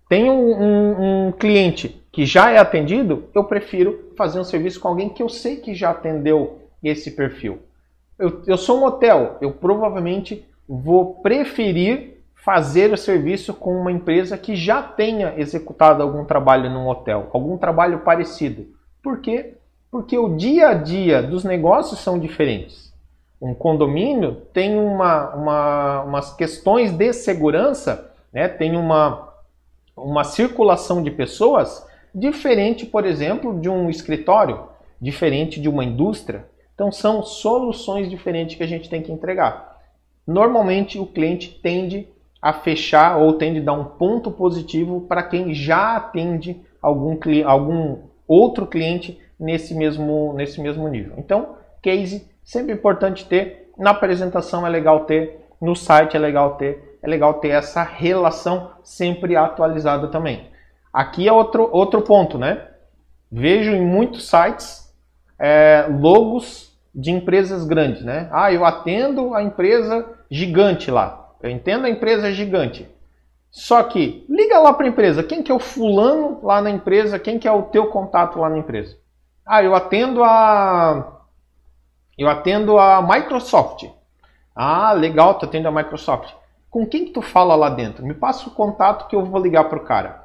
tem 0.10 0.30
um, 0.30 0.62
um, 0.62 1.28
um 1.28 1.32
cliente 1.32 2.02
que 2.12 2.26
já 2.26 2.52
é 2.52 2.58
atendido, 2.60 3.26
eu 3.34 3.44
prefiro 3.44 4.12
fazer 4.16 4.40
um 4.40 4.44
serviço 4.44 4.80
com 4.80 4.88
alguém 4.88 5.10
que 5.10 5.24
eu 5.24 5.30
sei 5.30 5.58
que 5.58 5.74
já 5.74 5.90
atendeu 5.90 6.60
esse 6.84 7.12
perfil. 7.12 7.60
Eu, 8.20 8.44
eu 8.46 8.58
sou 8.58 8.80
um 8.80 8.86
hotel, 8.86 9.38
eu 9.42 9.52
provavelmente 9.52 10.46
vou 10.68 11.16
preferir 11.16 12.14
fazer 12.36 12.92
o 12.92 12.98
serviço 12.98 13.54
com 13.54 13.80
uma 13.80 13.92
empresa 13.92 14.38
que 14.38 14.56
já 14.56 14.84
tenha 14.84 15.34
executado 15.38 16.04
algum 16.04 16.26
trabalho 16.26 16.70
num 16.70 16.88
hotel, 16.88 17.30
algum 17.34 17.58
trabalho 17.58 18.00
parecido. 18.00 18.68
Por 19.02 19.20
quê? 19.20 19.54
Porque 19.90 20.18
o 20.18 20.36
dia 20.36 20.70
a 20.70 20.74
dia 20.74 21.24
dos 21.24 21.44
negócios 21.44 22.00
são 22.00 22.20
diferentes. 22.20 22.94
Um 23.42 23.54
condomínio 23.54 24.42
tem 24.54 24.78
uma, 24.78 25.30
uma, 25.36 26.02
umas 26.04 26.34
questões 26.34 26.92
de 26.92 27.14
segurança, 27.14 28.12
né? 28.32 28.48
tem 28.48 28.76
uma, 28.76 29.33
uma 29.96 30.24
circulação 30.24 31.02
de 31.02 31.12
pessoas 31.12 31.86
diferente, 32.14 32.86
por 32.86 33.06
exemplo, 33.06 33.60
de 33.60 33.70
um 33.70 33.90
escritório, 33.90 34.68
diferente 35.02 35.60
de 35.60 35.68
uma 35.68 35.84
indústria. 35.84 36.46
Então 36.74 36.92
são 36.92 37.24
soluções 37.24 38.10
diferentes 38.10 38.56
que 38.56 38.64
a 38.64 38.68
gente 38.68 38.90
tem 38.90 39.02
que 39.02 39.12
entregar. 39.12 39.82
Normalmente 40.26 40.98
o 41.00 41.06
cliente 41.06 41.60
tende 41.62 42.08
a 42.42 42.54
fechar 42.54 43.18
ou 43.18 43.34
tende 43.34 43.60
a 43.60 43.64
dar 43.64 43.74
um 43.74 43.86
ponto 43.86 44.32
positivo 44.32 45.02
para 45.02 45.24
quem 45.24 45.54
já 45.54 45.96
atende 45.96 46.62
algum, 46.82 47.18
algum 47.46 48.00
outro 48.28 48.68
cliente 48.68 49.20
nesse 49.40 49.74
mesmo, 49.74 50.34
nesse 50.34 50.60
mesmo 50.62 50.88
nível. 50.88 51.14
Então, 51.18 51.56
case 51.82 52.28
sempre 52.44 52.74
importante 52.74 53.26
ter, 53.26 53.72
na 53.78 53.92
apresentação 53.92 54.66
é 54.66 54.70
legal 54.70 55.06
ter, 55.06 55.48
no 55.62 55.76
site 55.76 56.16
é 56.16 56.20
legal 56.20 56.56
ter, 56.56 56.93
é 57.04 57.08
legal 57.08 57.36
ter 57.36 57.50
essa 57.50 57.84
relação 57.84 58.72
sempre 58.82 59.36
atualizada 59.36 60.08
também. 60.08 60.50
Aqui 60.92 61.28
é 61.28 61.34
outro, 61.34 61.70
outro 61.72 62.02
ponto, 62.02 62.38
né? 62.38 62.66
Vejo 63.30 63.72
em 63.72 63.86
muitos 63.86 64.30
sites 64.30 64.90
é, 65.38 65.86
logos 65.90 66.74
de 66.96 67.12
empresas 67.12 67.66
grandes, 67.66 68.04
né? 68.04 68.30
Ah, 68.32 68.54
eu 68.54 68.64
atendo 68.64 69.34
a 69.34 69.44
empresa 69.44 70.08
gigante 70.32 70.90
lá. 70.90 71.32
Eu 71.42 71.50
entendo 71.50 71.86
a 71.86 71.90
empresa 71.90 72.32
gigante. 72.32 72.88
Só 73.52 73.84
que 73.84 74.26
liga 74.30 74.58
lá 74.60 74.72
para 74.72 74.86
a 74.86 74.90
empresa, 74.90 75.22
quem 75.22 75.44
que 75.44 75.52
é 75.52 75.56
o 75.56 75.60
fulano 75.60 76.40
lá 76.42 76.62
na 76.62 76.72
empresa, 76.72 77.20
quem 77.20 77.38
que 77.38 77.48
é 77.48 77.52
o 77.52 77.64
teu 77.64 77.88
contato 77.88 78.40
lá 78.40 78.50
na 78.50 78.58
empresa? 78.58 78.98
Ah, 79.46 79.62
eu 79.62 79.76
atendo 79.76 80.24
a 80.24 81.20
eu 82.18 82.30
atendo 82.30 82.78
a 82.78 83.02
Microsoft. 83.02 83.90
Ah, 84.56 84.94
legal, 84.94 85.34
tu 85.36 85.46
atende 85.46 85.68
a 85.68 85.72
Microsoft. 85.72 86.34
Com 86.74 86.88
quem 86.88 87.06
que 87.06 87.12
tu 87.12 87.22
fala 87.22 87.54
lá 87.54 87.70
dentro? 87.70 88.04
Me 88.04 88.16
passa 88.16 88.50
o 88.50 88.52
contato 88.52 89.08
que 89.08 89.16
eu 89.16 89.24
vou 89.24 89.40
ligar 89.40 89.66
pro 89.66 89.84
cara. 89.84 90.24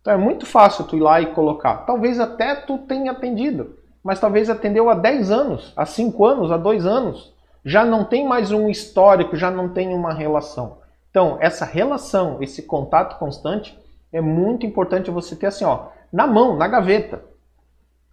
Então 0.00 0.14
é 0.14 0.16
muito 0.16 0.46
fácil 0.46 0.86
tu 0.86 0.96
ir 0.96 1.00
lá 1.00 1.20
e 1.20 1.34
colocar. 1.34 1.84
Talvez 1.84 2.18
até 2.18 2.54
tu 2.54 2.78
tenha 2.78 3.12
atendido, 3.12 3.76
mas 4.02 4.18
talvez 4.18 4.48
atendeu 4.48 4.88
há 4.88 4.94
10 4.94 5.30
anos, 5.30 5.74
há 5.76 5.84
5 5.84 6.24
anos, 6.24 6.50
há 6.50 6.56
2 6.56 6.86
anos 6.86 7.38
já 7.62 7.84
não 7.84 8.04
tem 8.04 8.26
mais 8.26 8.50
um 8.50 8.70
histórico, 8.70 9.36
já 9.36 9.50
não 9.50 9.68
tem 9.68 9.92
uma 9.92 10.14
relação. 10.14 10.78
Então, 11.10 11.36
essa 11.40 11.66
relação, 11.66 12.38
esse 12.40 12.62
contato 12.62 13.18
constante, 13.18 13.78
é 14.10 14.20
muito 14.20 14.64
importante 14.64 15.10
você 15.10 15.36
ter 15.36 15.48
assim, 15.48 15.66
ó, 15.66 15.88
na 16.10 16.26
mão, 16.26 16.56
na 16.56 16.66
gaveta. 16.66 17.22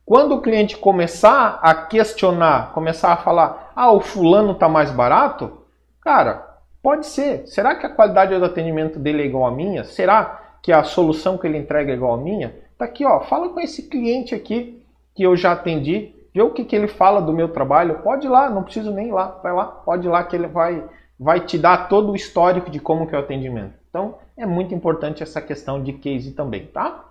Quando 0.05 0.35
o 0.35 0.41
cliente 0.41 0.75
começar 0.75 1.59
a 1.61 1.73
questionar, 1.73 2.73
começar 2.73 3.13
a 3.13 3.17
falar, 3.17 3.71
ah, 3.73 3.91
o 3.91 4.01
fulano 4.01 4.51
está 4.51 4.67
mais 4.67 4.91
barato, 4.91 5.59
cara, 6.01 6.46
pode 6.81 7.07
ser. 7.07 7.47
Será 7.47 7.75
que 7.75 7.85
a 7.85 7.89
qualidade 7.89 8.37
do 8.37 8.45
atendimento 8.45 8.99
dele 8.99 9.23
é 9.23 9.25
igual 9.25 9.45
à 9.45 9.51
minha? 9.51 9.83
Será 9.83 10.57
que 10.61 10.71
a 10.71 10.83
solução 10.83 11.37
que 11.37 11.47
ele 11.47 11.57
entrega 11.57 11.91
é 11.91 11.95
igual 11.95 12.13
à 12.13 12.17
minha? 12.17 12.55
Tá 12.77 12.85
aqui, 12.85 13.05
ó, 13.05 13.21
fala 13.21 13.49
com 13.49 13.59
esse 13.59 13.89
cliente 13.89 14.35
aqui 14.35 14.83
que 15.15 15.23
eu 15.23 15.35
já 15.35 15.53
atendi, 15.53 16.13
vê 16.33 16.41
o 16.41 16.51
que, 16.51 16.63
que 16.63 16.75
ele 16.75 16.87
fala 16.87 17.19
do 17.19 17.33
meu 17.33 17.49
trabalho, 17.49 17.99
pode 18.03 18.27
ir 18.27 18.29
lá, 18.29 18.49
não 18.49 18.63
preciso 18.63 18.91
nem 18.91 19.07
ir 19.07 19.11
lá, 19.11 19.39
vai 19.41 19.51
lá, 19.51 19.65
pode 19.65 20.05
ir 20.05 20.09
lá 20.09 20.23
que 20.23 20.35
ele 20.35 20.47
vai, 20.47 20.83
vai 21.19 21.39
te 21.39 21.57
dar 21.57 21.89
todo 21.89 22.11
o 22.11 22.15
histórico 22.15 22.69
de 22.69 22.79
como 22.79 23.07
que 23.07 23.15
é 23.15 23.17
o 23.17 23.21
atendimento. 23.21 23.73
Então, 23.89 24.15
é 24.37 24.45
muito 24.45 24.75
importante 24.75 25.23
essa 25.23 25.41
questão 25.41 25.81
de 25.81 25.93
case 25.93 26.33
também, 26.33 26.67
tá? 26.67 27.05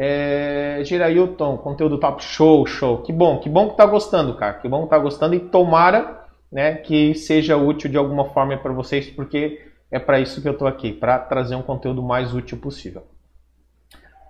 É, 0.00 0.82
conteúdo 1.62 1.98
top, 1.98 2.22
show, 2.22 2.64
show. 2.66 3.02
Que 3.02 3.12
bom, 3.12 3.38
que 3.38 3.48
bom 3.48 3.70
que 3.70 3.76
tá 3.76 3.86
gostando, 3.86 4.34
cara. 4.34 4.54
Que 4.54 4.68
bom 4.68 4.84
que 4.84 4.90
tá 4.90 4.98
gostando 4.98 5.34
e 5.34 5.40
tomara 5.40 6.24
né, 6.50 6.74
que 6.74 7.14
seja 7.14 7.56
útil 7.56 7.90
de 7.90 7.96
alguma 7.96 8.26
forma 8.30 8.56
para 8.56 8.72
vocês, 8.72 9.08
porque 9.10 9.62
é 9.90 9.98
para 9.98 10.20
isso 10.20 10.40
que 10.42 10.48
eu 10.48 10.56
tô 10.56 10.66
aqui, 10.66 10.92
para 10.92 11.18
trazer 11.18 11.54
um 11.54 11.62
conteúdo 11.62 12.02
mais 12.02 12.34
útil 12.34 12.58
possível. 12.58 13.06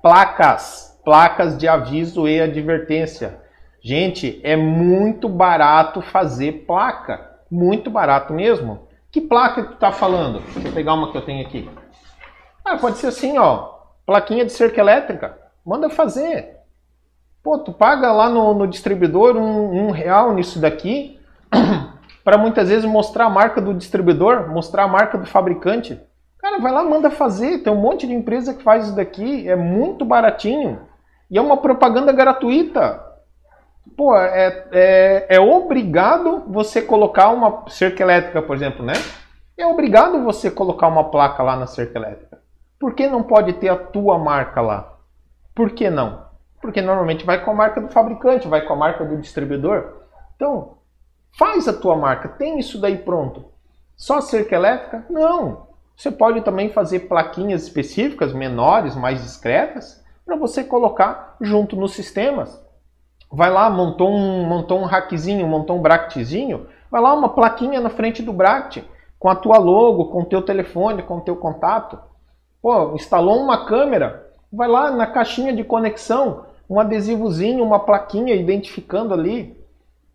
Placas, 0.03 0.99
placas 1.05 1.59
de 1.59 1.67
aviso 1.67 2.29
e 2.29 2.41
advertência. 2.41 3.41
Gente, 3.81 4.41
é 4.43 4.57
muito 4.57 5.29
barato 5.29 6.01
fazer 6.01 6.65
placa. 6.67 7.29
Muito 7.51 7.91
barato 7.91 8.33
mesmo. 8.33 8.87
Que 9.11 9.21
placa 9.21 9.63
que 9.63 9.73
tu 9.73 9.79
tá 9.79 9.91
falando? 9.91 10.41
Deixa 10.53 10.69
eu 10.69 10.73
pegar 10.73 10.95
uma 10.95 11.11
que 11.11 11.17
eu 11.17 11.25
tenho 11.25 11.47
aqui. 11.47 11.69
Ah, 12.65 12.77
pode 12.77 12.99
ser 12.99 13.09
assim, 13.09 13.39
ó. 13.39 13.79
Plaquinha 14.05 14.45
de 14.45 14.53
cerca 14.53 14.81
elétrica. 14.81 15.39
Manda 15.65 15.89
fazer. 15.89 16.57
Pô, 17.43 17.59
tu 17.59 17.73
paga 17.73 18.13
lá 18.13 18.29
no, 18.29 18.53
no 18.53 18.67
distribuidor 18.67 19.37
um, 19.37 19.87
um 19.87 19.91
real 19.91 20.35
nisso 20.35 20.61
daqui 20.61 21.19
para 22.25 22.39
muitas 22.39 22.69
vezes 22.69 22.85
mostrar 22.85 23.27
a 23.27 23.31
marca 23.31 23.61
do 23.61 23.75
distribuidor, 23.75 24.49
mostrar 24.49 24.85
a 24.85 24.89
marca 24.89 25.17
do 25.17 25.27
fabricante. 25.27 26.01
Cara, 26.39 26.59
vai 26.59 26.73
lá, 26.73 26.85
manda 26.85 27.11
fazer. 27.11 27.59
Tem 27.59 27.73
um 27.73 27.81
monte 27.81 28.07
de 28.07 28.15
empresa 28.15 28.55
que 28.55 28.63
faz 28.63 28.87
isso 28.87 28.97
daqui. 28.97 29.49
É 29.49 29.57
muito 29.57 30.05
baratinho. 30.05 30.81
E 31.31 31.37
é 31.37 31.41
uma 31.41 31.57
propaganda 31.57 32.13
gratuita 32.13 33.09
pô, 33.99 34.17
é, 34.17 34.65
é, 34.71 35.27
é 35.29 35.41
obrigado 35.41 36.45
você 36.47 36.81
colocar 36.81 37.31
uma 37.31 37.69
cerca 37.69 38.03
elétrica, 38.03 38.41
por 38.41 38.55
exemplo, 38.55 38.85
né? 38.85 38.93
É 39.57 39.67
obrigado 39.67 40.23
você 40.23 40.49
colocar 40.51 40.87
uma 40.87 41.11
placa 41.11 41.43
lá 41.43 41.57
na 41.57 41.67
cerca 41.67 41.99
elétrica. 41.99 42.39
Por 42.79 42.95
que 42.95 43.09
não 43.09 43.25
pode 43.25 43.55
ter 43.55 43.69
a 43.69 43.77
tua 43.77 44.17
marca 44.17 44.61
lá? 44.61 44.99
Por 45.53 45.73
que 45.73 45.91
não? 45.91 46.27
Porque 46.63 46.81
normalmente 46.81 47.27
vai 47.27 47.45
com 47.45 47.51
a 47.51 47.55
marca 47.55 47.81
do 47.81 47.89
fabricante, 47.89 48.47
vai 48.47 48.65
com 48.65 48.73
a 48.73 48.77
marca 48.77 49.05
do 49.05 49.17
distribuidor. 49.17 49.95
Então, 50.37 50.78
faz 51.37 51.69
a 51.69 51.73
tua 51.73 51.97
marca, 51.97 52.29
tem 52.29 52.59
isso 52.59 52.81
daí 52.81 52.99
pronto. 52.99 53.47
Só 53.97 54.21
cerca 54.21 54.55
elétrica? 54.55 55.05
Não. 55.11 55.69
Você 55.97 56.11
pode 56.11 56.41
também 56.43 56.71
fazer 56.71 57.01
plaquinhas 57.01 57.65
específicas, 57.65 58.33
menores, 58.33 58.95
mais 58.95 59.23
discretas, 59.23 60.05
para 60.25 60.37
você 60.37 60.63
colocar 60.63 61.37
junto 61.41 61.75
nos 61.75 61.93
sistemas 61.93 62.61
vai 63.31 63.51
lá, 63.51 63.69
montou 63.69 64.11
um, 64.11 64.45
montou 64.45 64.81
um 64.81 64.85
rackzinho, 64.85 65.47
montou 65.47 65.77
um 65.77 65.83
bractzinho, 65.83 66.67
vai 66.91 67.01
lá 67.01 67.13
uma 67.15 67.29
plaquinha 67.29 67.81
na 67.81 67.91
frente 67.91 68.23
do 68.23 68.33
bract 68.33 68.85
com 69.19 69.29
a 69.29 69.35
tua 69.35 69.59
logo, 69.59 70.07
com 70.07 70.23
o 70.23 70.25
teu 70.25 70.43
telefone, 70.43 71.03
com 71.03 71.19
o 71.19 71.21
teu 71.21 71.37
contato. 71.37 71.99
Pô, 72.63 72.95
instalou 72.95 73.41
uma 73.41 73.67
câmera, 73.67 74.29
vai 74.53 74.69
lá 74.69 74.91
na 74.91 75.07
caixinha 75.07 75.53
de 75.53 75.65
conexão, 75.65 76.47
um 76.69 76.81
adesivozinho, 76.81 77.65
uma 77.65 77.81
plaquinha 77.81 78.35
identificando 78.35 79.13
ali. 79.13 79.58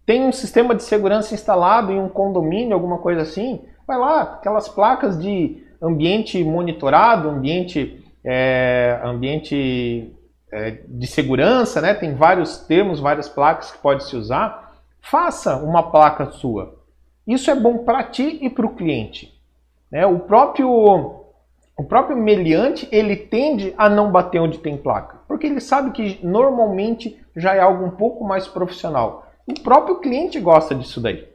Tem 0.06 0.24
um 0.24 0.32
sistema 0.32 0.76
de 0.76 0.84
segurança 0.84 1.34
instalado 1.34 1.91
em 1.91 1.99
um 1.99 2.10
condomínio, 2.10 2.74
alguma 2.74 2.97
coisa 2.97 3.22
assim. 3.22 3.62
Vai 3.88 3.97
lá, 3.97 4.22
aquelas 4.22 4.68
placas 4.68 5.18
de 5.18 5.64
ambiente 5.82 6.43
monitorado, 6.43 7.30
ambiente, 7.30 8.04
é, 8.24 8.99
ambiente 9.04 10.14
é, 10.51 10.80
de 10.88 11.08
segurança, 11.08 11.82
né? 11.82 11.93
tem 11.93 12.16
vários 12.16 12.60
termos, 12.60 12.99
várias 12.99 13.28
placas 13.28 13.72
que 13.72 13.78
pode 13.80 14.06
se 14.06 14.16
usar. 14.16 14.74
Faça 15.01 15.58
uma 15.58 15.91
placa 15.91 16.32
sua. 16.32 16.76
Isso 17.28 17.49
é 17.49 17.56
bom 17.56 17.80
para 17.80 18.04
ti 18.04 18.39
e 18.41 18.49
para 18.49 18.66
o 18.66 18.76
cliente. 18.76 19.34
Né? 19.91 20.06
O 20.06 20.20
próprio 20.20 21.24
o 21.76 21.84
próprio 21.84 22.16
meliante 22.16 22.88
ele 22.91 23.16
tende 23.16 23.74
a 23.78 23.89
não 23.89 24.12
bater 24.12 24.39
onde 24.39 24.60
tem 24.60 24.78
placa, 24.78 25.18
porque 25.28 25.47
ele 25.47 25.60
sabe 25.60 25.91
que 25.91 26.20
normalmente 26.24 27.20
já 27.36 27.56
é 27.56 27.60
algo 27.60 27.84
um 27.84 27.89
pouco 27.89 28.24
mais 28.24 28.47
profissional. 28.47 29.26
O 29.46 29.54
próprio 29.62 29.98
cliente 29.98 30.39
gosta 30.39 30.74
disso 30.74 31.02
daí. 31.02 31.28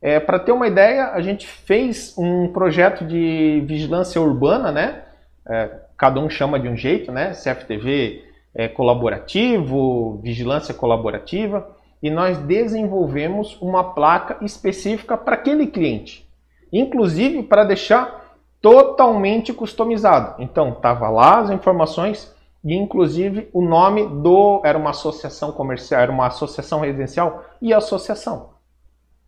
É, 0.00 0.18
Para 0.18 0.38
ter 0.38 0.52
uma 0.52 0.66
ideia, 0.66 1.08
a 1.08 1.20
gente 1.20 1.46
fez 1.46 2.14
um 2.16 2.48
projeto 2.52 3.04
de 3.04 3.62
vigilância 3.66 4.20
urbana, 4.20 4.72
né? 4.72 5.02
É, 5.46 5.70
cada 5.96 6.20
um 6.20 6.30
chama 6.30 6.58
de 6.58 6.68
um 6.68 6.76
jeito, 6.76 7.10
né? 7.12 7.32
CFTV 7.32 8.24
é, 8.54 8.68
colaborativo, 8.68 10.20
vigilância 10.22 10.72
colaborativa, 10.72 11.76
e 12.02 12.08
nós 12.08 12.38
desenvolvemos 12.38 13.60
uma 13.60 13.92
placa 13.92 14.42
específica 14.44 15.16
para 15.16 15.34
aquele 15.34 15.66
cliente, 15.66 16.26
inclusive 16.72 17.42
para 17.42 17.64
deixar 17.64 18.36
totalmente 18.60 19.52
customizado. 19.52 20.42
Então, 20.42 20.70
estava 20.70 21.08
lá 21.08 21.40
as 21.40 21.50
informações 21.50 22.34
e 22.64 22.74
inclusive 22.74 23.48
o 23.52 23.62
nome 23.62 24.06
do 24.06 24.60
era 24.64 24.76
uma 24.76 24.90
associação 24.90 25.52
comercial, 25.52 26.00
era 26.00 26.12
uma 26.12 26.26
associação 26.26 26.80
residencial 26.80 27.44
e 27.60 27.72
associação. 27.72 28.50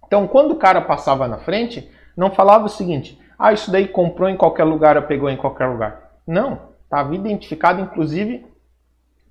Então, 0.06 0.26
quando 0.26 0.52
o 0.52 0.56
cara 0.56 0.80
passava 0.80 1.26
na 1.26 1.38
frente, 1.38 1.90
não 2.16 2.30
falava 2.30 2.66
o 2.66 2.68
seguinte: 2.68 3.18
"Ah, 3.38 3.52
isso 3.52 3.70
daí 3.70 3.88
comprou 3.88 4.28
em 4.28 4.36
qualquer 4.36 4.64
lugar 4.64 4.96
ou 4.96 5.04
pegou 5.04 5.30
em 5.30 5.36
qualquer 5.36 5.66
lugar". 5.66 6.12
Não, 6.26 6.58
estava 6.84 7.14
identificado 7.14 7.80
inclusive 7.80 8.44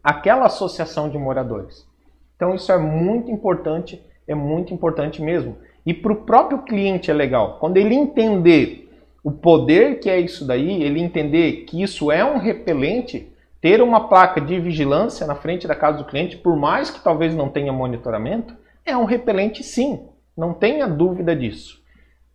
aquela 0.04 0.47
associação 0.47 1.10
de 1.10 1.18
moradores. 1.18 1.88
Então, 2.36 2.56
isso 2.56 2.72
é 2.72 2.78
muito 2.78 3.30
importante, 3.30 4.04
é 4.28 4.34
muito 4.34 4.74
importante 4.74 5.22
mesmo. 5.22 5.58
E 5.86 5.93
para 5.93 6.12
o 6.12 6.24
próprio 6.24 6.64
cliente 6.64 7.12
é 7.12 7.14
legal. 7.14 7.58
Quando 7.60 7.78
ele 7.78 7.93
entender 7.93 8.89
o 9.24 9.32
poder 9.32 9.99
que 9.99 10.10
é 10.10 10.20
isso 10.20 10.45
daí, 10.45 10.82
ele 10.82 10.99
entender 10.99 11.66
que 11.66 11.82
isso 11.82 12.12
é 12.12 12.26
um 12.26 12.39
repelente, 12.39 13.31
ter 13.62 13.82
uma 13.82 14.09
placa 14.09 14.41
de 14.41 14.59
vigilância 14.59 15.28
na 15.28 15.36
frente 15.36 15.68
da 15.68 15.76
casa 15.76 15.99
do 15.99 16.05
cliente, 16.05 16.36
por 16.36 16.55
mais 16.55 16.89
que 16.89 16.99
talvez 16.99 17.36
não 17.36 17.47
tenha 17.47 17.72
monitoramento, 17.72 18.55
é 18.84 18.97
um 18.97 19.05
repelente 19.05 19.64
sim, 19.64 20.07
não 20.36 20.53
tenha 20.53 20.88
dúvida 20.88 21.36
disso. 21.36 21.80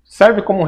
Serve 0.05 0.41
como, 0.43 0.65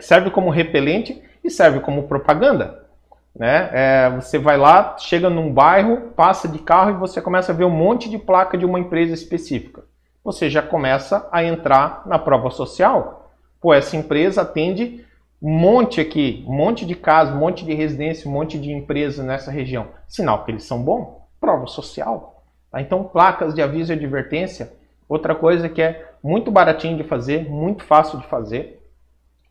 serve 0.00 0.30
como 0.30 0.50
repelente 0.50 1.22
e 1.42 1.48
serve 1.48 1.78
como 1.78 2.08
propaganda. 2.08 2.84
Né? 3.32 3.70
É, 3.72 4.10
você 4.10 4.38
vai 4.38 4.56
lá, 4.56 4.96
chega 4.98 5.30
num 5.30 5.52
bairro, 5.52 6.12
passa 6.16 6.48
de 6.48 6.58
carro 6.58 6.90
e 6.90 6.94
você 6.94 7.20
começa 7.20 7.52
a 7.52 7.54
ver 7.54 7.64
um 7.64 7.70
monte 7.70 8.10
de 8.10 8.18
placa 8.18 8.58
de 8.58 8.64
uma 8.64 8.80
empresa 8.80 9.14
específica. 9.14 9.84
Você 10.24 10.50
já 10.50 10.62
começa 10.62 11.28
a 11.30 11.44
entrar 11.44 12.02
na 12.06 12.18
prova 12.18 12.50
social. 12.50 13.30
Pô, 13.60 13.72
essa 13.72 13.96
empresa 13.96 14.42
atende 14.42 15.04
um 15.40 15.50
monte 15.50 16.00
aqui, 16.00 16.44
um 16.46 16.54
monte 16.54 16.86
de 16.86 16.94
casa, 16.94 17.32
um 17.32 17.38
monte 17.38 17.64
de 17.64 17.74
residência, 17.74 18.28
um 18.28 18.32
monte 18.32 18.58
de 18.58 18.72
empresa 18.72 19.22
nessa 19.22 19.50
região. 19.50 19.88
Sinal 20.08 20.44
que 20.44 20.50
eles 20.50 20.64
são 20.64 20.82
bons, 20.82 21.16
prova 21.40 21.66
social. 21.66 22.42
Tá? 22.70 22.80
Então, 22.80 23.04
placas 23.04 23.54
de 23.54 23.62
aviso 23.62 23.92
e 23.92 23.96
advertência, 23.96 24.72
outra 25.08 25.34
coisa 25.34 25.68
que 25.68 25.82
é 25.82 26.10
muito 26.22 26.50
baratinho 26.50 26.96
de 26.96 27.04
fazer, 27.04 27.48
muito 27.48 27.84
fácil 27.84 28.18
de 28.18 28.26
fazer 28.26 28.82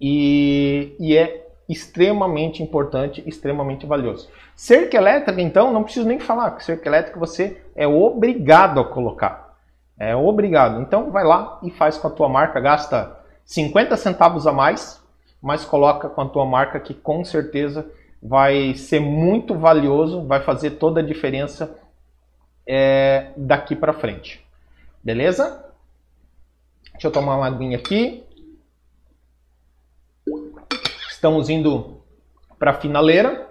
e, 0.01 0.95
e 0.99 1.15
é 1.15 1.45
extremamente 1.69 2.61
importante, 2.61 3.23
extremamente 3.25 3.85
valioso. 3.85 4.29
Cerca 4.55 4.97
elétrica, 4.97 5.41
então, 5.41 5.71
não 5.71 5.83
preciso 5.83 6.07
nem 6.07 6.19
falar, 6.19 6.51
que 6.51 6.63
cerca 6.63 6.87
elétrica 6.87 7.19
você 7.19 7.61
é 7.75 7.87
obrigado 7.87 8.79
a 8.79 8.85
colocar. 8.85 9.55
É 9.97 10.15
obrigado. 10.15 10.81
Então, 10.81 11.11
vai 11.11 11.23
lá 11.23 11.59
e 11.63 11.71
faz 11.71 11.97
com 11.97 12.07
a 12.07 12.11
tua 12.11 12.27
marca, 12.27 12.59
gasta 12.59 13.17
50 13.45 13.95
centavos 13.95 14.45
a 14.45 14.51
mais 14.51 15.04
mas 15.45 15.63
coloca 15.63 16.09
com 16.09 16.21
a 16.21 16.27
tua 16.27 16.43
marca 16.43 16.79
que 16.79 16.91
com 16.91 17.23
certeza 17.23 17.87
vai 18.19 18.73
ser 18.73 18.99
muito 18.99 19.53
valioso, 19.53 20.25
vai 20.25 20.41
fazer 20.41 20.71
toda 20.71 21.01
a 21.01 21.03
diferença 21.03 21.79
é, 22.67 23.27
daqui 23.37 23.75
para 23.75 23.93
frente. 23.93 24.43
Beleza? 25.03 25.63
Deixa 26.93 27.09
eu 27.09 27.11
tomar 27.11 27.35
uma 27.37 27.45
aguinha 27.45 27.77
aqui. 27.77 28.23
Estamos 31.11 31.47
indo 31.47 32.01
para 32.57 32.71
a 32.71 32.81
finaleira. 32.81 33.47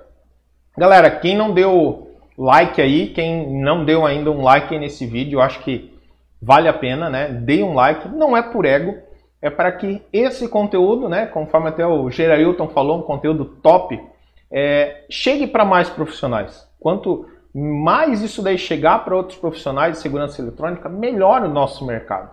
Galera, 0.77 1.09
quem 1.13 1.37
não 1.37 1.55
deu 1.55 2.19
like 2.37 2.83
aí, 2.83 3.11
quem 3.11 3.63
não 3.63 3.85
deu 3.85 4.05
ainda 4.05 4.33
um 4.33 4.43
like 4.43 4.77
nesse 4.81 5.07
vídeo, 5.07 5.37
eu 5.37 5.43
acho 5.43 5.61
que 5.61 5.97
vale 6.43 6.67
a 6.67 6.73
pena, 6.73 7.09
né? 7.09 7.29
Dê 7.29 7.63
um 7.63 7.75
like, 7.75 8.09
não 8.09 8.37
é 8.37 8.43
por 8.43 8.65
ego, 8.65 8.99
é 9.45 9.51
para 9.51 9.71
que 9.71 10.01
esse 10.11 10.49
conteúdo, 10.49 11.07
né, 11.07 11.27
conforme 11.27 11.69
até 11.69 11.87
o 11.87 12.11
Gerailton 12.11 12.67
falou, 12.69 13.01
um 13.01 13.03
conteúdo 13.03 13.45
top, 13.45 14.03
é, 14.51 15.05
chegue 15.11 15.47
para 15.47 15.67
mais 15.67 15.91
profissionais. 15.91 16.67
Quanto 16.81 17.27
mais 17.55 18.23
isso 18.23 18.43
daí 18.43 18.57
chegar 18.57 19.05
para 19.05 19.15
outros 19.15 19.39
profissionais 19.39 19.93
de 19.93 19.99
segurança 19.99 20.41
eletrônica, 20.41 20.89
melhor 20.89 21.43
o 21.43 21.49
nosso 21.51 21.85
mercado. 21.85 22.31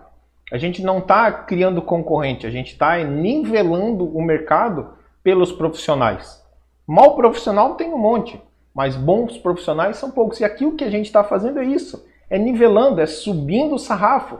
A 0.50 0.56
gente 0.56 0.82
não 0.82 1.00
está 1.00 1.30
criando 1.30 1.82
concorrente, 1.82 2.46
a 2.46 2.50
gente 2.50 2.72
está 2.72 2.96
nivelando 3.04 4.06
o 4.06 4.22
mercado 4.22 4.94
pelos 5.22 5.52
profissionais. 5.52 6.42
Mal 6.86 7.14
profissional 7.14 7.74
tem 7.74 7.92
um 7.92 7.98
monte, 7.98 8.40
mas 8.74 8.96
bons 8.96 9.36
profissionais 9.36 9.98
são 9.98 10.10
poucos. 10.10 10.40
E 10.40 10.46
aqui 10.46 10.64
o 10.64 10.76
que 10.76 10.84
a 10.84 10.90
gente 10.90 11.06
está 11.06 11.22
fazendo 11.22 11.58
é 11.58 11.64
isso: 11.64 12.06
é 12.30 12.38
nivelando, 12.38 13.02
é 13.02 13.06
subindo 13.06 13.74
o 13.74 13.78
sarrafo, 13.78 14.38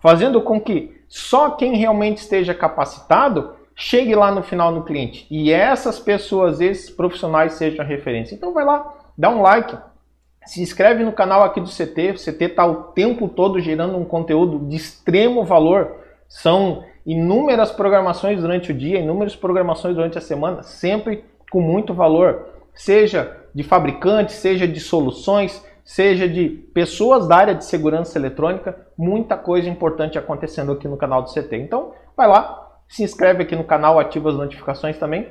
fazendo 0.00 0.40
com 0.40 0.58
que 0.58 1.03
só 1.14 1.50
quem 1.50 1.76
realmente 1.76 2.16
esteja 2.16 2.52
capacitado 2.52 3.54
chegue 3.76 4.16
lá 4.16 4.32
no 4.32 4.42
final 4.42 4.72
no 4.72 4.82
cliente. 4.82 5.28
E 5.30 5.52
essas 5.52 6.00
pessoas, 6.00 6.60
esses 6.60 6.90
profissionais 6.90 7.52
sejam 7.52 7.86
referência. 7.86 8.34
Então 8.34 8.52
vai 8.52 8.64
lá, 8.64 8.92
dá 9.16 9.30
um 9.30 9.40
like, 9.40 9.78
se 10.44 10.60
inscreve 10.60 11.04
no 11.04 11.12
canal 11.12 11.44
aqui 11.44 11.60
do 11.60 11.68
CT. 11.68 12.10
O 12.10 12.14
CT 12.14 12.44
está 12.46 12.66
o 12.66 12.82
tempo 12.92 13.28
todo 13.28 13.60
gerando 13.60 13.96
um 13.96 14.04
conteúdo 14.04 14.68
de 14.68 14.74
extremo 14.74 15.44
valor. 15.44 16.00
São 16.26 16.82
inúmeras 17.06 17.70
programações 17.70 18.40
durante 18.40 18.72
o 18.72 18.74
dia, 18.74 18.98
inúmeras 18.98 19.36
programações 19.36 19.94
durante 19.94 20.18
a 20.18 20.20
semana, 20.20 20.64
sempre 20.64 21.24
com 21.48 21.60
muito 21.60 21.94
valor. 21.94 22.48
Seja 22.74 23.36
de 23.54 23.62
fabricantes, 23.62 24.34
seja 24.34 24.66
de 24.66 24.80
soluções, 24.80 25.64
seja 25.84 26.26
de 26.26 26.48
pessoas 26.48 27.28
da 27.28 27.36
área 27.36 27.54
de 27.54 27.64
segurança 27.64 28.18
eletrônica, 28.18 28.76
muita 28.96 29.36
coisa 29.36 29.68
importante 29.68 30.18
acontecendo 30.18 30.72
aqui 30.72 30.88
no 30.88 30.96
canal 30.96 31.22
do 31.22 31.30
CT. 31.30 31.56
Então, 31.56 31.92
vai 32.16 32.26
lá, 32.26 32.78
se 32.88 33.04
inscreve 33.04 33.42
aqui 33.42 33.54
no 33.54 33.64
canal, 33.64 33.98
ativa 33.98 34.30
as 34.30 34.36
notificações 34.36 34.98
também 34.98 35.28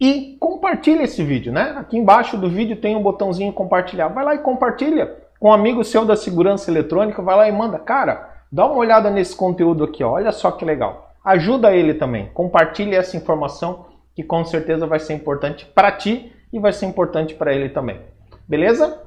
e 0.00 0.36
compartilha 0.38 1.02
esse 1.02 1.22
vídeo, 1.22 1.52
né? 1.52 1.74
Aqui 1.76 1.96
embaixo 1.96 2.36
do 2.36 2.48
vídeo 2.48 2.76
tem 2.76 2.94
um 2.94 3.02
botãozinho 3.02 3.52
compartilhar. 3.52 4.08
Vai 4.08 4.24
lá 4.24 4.34
e 4.34 4.38
compartilha 4.38 5.16
com 5.40 5.48
um 5.48 5.52
amigo 5.52 5.82
seu 5.84 6.04
da 6.04 6.16
segurança 6.16 6.70
eletrônica, 6.70 7.22
vai 7.22 7.36
lá 7.36 7.48
e 7.48 7.52
manda, 7.52 7.78
cara, 7.78 8.30
dá 8.50 8.66
uma 8.66 8.76
olhada 8.76 9.10
nesse 9.10 9.34
conteúdo 9.34 9.84
aqui, 9.84 10.04
ó. 10.04 10.12
olha 10.12 10.32
só 10.32 10.50
que 10.50 10.64
legal. 10.64 11.10
Ajuda 11.24 11.74
ele 11.74 11.94
também, 11.94 12.30
compartilhe 12.32 12.94
essa 12.94 13.16
informação 13.16 13.86
que 14.14 14.22
com 14.22 14.44
certeza 14.44 14.86
vai 14.86 15.00
ser 15.00 15.14
importante 15.14 15.66
para 15.66 15.92
ti 15.92 16.32
e 16.52 16.58
vai 16.58 16.72
ser 16.72 16.86
importante 16.86 17.34
para 17.34 17.52
ele 17.54 17.68
também. 17.68 18.00
Beleza? 18.48 19.05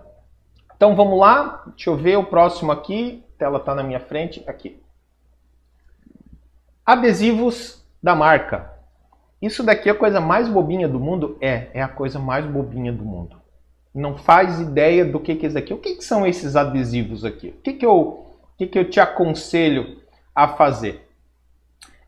Então 0.80 0.96
vamos 0.96 1.20
lá, 1.20 1.66
deixa 1.76 1.90
eu 1.90 1.98
ver 1.98 2.18
o 2.18 2.24
próximo 2.24 2.72
aqui, 2.72 3.22
a 3.36 3.38
tela 3.38 3.58
está 3.58 3.76
na 3.76 3.84
minha 3.84 4.00
frente, 4.00 4.42
aqui. 4.48 4.82
Adesivos 6.86 7.86
da 8.02 8.16
marca. 8.16 8.72
Isso 9.42 9.62
daqui 9.62 9.90
é 9.90 9.92
a 9.92 9.96
coisa 9.96 10.22
mais 10.22 10.48
bobinha 10.48 10.88
do 10.88 10.98
mundo? 10.98 11.38
É, 11.42 11.68
é 11.74 11.82
a 11.82 11.90
coisa 11.90 12.18
mais 12.18 12.46
bobinha 12.46 12.94
do 12.94 13.04
mundo. 13.04 13.36
Não 13.94 14.18
faz 14.18 14.62
ideia 14.62 15.04
do 15.04 15.20
que, 15.20 15.36
que 15.36 15.48
é 15.48 15.50
isso 15.50 15.58
aqui. 15.58 15.74
O 15.74 15.80
que, 15.80 15.96
que 15.96 16.04
são 16.06 16.26
esses 16.26 16.56
adesivos 16.56 17.26
aqui? 17.26 17.50
O 17.50 17.62
que, 17.62 17.74
que, 17.74 17.86
eu, 17.86 17.98
o 18.00 18.58
que, 18.58 18.66
que 18.66 18.80
eu 18.80 18.90
te 18.90 19.02
aconselho 19.02 19.98
a 20.34 20.48
fazer? 20.48 21.10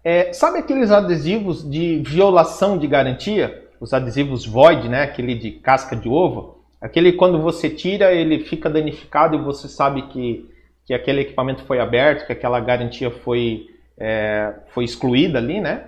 É, 0.02 0.32
sabe 0.32 0.60
aqueles 0.60 0.92
adesivos 0.92 1.70
de 1.70 2.02
violação 2.06 2.78
de 2.78 2.88
garantia? 2.88 3.70
Os 3.82 3.94
adesivos 3.94 4.46
void, 4.46 4.88
né? 4.88 5.04
Aquele 5.04 5.36
de 5.36 5.52
casca 5.52 5.94
de 5.94 6.08
ovo? 6.08 6.61
Aquele 6.82 7.14
quando 7.14 7.40
você 7.40 7.70
tira, 7.70 8.12
ele 8.12 8.40
fica 8.40 8.68
danificado 8.70 9.36
e 9.36 9.42
você 9.42 9.68
sabe 9.68 10.02
que, 10.08 10.50
que 10.84 10.94
aquele 10.94 11.22
equipamento 11.22 11.64
foi 11.64 11.80
aberto, 11.80 12.26
que 12.26 12.34
aquela 12.34 12.60
garantia 12.60 13.12
foi, 13.12 13.68
é, 13.98 14.56
foi 14.70 14.84
excluída 14.84 15.38
ali, 15.38 15.62
né? 15.62 15.86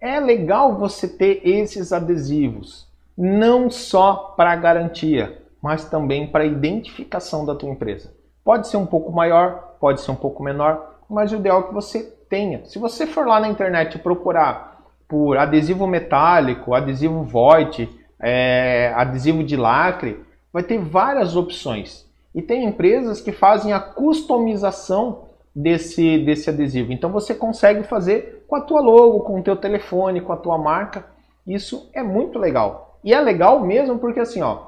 É 0.00 0.18
legal 0.18 0.76
você 0.76 1.06
ter 1.06 1.40
esses 1.44 1.92
adesivos, 1.92 2.88
não 3.16 3.70
só 3.70 4.34
para 4.36 4.56
garantia, 4.56 5.40
mas 5.62 5.84
também 5.84 6.26
para 6.26 6.44
identificação 6.44 7.46
da 7.46 7.54
tua 7.54 7.70
empresa. 7.70 8.12
Pode 8.44 8.68
ser 8.68 8.76
um 8.76 8.86
pouco 8.86 9.12
maior, 9.12 9.76
pode 9.80 10.00
ser 10.00 10.10
um 10.10 10.16
pouco 10.16 10.42
menor, 10.42 10.98
mas 11.08 11.32
o 11.32 11.36
ideal 11.36 11.60
é 11.60 11.62
que 11.64 11.74
você 11.74 12.02
tenha. 12.28 12.64
Se 12.64 12.78
você 12.78 13.06
for 13.06 13.26
lá 13.26 13.40
na 13.40 13.48
internet 13.48 13.98
procurar 13.98 14.84
por 15.08 15.36
adesivo 15.38 15.86
metálico, 15.86 16.74
adesivo 16.74 17.22
void, 17.22 17.88
é, 18.20 18.92
adesivo 18.96 19.42
de 19.44 19.56
lacre, 19.56 20.20
vai 20.52 20.62
ter 20.62 20.78
várias 20.78 21.36
opções. 21.36 22.06
E 22.34 22.42
tem 22.42 22.64
empresas 22.64 23.20
que 23.20 23.32
fazem 23.32 23.72
a 23.72 23.80
customização 23.80 25.28
desse, 25.54 26.18
desse 26.18 26.48
adesivo. 26.50 26.92
Então 26.92 27.10
você 27.10 27.34
consegue 27.34 27.82
fazer 27.82 28.44
com 28.46 28.56
a 28.56 28.60
tua 28.60 28.80
logo, 28.80 29.20
com 29.20 29.40
o 29.40 29.42
teu 29.42 29.56
telefone, 29.56 30.20
com 30.20 30.32
a 30.32 30.36
tua 30.36 30.58
marca. 30.58 31.04
Isso 31.46 31.90
é 31.92 32.02
muito 32.02 32.38
legal. 32.38 32.98
E 33.02 33.12
é 33.12 33.20
legal 33.20 33.60
mesmo 33.60 33.98
porque 33.98 34.20
assim, 34.20 34.42
ó, 34.42 34.58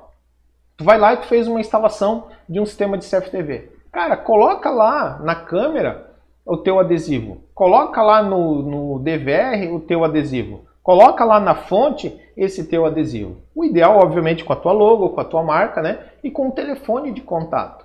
tu 0.77 0.85
vai 0.85 0.99
lá 0.99 1.15
e 1.15 1.19
tu 1.19 1.27
fez 1.27 1.47
uma 1.47 1.61
instalação 1.61 2.29
de 2.49 2.61
um 2.61 2.67
sistema 2.67 2.97
de 2.97 3.09
CFTV. 3.09 3.71
Cara, 3.93 4.17
coloca 4.17 4.71
lá 4.71 5.19
na 5.23 5.35
câmera 5.35 6.11
o 6.45 6.57
teu 6.57 6.79
adesivo. 6.79 7.43
Coloca 7.55 8.03
lá 8.03 8.23
no, 8.23 8.63
no 8.63 8.99
DVR 8.99 9.73
o 9.73 9.81
teu 9.81 10.05
adesivo. 10.05 10.65
Coloca 10.83 11.25
lá 11.25 11.39
na 11.39 11.55
fonte 11.55 12.19
esse 12.37 12.67
teu 12.67 12.87
adesivo. 12.87 13.37
O 13.55 13.65
ideal, 13.65 13.99
obviamente, 13.99 14.45
com 14.45 14.53
a 14.53 14.57
tua 14.57 14.73
logo, 14.73 15.11
com 15.11 15.21
a 15.21 15.25
tua 15.25 15.43
marca, 15.43 15.83
né? 15.83 15.99
E 16.25 16.31
com 16.31 16.49
o 16.49 16.53
telefone 16.53 17.13
de 17.13 17.21
contato. 17.21 17.85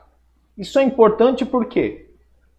Isso 0.58 0.80
é 0.80 0.84
importante 0.84 1.46
porque 1.46 2.10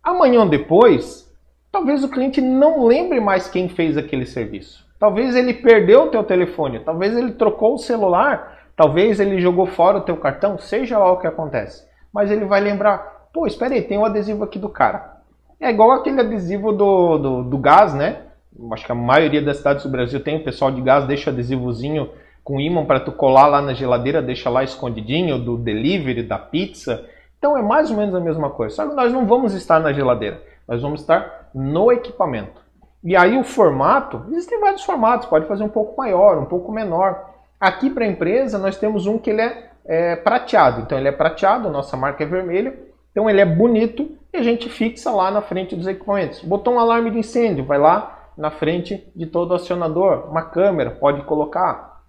amanhã 0.02 0.40
ou 0.40 0.48
depois, 0.48 1.32
talvez 1.72 2.04
o 2.04 2.08
cliente 2.08 2.40
não 2.40 2.84
lembre 2.84 3.18
mais 3.20 3.48
quem 3.48 3.68
fez 3.68 3.96
aquele 3.96 4.26
serviço. 4.26 4.86
Talvez 4.98 5.34
ele 5.34 5.54
perdeu 5.54 6.04
o 6.04 6.10
teu 6.10 6.22
telefone, 6.22 6.80
talvez 6.80 7.16
ele 7.16 7.32
trocou 7.32 7.74
o 7.74 7.78
celular, 7.78 8.70
talvez 8.76 9.20
ele 9.20 9.40
jogou 9.40 9.66
fora 9.66 9.98
o 9.98 10.02
teu 10.02 10.16
cartão, 10.16 10.58
seja 10.58 10.98
lá 10.98 11.10
o 11.10 11.18
que 11.18 11.26
acontece. 11.26 11.86
Mas 12.12 12.30
ele 12.30 12.44
vai 12.44 12.60
lembrar, 12.60 13.28
pô, 13.32 13.46
espera 13.46 13.74
aí, 13.74 13.82
tem 13.82 13.98
um 13.98 14.04
adesivo 14.04 14.44
aqui 14.44 14.58
do 14.58 14.68
cara. 14.68 15.16
É 15.58 15.70
igual 15.70 15.90
aquele 15.90 16.20
adesivo 16.20 16.72
do, 16.72 17.18
do, 17.18 17.42
do 17.44 17.58
gás, 17.58 17.94
né? 17.94 18.25
Acho 18.72 18.86
que 18.86 18.92
a 18.92 18.94
maioria 18.94 19.42
das 19.42 19.58
cidades 19.58 19.82
do 19.84 19.90
Brasil 19.90 20.20
tem, 20.20 20.36
o 20.36 20.44
pessoal 20.44 20.70
de 20.70 20.80
gás 20.80 21.04
deixa 21.06 21.30
adesivozinho 21.30 22.10
com 22.42 22.60
imã 22.60 22.84
para 22.84 23.00
tu 23.00 23.10
colar 23.10 23.48
lá 23.48 23.60
na 23.60 23.74
geladeira, 23.74 24.22
deixa 24.22 24.48
lá 24.48 24.62
escondidinho, 24.62 25.38
do 25.38 25.58
delivery, 25.58 26.22
da 26.22 26.38
pizza. 26.38 27.04
Então 27.38 27.56
é 27.56 27.62
mais 27.62 27.90
ou 27.90 27.96
menos 27.96 28.14
a 28.14 28.20
mesma 28.20 28.50
coisa. 28.50 28.76
Só 28.76 28.88
que 28.88 28.94
nós 28.94 29.12
não 29.12 29.26
vamos 29.26 29.52
estar 29.52 29.80
na 29.80 29.92
geladeira, 29.92 30.40
nós 30.66 30.80
vamos 30.80 31.00
estar 31.00 31.50
no 31.54 31.90
equipamento. 31.90 32.64
E 33.02 33.16
aí 33.16 33.36
o 33.36 33.44
formato, 33.44 34.24
existem 34.28 34.60
vários 34.60 34.84
formatos, 34.84 35.28
pode 35.28 35.46
fazer 35.46 35.64
um 35.64 35.68
pouco 35.68 35.96
maior, 35.96 36.38
um 36.38 36.44
pouco 36.44 36.72
menor. 36.72 37.30
Aqui 37.58 37.90
para 37.90 38.04
a 38.04 38.08
empresa 38.08 38.58
nós 38.58 38.76
temos 38.76 39.06
um 39.06 39.18
que 39.18 39.30
ele 39.30 39.42
é, 39.42 39.70
é, 39.84 40.16
prateado, 40.16 40.82
então 40.82 40.98
ele 40.98 41.08
é 41.08 41.12
prateado, 41.12 41.68
nossa 41.68 41.96
marca 41.96 42.22
é 42.22 42.26
vermelha, 42.26 42.78
então 43.10 43.28
ele 43.28 43.40
é 43.40 43.44
bonito 43.46 44.08
e 44.32 44.36
a 44.36 44.42
gente 44.42 44.68
fixa 44.68 45.10
lá 45.10 45.30
na 45.30 45.42
frente 45.42 45.74
dos 45.74 45.86
equipamentos. 45.86 46.42
Botou 46.42 46.74
um 46.74 46.78
alarme 46.78 47.10
de 47.10 47.18
incêndio, 47.18 47.64
vai 47.64 47.78
lá 47.78 48.15
na 48.36 48.50
frente 48.50 49.06
de 49.14 49.26
todo 49.26 49.54
acionador, 49.54 50.28
uma 50.28 50.42
câmera, 50.42 50.90
pode 50.90 51.22
colocar. 51.22 52.02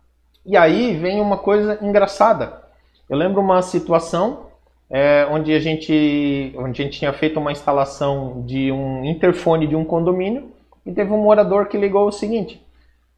E 0.46 0.56
aí 0.58 0.96
vem 0.96 1.22
uma 1.22 1.38
coisa 1.38 1.78
engraçada. 1.82 2.62
Eu 3.10 3.18
lembro 3.18 3.42
uma 3.42 3.62
situação 3.62 4.48
é, 4.90 5.28
onde, 5.30 5.54
a 5.54 5.60
gente, 5.60 6.54
onde 6.58 6.82
a 6.82 6.86
gente 6.86 7.00
tinha 7.00 7.14
feito 7.14 7.40
uma 7.40 7.52
instalação 7.52 8.44
de 8.46 8.72
um 8.72 9.04
interfone 9.04 9.68
de 9.68 9.76
um 9.76 9.84
condomínio 9.84 10.52
e 10.86 10.92
teve 10.92 11.12
um 11.12 11.22
morador 11.22 11.68
que 11.68 11.78
ligou 11.78 12.08
o 12.08 12.12
seguinte: 12.12 12.66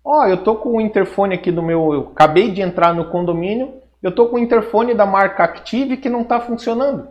Ó, 0.04 0.22
oh, 0.22 0.26
eu 0.26 0.38
tô 0.38 0.56
com 0.56 0.78
o 0.78 0.82
interfone 0.82 1.36
aqui 1.36 1.52
do 1.52 1.62
meu. 1.62 1.94
Eu 1.94 2.12
acabei 2.12 2.52
de 2.52 2.62
entrar 2.62 2.94
no 2.94 3.06
condomínio, 3.06 3.76
eu 4.02 4.14
tô 4.14 4.28
com 4.28 4.38
o 4.38 4.40
interfone 4.40 4.94
da 4.94 5.06
marca 5.06 5.44
Active 5.44 5.98
que 5.98 6.10
não 6.10 6.22
está 6.22 6.40
funcionando. 6.40 7.08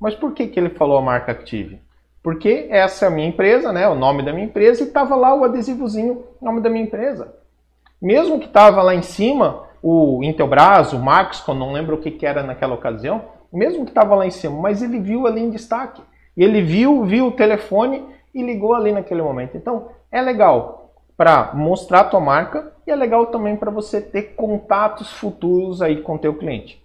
Mas 0.00 0.14
por 0.14 0.32
que, 0.32 0.46
que 0.46 0.58
ele 0.58 0.70
falou 0.70 0.96
a 0.98 1.02
marca 1.02 1.32
Active? 1.32 1.80
Porque 2.22 2.66
essa 2.70 3.04
é 3.04 3.08
a 3.08 3.10
minha 3.10 3.28
empresa, 3.28 3.72
né? 3.72 3.88
O 3.88 3.94
nome 3.94 4.22
da 4.22 4.32
minha 4.32 4.46
empresa, 4.46 4.82
e 4.82 4.86
estava 4.86 5.14
lá 5.14 5.34
o 5.34 5.44
adesivozinho, 5.44 6.24
nome 6.40 6.60
da 6.60 6.68
minha 6.68 6.84
empresa. 6.84 7.34
Mesmo 8.00 8.38
que 8.38 8.46
estava 8.46 8.82
lá 8.82 8.94
em 8.94 9.02
cima 9.02 9.66
o 9.82 10.22
Intelbras, 10.24 10.92
o 10.92 10.98
Maxcom, 10.98 11.54
não 11.54 11.72
lembro 11.72 11.96
o 11.96 12.00
que, 12.00 12.10
que 12.10 12.26
era 12.26 12.42
naquela 12.42 12.74
ocasião, 12.74 13.22
mesmo 13.52 13.84
que 13.84 13.90
estava 13.90 14.14
lá 14.14 14.26
em 14.26 14.30
cima, 14.30 14.60
mas 14.60 14.82
ele 14.82 14.98
viu 14.98 15.26
ali 15.26 15.40
em 15.40 15.50
destaque. 15.50 16.02
Ele 16.36 16.62
viu, 16.62 17.04
viu 17.04 17.28
o 17.28 17.32
telefone 17.32 18.04
e 18.34 18.42
ligou 18.42 18.74
ali 18.74 18.92
naquele 18.92 19.22
momento. 19.22 19.56
Então, 19.56 19.88
é 20.10 20.20
legal 20.20 20.92
para 21.16 21.52
mostrar 21.54 22.00
a 22.00 22.04
tua 22.04 22.20
marca 22.20 22.72
e 22.86 22.90
é 22.90 22.94
legal 22.94 23.26
também 23.26 23.56
para 23.56 23.70
você 23.70 24.00
ter 24.00 24.34
contatos 24.34 25.10
futuros 25.12 25.82
aí 25.82 26.00
com 26.00 26.16
teu 26.16 26.34
cliente. 26.34 26.80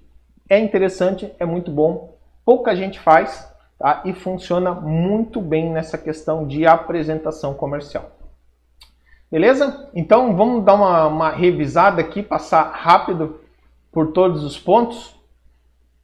É 0.49 0.57
interessante, 0.57 1.31
é 1.39 1.45
muito 1.45 1.69
bom, 1.69 2.15
pouca 2.43 2.75
gente 2.75 2.99
faz 2.99 3.52
tá? 3.83 4.01
e 4.05 4.13
funciona 4.13 4.73
muito 4.73 5.41
bem 5.41 5.69
nessa 5.69 5.97
questão 5.97 6.47
de 6.47 6.65
apresentação 6.65 7.53
comercial. 7.53 8.11
Beleza? 9.29 9.89
Então 9.93 10.37
vamos 10.37 10.63
dar 10.63 10.75
uma, 10.75 11.07
uma 11.07 11.29
revisada 11.31 11.99
aqui, 11.99 12.23
passar 12.23 12.63
rápido 12.71 13.41
por 13.91 14.13
todos 14.13 14.41
os 14.41 14.57
pontos. 14.57 15.19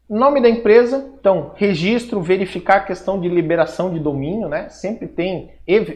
Nome 0.10 0.42
da 0.42 0.50
empresa, 0.50 1.10
então, 1.20 1.52
registro, 1.56 2.20
verificar 2.22 2.78
a 2.78 2.84
questão 2.84 3.18
de 3.22 3.30
liberação 3.30 3.94
de 3.94 4.00
domínio, 4.00 4.50
né? 4.50 4.68
Sempre 4.68 5.08
tem, 5.08 5.52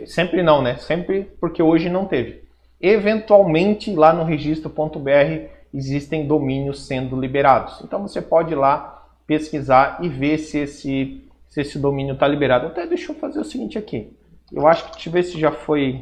sempre 0.06 0.42
não, 0.42 0.62
né? 0.62 0.78
Sempre 0.78 1.24
porque 1.42 1.62
hoje 1.62 1.90
não 1.90 2.06
teve. 2.06 2.44
Eventualmente, 2.80 3.94
lá 3.94 4.14
no 4.14 4.24
registro.br 4.24 5.50
existem 5.74 6.28
domínios 6.28 6.86
sendo 6.86 7.20
liberados. 7.20 7.82
Então 7.84 8.02
você 8.04 8.22
pode 8.22 8.54
ir 8.54 8.56
lá 8.56 9.06
pesquisar 9.26 9.98
e 10.02 10.08
ver 10.08 10.38
se 10.38 10.60
esse, 10.60 11.24
se 11.54 11.62
esse 11.62 11.78
domínio 11.78 12.16
está 12.16 12.28
liberado. 12.28 12.66
Até 12.66 12.88
deixa 12.88 13.12
eu 13.12 13.16
fazer 13.16 13.39
o 13.39 13.43
seguinte 13.43 13.78
aqui. 13.78 14.12
Eu 14.51 14.66
acho 14.66 14.86
que 14.86 14.93
deixa 14.93 15.10
eu 15.10 15.14
ver 15.14 15.24
se 15.24 15.39
já 15.39 15.51
foi 15.51 16.01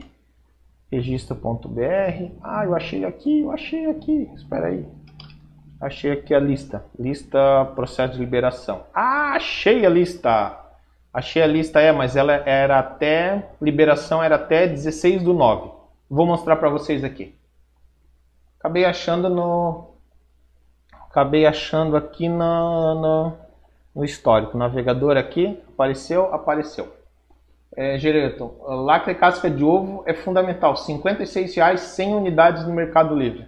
registro.br. 0.90 2.32
Ah, 2.42 2.64
eu 2.64 2.74
achei 2.74 3.04
aqui, 3.04 3.42
eu 3.42 3.52
achei 3.52 3.86
aqui. 3.88 4.30
Espera 4.34 4.68
aí. 4.68 4.86
Achei 5.82 6.10
aqui 6.14 6.34
a 6.34 6.40
lista. 6.40 6.86
Lista 6.98 7.66
processo 7.76 8.14
de 8.14 8.20
liberação. 8.20 8.86
Ah, 8.94 9.34
achei 9.34 9.86
a 9.86 9.90
lista. 9.90 10.58
Achei 11.14 11.42
a 11.42 11.48
lista, 11.48 11.82
é, 11.82 11.92
mas 11.92 12.16
ela 12.16 12.32
era 12.32 12.80
até. 12.80 13.50
Liberação 13.62 14.24
era 14.24 14.36
até 14.36 14.66
16 14.66 15.22
do 15.22 15.34
9. 15.34 15.70
Vou 16.10 16.26
mostrar 16.26 16.56
para 16.56 16.70
vocês 16.70 17.04
aqui. 17.04 17.36
Acabei 18.58 18.86
achando 18.86 19.30
no. 19.30 19.96
Acabei 21.10 21.46
achando 21.46 21.98
aqui 21.98 22.30
no, 22.30 22.96
no, 23.02 23.38
no 23.96 24.04
histórico. 24.04 24.58
navegador 24.58 25.18
aqui. 25.18 25.60
Apareceu, 25.74 26.34
apareceu. 26.34 26.88
É, 27.76 27.98
Gereto, 27.98 28.52
lacre 28.66 29.16
casca 29.16 29.50
de 29.50 29.64
ovo 29.64 30.04
é 30.06 30.14
fundamental. 30.14 30.74
R$ 30.74 30.80
56,00 30.80 31.78
100 31.78 32.16
unidades 32.16 32.66
no 32.66 32.74
Mercado 32.74 33.16
Livre. 33.16 33.48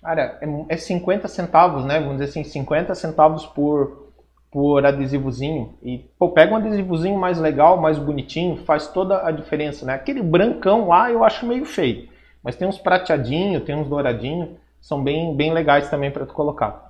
Cara, 0.00 0.38
é, 0.40 0.46
é 0.68 0.76
50 0.76 1.28
centavos, 1.28 1.84
né? 1.84 1.98
Vamos 2.00 2.18
dizer 2.18 2.30
assim, 2.30 2.44
50 2.44 2.94
centavos 2.94 3.44
por, 3.46 4.12
por 4.50 4.84
adesivozinho. 4.84 5.74
E, 5.82 5.98
pô, 6.18 6.30
pega 6.30 6.52
um 6.52 6.56
adesivozinho 6.56 7.18
mais 7.18 7.38
legal, 7.38 7.76
mais 7.76 7.98
bonitinho, 7.98 8.56
faz 8.64 8.86
toda 8.88 9.26
a 9.26 9.30
diferença, 9.30 9.84
né? 9.84 9.94
Aquele 9.94 10.22
brancão 10.22 10.88
lá 10.88 11.10
eu 11.10 11.24
acho 11.24 11.44
meio 11.44 11.64
feio. 11.64 12.08
Mas 12.42 12.56
tem 12.56 12.66
uns 12.66 12.78
prateadinhos, 12.78 13.64
tem 13.64 13.74
uns 13.74 13.88
douradinhos, 13.88 14.48
são 14.80 15.02
bem, 15.02 15.36
bem 15.36 15.52
legais 15.52 15.90
também 15.90 16.10
para 16.10 16.24
tu 16.24 16.32
colocar. 16.32 16.89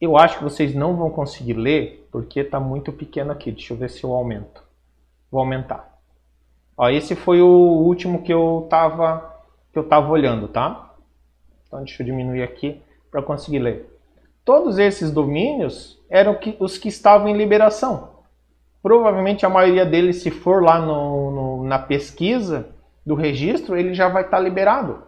Eu 0.00 0.16
acho 0.16 0.38
que 0.38 0.44
vocês 0.44 0.74
não 0.74 0.96
vão 0.96 1.10
conseguir 1.10 1.52
ler, 1.52 2.08
porque 2.10 2.40
está 2.40 2.58
muito 2.58 2.90
pequeno 2.92 3.32
aqui. 3.32 3.52
Deixa 3.52 3.74
eu 3.74 3.76
ver 3.76 3.90
se 3.90 4.02
eu 4.02 4.12
aumento. 4.12 4.62
Vou 5.30 5.40
aumentar. 5.40 5.98
Ó, 6.76 6.88
esse 6.88 7.14
foi 7.14 7.42
o 7.42 7.46
último 7.46 8.22
que 8.22 8.32
eu 8.32 8.66
tava, 8.70 9.38
que 9.72 9.78
eu 9.78 9.86
tava 9.86 10.10
olhando, 10.10 10.48
tá? 10.48 10.94
Então 11.66 11.84
deixa 11.84 12.02
eu 12.02 12.06
diminuir 12.06 12.42
aqui 12.42 12.80
para 13.10 13.22
conseguir 13.22 13.58
ler. 13.58 14.00
Todos 14.44 14.78
esses 14.78 15.10
domínios 15.10 16.02
eram 16.08 16.38
os 16.58 16.78
que 16.78 16.88
estavam 16.88 17.28
em 17.28 17.36
liberação. 17.36 18.20
Provavelmente 18.82 19.44
a 19.44 19.50
maioria 19.50 19.84
deles, 19.84 20.22
se 20.22 20.30
for 20.30 20.62
lá 20.62 20.80
no, 20.80 21.30
no, 21.30 21.64
na 21.64 21.78
pesquisa 21.78 22.70
do 23.04 23.14
registro, 23.14 23.76
ele 23.76 23.92
já 23.92 24.08
vai 24.08 24.22
estar 24.24 24.38
tá 24.38 24.42
liberado. 24.42 25.02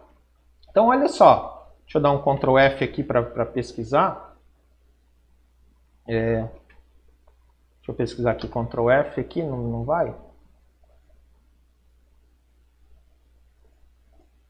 Então 0.69 0.89
olha 0.89 1.07
só, 1.07 1.73
deixa 1.83 1.97
eu 1.97 2.01
dar 2.01 2.11
um 2.11 2.21
Ctrl 2.21 2.57
F 2.59 2.83
aqui 2.83 3.03
para 3.03 3.45
pesquisar. 3.45 4.32
É, 6.07 6.41
deixa 6.41 7.89
eu 7.89 7.93
pesquisar 7.95 8.31
aqui 8.31 8.47
Ctrl 8.47 8.89
F 8.89 9.21
aqui, 9.21 9.41
não, 9.41 9.57
não 9.57 9.83
vai? 9.83 10.13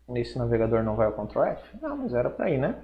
Nesse 0.07 0.37
navegador 0.37 0.83
não 0.83 0.95
vai 0.95 1.07
ao 1.07 1.13
Ctrl 1.13 1.43
F? 1.43 1.77
Não, 1.81 1.97
mas 1.97 2.13
era 2.13 2.29
para 2.29 2.49
ir, 2.49 2.57
né? 2.57 2.75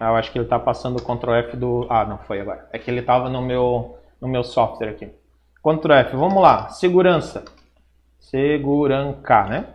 Ah, 0.00 0.10
eu 0.10 0.16
acho 0.16 0.32
que 0.32 0.38
ele 0.38 0.44
está 0.44 0.58
passando 0.58 0.98
o 0.98 1.02
Ctrl 1.02 1.34
F 1.34 1.56
do... 1.56 1.86
Ah, 1.88 2.04
não 2.04 2.18
foi 2.18 2.40
agora. 2.40 2.68
É 2.72 2.78
que 2.78 2.90
ele 2.90 3.00
estava 3.00 3.28
no 3.28 3.40
meu, 3.40 3.98
no 4.20 4.28
meu 4.28 4.42
software 4.42 4.90
aqui. 4.90 5.10
Ctrl 5.62 5.92
F, 5.92 6.16
vamos 6.16 6.42
lá. 6.42 6.68
Segurança. 6.70 7.44
Seguranca, 8.18 9.44
né? 9.44 9.74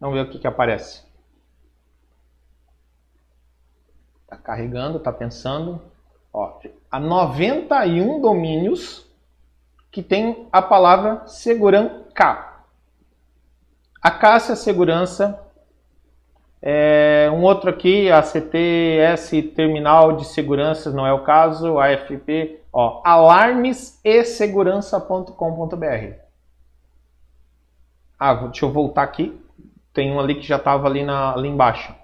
Vamos 0.00 0.16
ver 0.16 0.26
o 0.26 0.30
que, 0.30 0.38
que 0.38 0.46
aparece. 0.46 1.05
Está 4.26 4.36
carregando, 4.36 4.98
está 4.98 5.12
pensando. 5.12 5.80
Ó, 6.32 6.58
há 6.90 6.98
91 6.98 8.20
domínios 8.20 9.06
que 9.92 10.02
tem 10.02 10.48
a 10.50 10.60
palavra 10.60 11.24
segurança. 11.28 12.04
A 14.02 14.10
Cássia 14.10 14.56
Segurança, 14.56 15.40
é, 16.60 17.30
um 17.32 17.42
outro 17.42 17.70
aqui, 17.70 18.10
a 18.10 18.20
CTS 18.20 19.42
Terminal 19.54 20.16
de 20.16 20.24
Seguranças, 20.24 20.92
não 20.92 21.06
é 21.06 21.12
o 21.12 21.22
caso, 21.22 21.78
AFP, 21.78 22.60
ó, 22.72 23.00
alarmes 23.04 24.00
e 24.02 24.24
segurança.com.br. 24.24 26.14
Ah, 28.18 28.34
deixa 28.34 28.64
eu 28.64 28.72
voltar 28.72 29.02
aqui. 29.02 29.40
Tem 29.92 30.12
um 30.12 30.18
ali 30.18 30.34
que 30.34 30.46
já 30.46 30.56
estava 30.56 30.88
ali, 30.88 31.04
na, 31.04 31.32
ali 31.32 31.48
embaixo. 31.48 31.94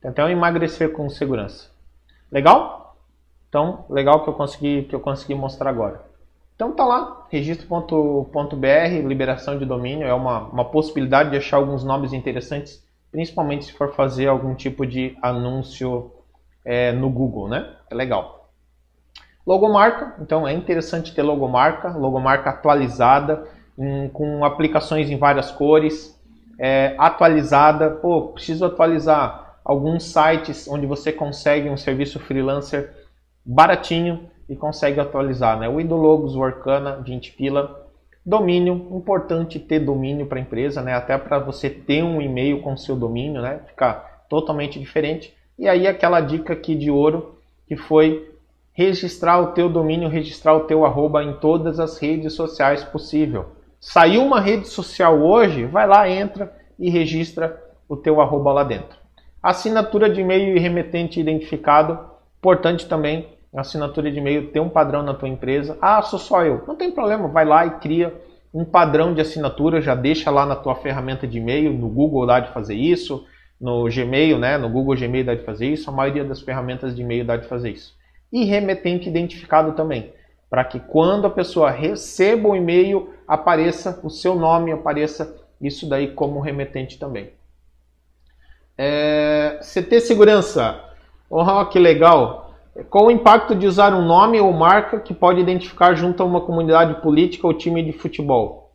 Então 0.05 0.29
emagrecer 0.29 0.93
com 0.93 1.09
segurança. 1.09 1.71
Legal? 2.31 2.97
Então, 3.49 3.85
legal 3.91 4.25
que 4.25 4.31
eu 4.31 4.35
consegui 4.35 4.85
que 4.85 4.95
eu 4.95 5.01
consegui 5.01 5.35
mostrar 5.35 5.71
agora. 5.71 6.13
Então 6.55 6.73
tá 6.73 6.85
lá, 6.85 7.27
registro.br, 7.31 9.07
liberação 9.07 9.59
de 9.59 9.65
domínio, 9.65 10.07
é 10.07 10.15
uma, 10.15 10.49
uma 10.49 10.65
possibilidade 10.65 11.31
de 11.31 11.37
achar 11.37 11.57
alguns 11.57 11.83
nomes 11.83 12.13
interessantes, 12.13 12.87
principalmente 13.11 13.65
se 13.65 13.73
for 13.73 13.95
fazer 13.95 14.29
algum 14.29 14.55
tipo 14.55 14.87
de 14.87 15.17
anúncio 15.21 16.13
é, 16.65 16.93
no 16.93 17.11
Google, 17.11 17.49
né? 17.49 17.77
É 17.93 17.95
legal. 17.95 18.49
Logomarca, 19.47 20.15
então 20.19 20.49
é 20.49 20.53
interessante 20.55 21.15
ter 21.15 21.23
logomarca, 21.23 21.91
logomarca 21.91 22.49
atualizada, 22.49 23.47
em, 23.79 24.09
com 24.09 24.45
aplicações 24.45 25.11
em 25.11 25.19
várias 25.19 25.51
cores, 25.51 26.19
é, 26.59 26.95
atualizada. 26.99 27.91
Pô, 27.91 28.29
preciso 28.29 28.65
atualizar 28.65 29.59
alguns 29.63 30.05
sites 30.05 30.67
onde 30.67 30.87
você 30.87 31.13
consegue 31.13 31.69
um 31.69 31.77
serviço 31.77 32.19
freelancer 32.19 32.91
baratinho 33.45 34.31
e 34.49 34.57
consegue 34.57 34.99
atualizar, 34.99 35.59
né? 35.59 35.69
O 35.69 35.79
Idologos, 35.79 36.35
o 36.35 36.43
Arcana, 36.43 36.97
20 36.97 37.33
pila. 37.33 37.89
Domínio, 38.25 38.89
importante 38.93 39.59
ter 39.59 39.81
domínio 39.81 40.27
para 40.27 40.39
a 40.39 40.43
empresa, 40.43 40.81
né? 40.81 40.95
Até 40.95 41.19
para 41.19 41.39
você 41.39 41.69
ter 41.69 42.03
um 42.03 42.23
e-mail 42.23 42.63
com 42.63 42.75
seu 42.75 42.97
domínio, 42.97 43.43
né? 43.43 43.61
Ficar 43.67 44.25
totalmente 44.31 44.81
diferente. 44.81 45.37
E 45.59 45.69
aí 45.69 45.87
aquela 45.87 46.21
dica 46.21 46.55
aqui 46.55 46.75
de 46.75 46.91
ouro 46.91 47.42
que 47.73 47.77
foi 47.77 48.31
registrar 48.75 49.41
o 49.41 49.53
teu 49.53 49.67
domínio, 49.67 50.07
registrar 50.07 50.55
o 50.55 50.65
teu 50.65 50.85
arroba 50.85 51.25
em 51.25 51.33
todas 51.33 51.81
as 51.81 51.97
redes 51.97 52.35
sociais 52.35 52.85
possível. 52.85 53.47
Saiu 53.81 54.23
uma 54.23 54.41
rede 54.41 54.69
social 54.69 55.19
hoje, 55.19 55.65
vai 55.65 55.87
lá, 55.87 56.07
entra 56.07 56.55
e 56.79 56.91
registra 56.91 57.59
o 57.89 57.97
teu 57.97 58.21
arroba 58.21 58.53
lá 58.53 58.63
dentro. 58.63 58.99
Assinatura 59.43 60.11
de 60.11 60.21
e-mail 60.21 60.55
e 60.55 60.61
remetente 60.61 61.19
identificado, 61.19 61.99
importante 62.39 62.87
também, 62.87 63.27
assinatura 63.57 64.11
de 64.11 64.19
e-mail 64.19 64.49
ter 64.49 64.61
um 64.61 64.69
padrão 64.69 65.03
na 65.03 65.15
tua 65.15 65.31
empresa. 65.31 65.79
Ah, 65.81 66.03
sou 66.03 66.19
só 66.19 66.45
eu. 66.45 66.63
Não 66.69 66.77
tem 66.77 66.91
problema, 66.91 67.27
vai 67.27 67.47
lá 67.47 67.65
e 67.65 67.71
cria 67.79 68.13
um 68.53 68.67
padrão 68.67 69.15
de 69.15 69.23
assinatura, 69.23 69.81
já 69.81 69.95
deixa 69.95 70.31
lá 70.31 70.45
na 70.45 70.57
tua 70.57 70.75
ferramenta 70.75 71.27
de 71.27 71.39
e-mail, 71.39 71.73
no 71.73 71.89
Google 71.89 72.27
dá 72.27 72.39
de 72.39 72.53
fazer 72.53 72.75
isso, 72.75 73.27
no 73.63 73.85
Gmail, 73.85 74.41
né, 74.41 74.59
no 74.59 74.69
Google 74.69 74.97
Gmail 74.97 75.25
dá 75.25 75.37
de 75.37 75.45
fazer 75.45 75.69
isso, 75.69 75.89
a 75.89 75.93
maioria 75.93 76.25
das 76.25 76.41
ferramentas 76.41 76.97
de 76.97 77.03
e-mail 77.03 77.25
dá 77.25 77.37
de 77.37 77.47
fazer 77.47 77.71
isso. 77.71 77.97
E 78.33 78.45
remetente 78.45 79.09
identificado 79.09 79.73
também, 79.73 80.13
para 80.51 80.65
que 80.65 80.81
quando 80.81 81.29
a 81.29 81.31
pessoa 81.31 81.71
receba 81.71 82.49
o 82.49 82.57
e-mail, 82.57 83.11
apareça 83.27 84.01
o 84.03 84.11
seu 84.11 84.35
nome, 84.35 84.73
apareça 84.73 85.37
isso 85.61 85.89
daí 85.89 86.09
como 86.09 86.41
remetente 86.41 86.99
também. 86.99 87.31
É, 88.77 89.61
CT 89.61 90.01
Segurança. 90.01 90.81
Oh, 91.31 91.65
que 91.67 91.79
legal! 91.79 92.57
Qual 92.91 93.07
o 93.07 93.11
impacto 93.11 93.55
de 93.55 93.67
usar 93.67 93.95
um 93.95 94.05
nome 94.05 94.41
ou 94.41 94.53
marca 94.53 94.99
que 94.99 95.15
pode 95.15 95.41
identificar 95.41 95.95
junto 95.95 96.23
a 96.23 96.27
uma 96.27 96.41
comunidade 96.41 97.01
política 97.01 97.47
ou 97.47 97.55
time 97.55 97.83
de 97.83 97.93
futebol? 97.93 98.73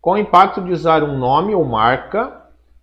Qual 0.00 0.16
o 0.16 0.18
impacto 0.18 0.60
de 0.60 0.72
usar 0.72 1.02
um 1.02 1.16
nome 1.16 1.54
ou 1.54 1.64
marca 1.64 2.39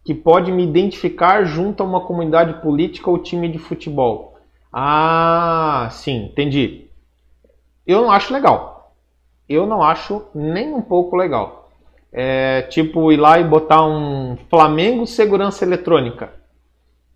que 0.08 0.16
pode 0.16 0.54
me 0.54 0.64
identificar 0.64 1.44
junto 1.44 1.84
a 1.84 1.86
uma 1.86 2.00
comunidade 2.00 2.62
política 2.62 3.10
ou 3.10 3.20
time 3.20 3.50
de 3.50 3.58
futebol. 3.58 4.38
Ah, 4.72 5.90
sim, 5.92 6.28
entendi. 6.28 6.88
Eu 7.86 8.04
não 8.04 8.10
acho 8.10 8.32
legal. 8.32 8.96
Eu 9.50 9.68
não 9.68 9.84
acho 9.84 10.26
nem 10.34 10.74
um 10.74 10.82
pouco 10.82 11.18
legal. 11.18 11.70
É, 12.10 12.62
tipo, 12.70 13.12
ir 13.12 13.18
lá 13.18 13.38
e 13.38 13.44
botar 13.44 13.86
um 13.86 14.38
Flamengo 14.50 15.06
Segurança 15.06 15.66
Eletrônica, 15.66 16.32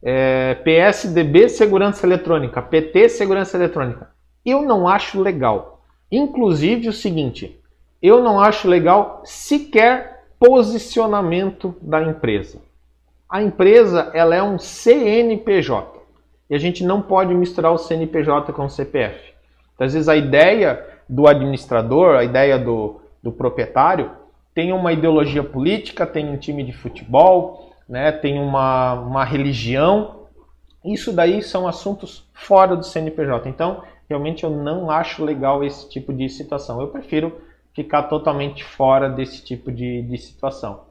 é, 0.03 0.55
PSDB 0.55 1.47
Segurança 1.47 2.05
Eletrônica, 2.05 2.61
PT 2.61 3.07
Segurança 3.07 3.55
Eletrônica. 3.55 4.09
Eu 4.45 4.63
não 4.63 4.85
acho 4.85 5.21
legal. 5.21 5.81
Inclusive 6.11 6.89
o 6.89 6.93
seguinte, 6.93 7.57
eu 8.01 8.21
não 8.21 8.37
acho 8.37 8.67
legal 8.67 9.21
sequer 9.23 10.25
posicionamento 10.37 11.73
da 11.81 12.03
empresa 12.03 12.69
a 13.31 13.41
empresa 13.41 14.11
ela 14.13 14.35
é 14.35 14.43
um 14.43 14.59
CNPJ 14.59 16.01
e 16.49 16.53
a 16.53 16.57
gente 16.57 16.83
não 16.83 17.01
pode 17.01 17.33
misturar 17.33 17.71
o 17.71 17.77
CNPJ 17.77 18.51
com 18.51 18.65
o 18.65 18.69
CPF. 18.69 19.33
Então, 19.73 19.87
às 19.87 19.93
vezes 19.93 20.09
a 20.09 20.17
ideia 20.17 20.85
do 21.07 21.25
administrador, 21.25 22.17
a 22.17 22.25
ideia 22.25 22.59
do, 22.59 22.99
do 23.23 23.31
proprietário 23.31 24.11
tem 24.53 24.73
uma 24.73 24.91
ideologia 24.91 25.41
política, 25.41 26.05
tem 26.05 26.29
um 26.29 26.35
time 26.35 26.61
de 26.61 26.73
futebol, 26.73 27.73
né, 27.87 28.11
tem 28.11 28.37
uma, 28.37 28.95
uma 28.95 29.23
religião. 29.23 30.25
Isso 30.83 31.13
daí 31.13 31.41
são 31.41 31.65
assuntos 31.65 32.29
fora 32.33 32.75
do 32.75 32.83
CNPJ. 32.83 33.47
Então, 33.47 33.81
realmente 34.09 34.43
eu 34.43 34.49
não 34.49 34.91
acho 34.91 35.23
legal 35.23 35.63
esse 35.63 35.89
tipo 35.89 36.11
de 36.11 36.27
situação. 36.27 36.81
Eu 36.81 36.89
prefiro 36.89 37.39
ficar 37.73 38.03
totalmente 38.03 38.61
fora 38.61 39.07
desse 39.09 39.41
tipo 39.41 39.71
de, 39.71 40.01
de 40.01 40.17
situação. 40.17 40.81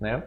Né? 0.00 0.22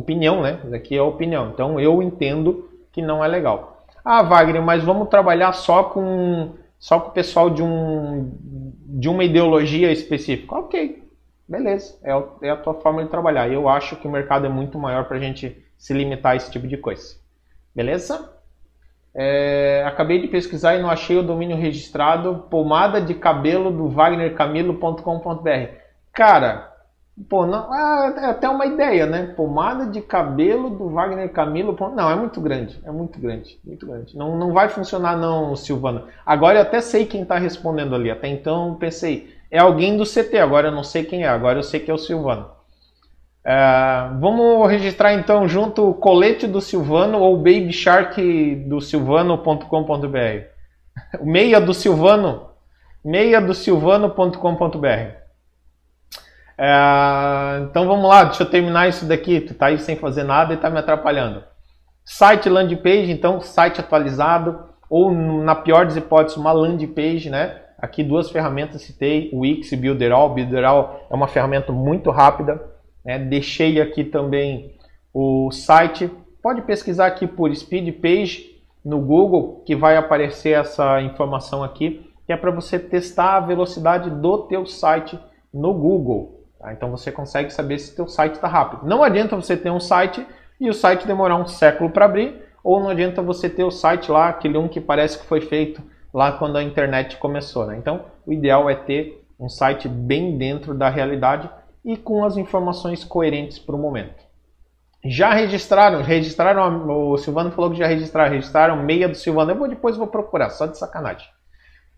Opinião, 0.00 0.42
né? 0.42 0.60
Isso 0.64 0.74
aqui 0.74 0.96
é 0.96 1.02
opinião. 1.02 1.50
Então 1.50 1.78
eu 1.78 2.02
entendo 2.02 2.68
que 2.92 3.00
não 3.00 3.24
é 3.24 3.28
legal. 3.28 3.84
Ah, 4.04 4.22
Wagner, 4.22 4.62
mas 4.62 4.82
vamos 4.82 5.08
trabalhar 5.08 5.52
só 5.52 5.84
com 5.84 6.54
só 6.78 6.98
com 6.98 7.10
o 7.10 7.12
pessoal 7.12 7.50
de 7.50 7.62
um 7.62 8.32
de 8.42 9.08
uma 9.08 9.22
ideologia 9.22 9.92
específica. 9.92 10.54
Ok, 10.56 11.04
beleza. 11.48 11.98
É, 12.02 12.48
é 12.48 12.50
a 12.50 12.56
tua 12.56 12.74
forma 12.74 13.04
de 13.04 13.10
trabalhar. 13.10 13.50
Eu 13.50 13.68
acho 13.68 13.96
que 13.96 14.08
o 14.08 14.10
mercado 14.10 14.46
é 14.46 14.48
muito 14.48 14.78
maior 14.78 15.04
para 15.04 15.16
a 15.16 15.20
gente 15.20 15.56
se 15.78 15.92
limitar 15.94 16.32
a 16.32 16.36
esse 16.36 16.50
tipo 16.50 16.66
de 16.66 16.76
coisa. 16.76 17.16
Beleza? 17.74 18.30
É, 19.14 19.82
acabei 19.86 20.20
de 20.20 20.28
pesquisar 20.28 20.76
e 20.76 20.82
não 20.82 20.90
achei 20.90 21.16
o 21.16 21.22
domínio 21.22 21.56
registrado. 21.56 22.46
Pomada 22.50 23.00
de 23.00 23.14
cabelo 23.14 23.70
do 23.70 23.88
wagnercamilo.com.br. 23.88 25.74
Cara, 26.12 26.69
Pô, 27.28 27.44
não, 27.44 27.74
é 27.74 28.26
até 28.26 28.48
uma 28.48 28.64
ideia, 28.64 29.04
né? 29.04 29.34
Pomada 29.36 29.86
de 29.86 30.00
cabelo 30.00 30.70
do 30.70 30.88
Wagner 30.90 31.30
Camilo. 31.30 31.76
Não, 31.94 32.10
é 32.10 32.14
muito 32.14 32.40
grande. 32.40 32.80
É 32.84 32.90
muito 32.90 33.18
grande. 33.20 33.58
Muito 33.64 33.86
grande. 33.86 34.16
Não, 34.16 34.36
não 34.38 34.52
vai 34.52 34.68
funcionar, 34.68 35.16
não, 35.16 35.54
Silvana. 35.54 36.04
Agora 36.24 36.58
eu 36.58 36.62
até 36.62 36.80
sei 36.80 37.04
quem 37.04 37.22
está 37.22 37.36
respondendo 37.36 37.94
ali. 37.94 38.10
Até 38.10 38.28
então 38.28 38.76
pensei, 38.76 39.34
é 39.50 39.58
alguém 39.58 39.96
do 39.96 40.04
CT. 40.04 40.38
Agora 40.38 40.68
eu 40.68 40.72
não 40.72 40.84
sei 40.84 41.04
quem 41.04 41.24
é. 41.24 41.28
Agora 41.28 41.58
eu 41.58 41.62
sei 41.62 41.80
que 41.80 41.90
é 41.90 41.94
o 41.94 41.98
Silvano. 41.98 42.46
É, 43.44 44.10
vamos 44.18 44.70
registrar 44.70 45.14
então 45.14 45.48
junto 45.48 45.90
o 45.90 45.94
colete 45.94 46.46
do 46.46 46.60
Silvano 46.60 47.18
ou 47.18 47.36
Baby 47.36 47.72
Shark 47.72 48.54
do 48.66 48.80
Silvano.com.br. 48.80 50.44
Meia 51.22 51.60
do 51.60 51.74
Silvano. 51.74 52.48
Meia 53.04 53.40
do 53.40 53.52
Silvano.com.br. 53.52 55.19
É, 56.62 57.62
então 57.62 57.86
vamos 57.86 58.06
lá, 58.06 58.24
deixa 58.24 58.42
eu 58.42 58.50
terminar 58.50 58.86
isso 58.86 59.06
daqui. 59.06 59.40
Tu 59.40 59.54
tá 59.54 59.66
aí 59.66 59.78
sem 59.78 59.96
fazer 59.96 60.24
nada 60.24 60.52
e 60.52 60.58
tá 60.58 60.68
me 60.68 60.78
atrapalhando. 60.78 61.42
Site 62.04 62.50
landing 62.50 62.76
page, 62.76 63.10
então 63.10 63.40
site 63.40 63.80
atualizado 63.80 64.68
ou 64.90 65.10
na 65.10 65.54
pior 65.54 65.86
das 65.86 65.96
hipóteses 65.96 66.36
uma 66.36 66.52
landing 66.52 66.88
page, 66.88 67.30
né? 67.30 67.62
Aqui 67.78 68.04
duas 68.04 68.30
ferramentas 68.30 68.82
citei, 68.82 69.30
o 69.32 69.38
Wix 69.38 69.72
e 69.72 69.76
Builderall. 69.76 70.34
Builderall 70.34 71.06
é 71.10 71.14
uma 71.14 71.26
ferramenta 71.26 71.72
muito 71.72 72.10
rápida. 72.10 72.60
Né? 73.02 73.18
Deixei 73.18 73.80
aqui 73.80 74.04
também 74.04 74.74
o 75.14 75.50
site 75.50 76.10
pode 76.42 76.62
pesquisar 76.62 77.06
aqui 77.06 77.26
por 77.26 77.54
Speed 77.54 78.00
Page 78.00 78.60
no 78.84 79.00
Google, 79.00 79.62
que 79.64 79.74
vai 79.74 79.96
aparecer 79.96 80.50
essa 80.50 81.00
informação 81.00 81.62
aqui, 81.62 82.06
que 82.26 82.32
é 82.32 82.36
para 82.36 82.50
você 82.50 82.78
testar 82.78 83.36
a 83.36 83.40
velocidade 83.40 84.10
do 84.10 84.38
teu 84.46 84.66
site 84.66 85.18
no 85.52 85.72
Google. 85.74 86.39
Tá? 86.60 86.72
Então 86.72 86.90
você 86.90 87.10
consegue 87.10 87.50
saber 87.50 87.78
se 87.78 87.96
teu 87.96 88.06
site 88.06 88.34
está 88.34 88.46
rápido. 88.46 88.86
Não 88.86 89.02
adianta 89.02 89.34
você 89.34 89.56
ter 89.56 89.70
um 89.70 89.80
site 89.80 90.24
e 90.60 90.68
o 90.68 90.74
site 90.74 91.06
demorar 91.06 91.36
um 91.36 91.46
século 91.46 91.90
para 91.90 92.04
abrir, 92.04 92.44
ou 92.62 92.78
não 92.78 92.90
adianta 92.90 93.22
você 93.22 93.48
ter 93.48 93.64
o 93.64 93.70
site 93.70 94.10
lá, 94.12 94.28
aquele 94.28 94.58
um 94.58 94.68
que 94.68 94.80
parece 94.80 95.18
que 95.18 95.26
foi 95.26 95.40
feito 95.40 95.82
lá 96.12 96.32
quando 96.32 96.58
a 96.58 96.62
internet 96.62 97.16
começou. 97.16 97.66
Né? 97.66 97.78
Então 97.78 98.04
o 98.26 98.32
ideal 98.32 98.68
é 98.68 98.74
ter 98.74 99.24
um 99.38 99.48
site 99.48 99.88
bem 99.88 100.36
dentro 100.36 100.74
da 100.74 100.90
realidade 100.90 101.48
e 101.82 101.96
com 101.96 102.22
as 102.24 102.36
informações 102.36 103.02
coerentes 103.02 103.58
para 103.58 103.74
o 103.74 103.78
momento. 103.78 104.28
Já 105.02 105.32
registraram, 105.32 106.02
registraram, 106.02 106.86
o 106.90 107.16
Silvano 107.16 107.50
falou 107.52 107.70
que 107.70 107.78
já 107.78 107.86
registraram, 107.86 108.30
registraram 108.30 108.76
meia 108.76 109.08
do 109.08 109.14
Silvano. 109.14 109.52
Eu 109.52 109.56
vou 109.56 109.66
depois 109.66 109.96
vou 109.96 110.06
procurar, 110.06 110.50
só 110.50 110.66
de 110.66 110.76
sacanagem. 110.76 111.26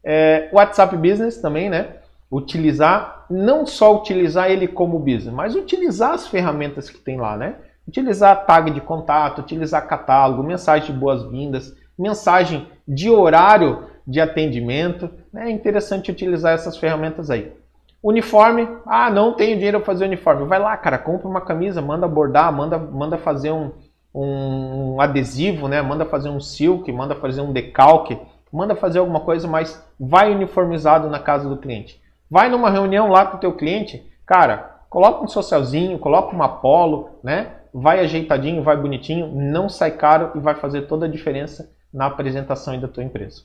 É, 0.04 0.48
WhatsApp 0.52 0.96
Business 0.96 1.38
também, 1.38 1.68
né? 1.68 1.96
Utilizar, 2.32 3.26
não 3.28 3.66
só 3.66 3.94
utilizar 3.94 4.50
ele 4.50 4.66
como 4.66 4.98
business, 4.98 5.34
mas 5.34 5.54
utilizar 5.54 6.12
as 6.12 6.26
ferramentas 6.26 6.88
que 6.88 6.98
tem 6.98 7.20
lá, 7.20 7.36
né? 7.36 7.56
Utilizar 7.86 8.46
tag 8.46 8.70
de 8.70 8.80
contato, 8.80 9.40
utilizar 9.40 9.86
catálogo, 9.86 10.42
mensagem 10.42 10.94
de 10.94 10.98
boas-vindas, 10.98 11.76
mensagem 11.98 12.66
de 12.88 13.10
horário 13.10 13.84
de 14.06 14.20
atendimento. 14.20 15.10
Né? 15.32 15.48
É 15.48 15.50
interessante 15.50 16.10
utilizar 16.10 16.54
essas 16.54 16.76
ferramentas 16.76 17.30
aí. 17.30 17.52
Uniforme, 18.02 18.68
ah, 18.86 19.10
não 19.10 19.34
tenho 19.34 19.56
dinheiro 19.56 19.78
para 19.78 19.86
fazer 19.86 20.06
uniforme. 20.06 20.46
Vai 20.46 20.58
lá, 20.58 20.76
cara, 20.76 20.98
compra 20.98 21.28
uma 21.28 21.40
camisa, 21.40 21.80
manda 21.80 22.08
bordar, 22.08 22.52
manda, 22.52 22.78
manda 22.78 23.18
fazer 23.18 23.52
um, 23.52 23.72
um 24.14 25.00
adesivo, 25.00 25.68
né? 25.68 25.80
Manda 25.82 26.04
fazer 26.04 26.28
um 26.28 26.40
silk, 26.40 26.90
manda 26.90 27.14
fazer 27.14 27.42
um 27.42 27.52
decalque, 27.52 28.18
manda 28.52 28.74
fazer 28.74 28.98
alguma 28.98 29.20
coisa, 29.20 29.46
mas 29.46 29.86
vai 30.00 30.34
uniformizado 30.34 31.08
na 31.08 31.20
casa 31.20 31.48
do 31.48 31.56
cliente. 31.56 32.01
Vai 32.32 32.48
numa 32.48 32.70
reunião 32.70 33.08
lá 33.08 33.26
com 33.26 33.36
o 33.36 33.40
teu 33.40 33.52
cliente, 33.52 34.10
cara, 34.24 34.80
coloca 34.88 35.22
um 35.22 35.28
socialzinho, 35.28 35.98
coloca 35.98 36.34
uma 36.34 36.48
polo, 36.48 37.18
né? 37.22 37.56
Vai 37.74 38.00
ajeitadinho, 38.00 38.62
vai 38.62 38.74
bonitinho, 38.74 39.28
não 39.34 39.68
sai 39.68 39.90
caro 39.90 40.30
e 40.34 40.38
vai 40.38 40.54
fazer 40.54 40.86
toda 40.86 41.04
a 41.04 41.10
diferença 41.10 41.70
na 41.92 42.06
apresentação 42.06 42.80
da 42.80 42.88
tua 42.88 43.04
empresa. 43.04 43.42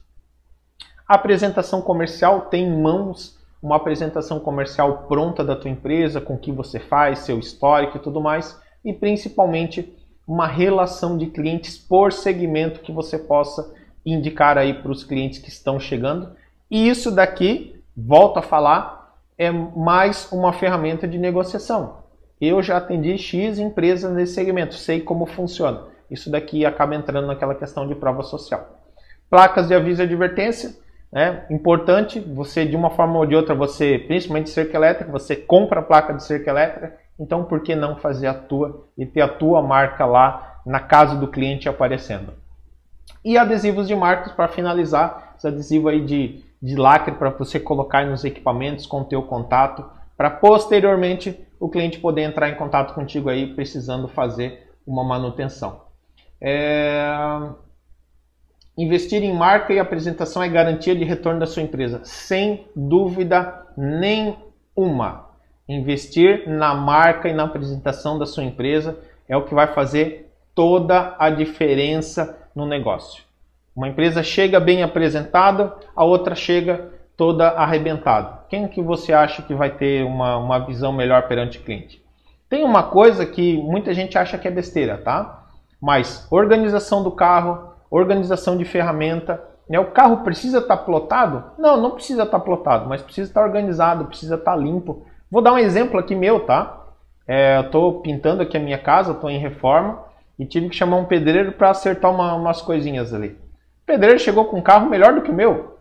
A 1.05 1.15
apresentação 1.15 1.81
comercial 1.81 2.43
tem 2.43 2.65
em 2.65 2.81
mãos 2.81 3.37
uma 3.61 3.75
apresentação 3.75 4.39
comercial 4.39 4.99
pronta 4.99 5.43
da 5.43 5.57
tua 5.57 5.69
empresa, 5.69 6.21
com 6.21 6.35
o 6.35 6.39
que 6.39 6.53
você 6.53 6.79
faz, 6.79 7.19
seu 7.19 7.37
histórico 7.37 7.97
e 7.97 8.01
tudo 8.01 8.21
mais, 8.21 8.57
e 8.85 8.93
principalmente 8.93 9.93
uma 10.25 10.47
relação 10.47 11.17
de 11.17 11.25
clientes 11.25 11.77
por 11.77 12.13
segmento 12.13 12.79
que 12.79 12.93
você 12.93 13.19
possa 13.19 13.69
indicar 14.05 14.57
aí 14.57 14.75
para 14.75 14.91
os 14.93 15.03
clientes 15.03 15.39
que 15.39 15.49
estão 15.49 15.77
chegando. 15.77 16.31
E 16.71 16.87
isso 16.87 17.11
daqui, 17.11 17.76
volto 17.97 18.37
a 18.37 18.43
falar, 18.43 19.15
é 19.37 19.49
mais 19.49 20.31
uma 20.31 20.53
ferramenta 20.53 21.07
de 21.07 21.17
negociação. 21.17 22.03
Eu 22.39 22.61
já 22.61 22.77
atendi 22.77 23.17
X 23.17 23.57
empresas 23.57 24.13
nesse 24.13 24.35
segmento, 24.35 24.75
sei 24.75 25.01
como 25.01 25.25
funciona. 25.25 25.85
Isso 26.09 26.29
daqui 26.29 26.65
acaba 26.65 26.95
entrando 26.95 27.25
naquela 27.25 27.55
questão 27.55 27.87
de 27.87 27.95
prova 27.95 28.21
social. 28.21 28.79
Placas 29.29 29.67
de 29.67 29.73
aviso 29.73 30.01
e 30.01 30.05
advertência, 30.05 30.75
é 31.13 31.45
importante 31.49 32.19
você, 32.19 32.65
de 32.65 32.75
uma 32.75 32.89
forma 32.89 33.17
ou 33.17 33.25
de 33.25 33.35
outra, 33.35 33.55
você, 33.55 33.97
principalmente 33.97 34.49
cerca 34.49 34.77
elétrica, 34.77 35.11
você 35.11 35.35
compra 35.35 35.79
a 35.79 35.83
placa 35.83 36.13
de 36.13 36.23
cerca 36.23 36.51
elétrica, 36.51 36.97
então 37.19 37.45
por 37.45 37.61
que 37.61 37.75
não 37.75 37.95
fazer 37.95 38.27
a 38.27 38.33
tua 38.33 38.87
e 38.97 39.05
ter 39.05 39.21
a 39.21 39.27
tua 39.27 39.61
marca 39.61 40.05
lá 40.05 40.61
na 40.65 40.79
casa 40.79 41.15
do 41.15 41.27
cliente 41.27 41.67
aparecendo? 41.67 42.33
E 43.23 43.37
adesivos 43.37 43.87
de 43.87 43.95
marcas 43.95 44.33
para 44.33 44.49
finalizar, 44.49 45.33
esse 45.37 45.47
adesivo 45.47 45.87
aí 45.87 46.05
de, 46.05 46.43
de 46.61 46.75
lacre 46.75 47.15
para 47.15 47.29
você 47.29 47.59
colocar 47.59 48.05
nos 48.05 48.23
equipamentos 48.23 48.85
com 48.85 49.01
o 49.01 49.05
teu 49.05 49.21
contato, 49.23 49.85
para 50.15 50.29
posteriormente 50.29 51.39
o 51.59 51.69
cliente 51.69 51.99
poder 51.99 52.23
entrar 52.23 52.49
em 52.49 52.55
contato 52.55 52.93
contigo 52.93 53.29
aí 53.29 53.53
precisando 53.53 54.07
fazer 54.07 54.67
uma 54.85 55.03
manutenção. 55.03 55.81
É... 56.41 57.05
Investir 58.77 59.23
em 59.23 59.33
marca 59.33 59.73
e 59.73 59.79
apresentação 59.79 60.43
é 60.43 60.47
garantia 60.47 60.95
de 60.95 61.03
retorno 61.03 61.39
da 61.39 61.47
sua 61.47 61.63
empresa, 61.63 62.01
sem 62.03 62.67
dúvida 62.75 63.65
nenhuma. 63.75 65.25
Investir 65.67 66.47
na 66.47 66.75
marca 66.75 67.27
e 67.27 67.33
na 67.33 67.43
apresentação 67.43 68.19
da 68.19 68.25
sua 68.25 68.43
empresa 68.43 68.97
é 69.27 69.35
o 69.35 69.45
que 69.45 69.53
vai 69.53 69.73
fazer 69.73 70.31
toda 70.53 71.15
a 71.19 71.29
diferença 71.29 72.37
no 72.55 72.65
negócio. 72.65 73.26
Uma 73.77 73.89
empresa 73.89 74.23
chega 74.23 74.59
bem 74.59 74.81
apresentada, 74.81 75.71
a 75.95 76.03
outra 76.03 76.33
chega 76.33 76.89
toda 77.15 77.49
arrebentada. 77.49 78.39
Quem 78.49 78.67
que 78.67 78.81
você 78.81 79.13
acha 79.13 79.43
que 79.43 79.53
vai 79.53 79.69
ter 79.69 80.03
uma, 80.03 80.35
uma 80.35 80.57
visão 80.65 80.91
melhor 80.91 81.27
perante 81.27 81.59
o 81.59 81.61
cliente? 81.61 82.03
Tem 82.49 82.63
uma 82.63 82.81
coisa 82.81 83.23
que 83.23 83.55
muita 83.55 83.93
gente 83.93 84.17
acha 84.17 84.35
que 84.35 84.47
é 84.47 84.51
besteira, 84.51 84.97
tá? 84.97 85.43
Mas 85.79 86.25
organização 86.31 87.03
do 87.03 87.11
carro, 87.11 87.71
organização 87.91 88.57
de 88.57 88.65
ferramenta. 88.65 89.43
Né? 89.69 89.79
O 89.79 89.91
carro 89.91 90.23
precisa 90.23 90.57
estar 90.57 90.77
tá 90.77 90.83
plotado? 90.83 91.43
Não, 91.59 91.79
não 91.79 91.91
precisa 91.91 92.23
estar 92.23 92.39
tá 92.39 92.43
plotado, 92.43 92.89
mas 92.89 93.03
precisa 93.03 93.29
estar 93.29 93.41
tá 93.41 93.45
organizado, 93.45 94.05
precisa 94.05 94.33
estar 94.33 94.55
limpo. 94.55 95.05
Vou 95.29 95.43
dar 95.43 95.53
um 95.53 95.59
exemplo 95.59 95.99
aqui 95.99 96.15
meu, 96.15 96.47
tá? 96.47 96.83
É, 97.27 97.57
eu 97.57 97.61
estou 97.61 98.01
pintando 98.01 98.41
aqui 98.41 98.57
a 98.57 98.59
minha 98.59 98.79
casa, 98.79 99.11
estou 99.11 99.29
em 99.29 99.37
reforma 99.37 100.03
e 100.39 100.47
tive 100.47 100.67
que 100.67 100.75
chamar 100.75 100.97
um 100.97 101.05
pedreiro 101.05 101.51
para 101.51 101.69
acertar 101.69 102.11
uma, 102.11 102.33
umas 102.33 102.59
coisinhas 102.59 103.13
ali. 103.13 103.37
Pedreiro 103.87 104.19
chegou 104.19 104.43
com 104.43 104.57
um 104.57 104.61
carro 104.61 104.89
melhor 104.89 105.15
do 105.15 105.21
que 105.21 105.31
o 105.31 105.33
meu. 105.33 105.77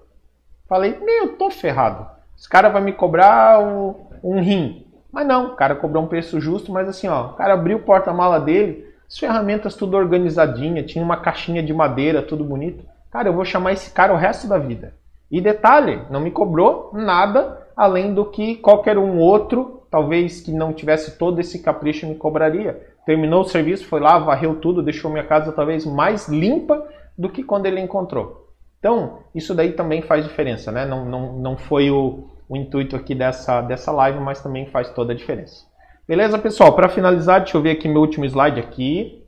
Falei, 0.69 0.97
meu, 1.03 1.37
tô 1.37 1.51
ferrado. 1.51 2.07
Esse 2.39 2.49
cara 2.49 2.69
vai 2.69 2.81
me 2.81 2.93
cobrar 2.93 3.61
um, 3.61 3.97
um 4.23 4.41
rim. 4.41 4.87
Mas 5.11 5.27
não, 5.27 5.49
o 5.49 5.57
cara 5.57 5.75
cobrou 5.75 6.05
um 6.05 6.07
preço 6.07 6.41
justo, 6.41 6.71
mas 6.71 6.89
assim, 6.89 7.09
ó, 7.09 7.27
o 7.27 7.33
cara 7.33 7.55
abriu 7.55 7.79
o 7.79 7.83
porta-mala 7.83 8.39
dele, 8.39 8.87
as 9.09 9.19
ferramentas 9.19 9.75
tudo 9.75 9.97
organizadinha, 9.97 10.85
tinha 10.85 11.05
uma 11.05 11.17
caixinha 11.17 11.61
de 11.61 11.75
madeira, 11.75 12.23
tudo 12.23 12.45
bonito. 12.45 12.85
Cara, 13.11 13.29
eu 13.29 13.33
vou 13.33 13.45
chamar 13.45 13.73
esse 13.73 13.91
cara 13.91 14.13
o 14.13 14.17
resto 14.17 14.47
da 14.47 14.59
vida. 14.59 14.95
E 15.29 15.41
detalhe, 15.41 16.03
não 16.09 16.21
me 16.21 16.31
cobrou 16.31 16.93
nada 16.93 17.67
além 17.77 18.15
do 18.15 18.27
que 18.27 18.55
qualquer 18.55 18.99
um 18.99 19.19
outro, 19.19 19.83
talvez 19.91 20.41
que 20.41 20.53
não 20.53 20.73
tivesse 20.73 21.19
todo 21.19 21.41
esse 21.41 21.59
capricho, 21.59 22.07
me 22.07 22.15
cobraria. 22.15 22.81
Terminou 23.05 23.41
o 23.41 23.49
serviço, 23.49 23.87
foi 23.87 23.99
lá, 23.99 24.17
varreu 24.19 24.57
tudo, 24.57 24.83
deixou 24.83 25.11
minha 25.11 25.25
casa 25.25 25.51
talvez 25.51 25.85
mais 25.85 26.29
limpa 26.29 26.87
do 27.17 27.29
que 27.29 27.43
quando 27.43 27.67
ele 27.67 27.81
encontrou. 27.81 28.47
Então, 28.79 29.21
isso 29.35 29.55
daí 29.55 29.73
também 29.73 30.03
faz 30.03 30.25
diferença, 30.25 30.71
né? 30.71 30.85
Não, 30.85 31.05
não, 31.05 31.33
não 31.39 31.57
foi 31.57 31.91
o, 31.91 32.29
o 32.49 32.57
intuito 32.57 32.95
aqui 32.95 33.15
dessa, 33.15 33.61
dessa 33.63 33.91
live, 33.91 34.21
mas 34.21 34.43
também 34.43 34.67
faz 34.67 34.91
toda 34.91 35.13
a 35.13 35.17
diferença. 35.17 35.65
Beleza, 36.07 36.39
pessoal? 36.39 36.73
Para 36.75 36.89
finalizar, 36.89 37.41
deixa 37.41 37.57
eu 37.57 37.63
ver 37.63 37.73
aqui 37.73 37.89
meu 37.89 38.01
último 38.01 38.25
slide 38.25 38.61
aqui. 38.61 39.25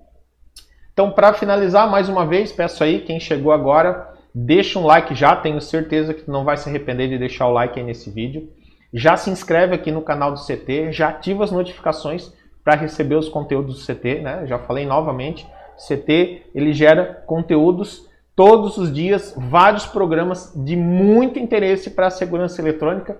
Então, 0.93 1.10
para 1.10 1.32
finalizar, 1.32 1.90
mais 1.90 2.09
uma 2.09 2.27
vez, 2.27 2.52
peço 2.52 2.85
aí, 2.85 3.01
quem 3.01 3.19
chegou 3.19 3.52
agora, 3.52 4.12
deixa 4.35 4.78
um 4.78 4.86
like 4.86 5.15
já, 5.15 5.35
tenho 5.35 5.60
certeza 5.60 6.15
que 6.15 6.31
não 6.31 6.44
vai 6.44 6.56
se 6.56 6.69
arrepender 6.69 7.09
de 7.09 7.19
deixar 7.19 7.48
o 7.48 7.52
like 7.52 7.78
aí 7.78 7.85
nesse 7.85 8.10
vídeo. 8.10 8.48
Já 8.93 9.16
se 9.16 9.31
inscreve 9.31 9.74
aqui 9.74 9.90
no 9.90 10.02
canal 10.02 10.32
do 10.32 10.40
CT, 10.40 10.93
já 10.93 11.09
ativa 11.09 11.44
as 11.44 11.51
notificações 11.51 12.32
para 12.65 12.74
receber 12.74 13.16
os 13.16 13.28
conteúdos 13.28 13.78
do 13.78 13.94
CT, 13.94 14.20
né? 14.20 14.47
Já 14.47 14.59
falei 14.59 14.86
novamente, 14.86 15.47
CT, 15.87 16.43
ele 16.55 16.73
gera 16.73 17.23
conteúdos 17.27 18.07
todos 18.35 18.77
os 18.77 18.93
dias, 18.93 19.35
vários 19.37 19.87
programas 19.87 20.53
de 20.55 20.77
muito 20.77 21.39
interesse 21.39 21.91
para 21.91 22.07
a 22.07 22.11
segurança 22.11 22.61
eletrônica 22.61 23.17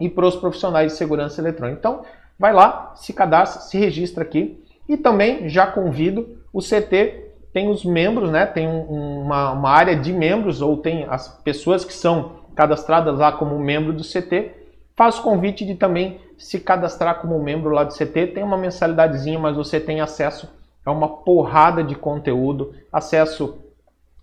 e 0.00 0.08
para 0.08 0.26
os 0.26 0.36
profissionais 0.36 0.92
de 0.92 0.98
segurança 0.98 1.40
eletrônica. 1.40 1.78
Então, 1.78 2.02
vai 2.38 2.52
lá, 2.52 2.92
se 2.94 3.12
cadastra, 3.12 3.62
se 3.62 3.78
registra 3.78 4.22
aqui. 4.22 4.62
E 4.88 4.96
também 4.96 5.48
já 5.48 5.66
convido, 5.66 6.38
o 6.52 6.60
CT 6.60 7.24
tem 7.52 7.68
os 7.68 7.84
membros, 7.84 8.30
né? 8.30 8.46
Tem 8.46 8.68
uma, 8.68 9.50
uma 9.50 9.70
área 9.70 9.96
de 9.96 10.12
membros, 10.12 10.62
ou 10.62 10.76
tem 10.76 11.06
as 11.08 11.26
pessoas 11.42 11.84
que 11.84 11.92
são 11.92 12.36
cadastradas 12.54 13.18
lá 13.18 13.32
como 13.32 13.58
membro 13.58 13.92
do 13.92 14.04
CT. 14.04 14.52
Faz 14.94 15.18
o 15.18 15.22
convite 15.22 15.64
de 15.64 15.74
também 15.74 16.20
se 16.38 16.60
cadastrar 16.60 17.20
como 17.20 17.42
membro 17.42 17.70
lá 17.70 17.82
do 17.82 17.94
CT. 17.94 18.28
Tem 18.28 18.44
uma 18.44 18.56
mensalidadezinha, 18.56 19.38
mas 19.38 19.56
você 19.56 19.80
tem 19.80 20.00
acesso 20.00 20.48
a 20.86 20.90
uma 20.90 21.08
porrada 21.08 21.84
de 21.84 21.94
conteúdo, 21.94 22.72
acesso 22.90 23.60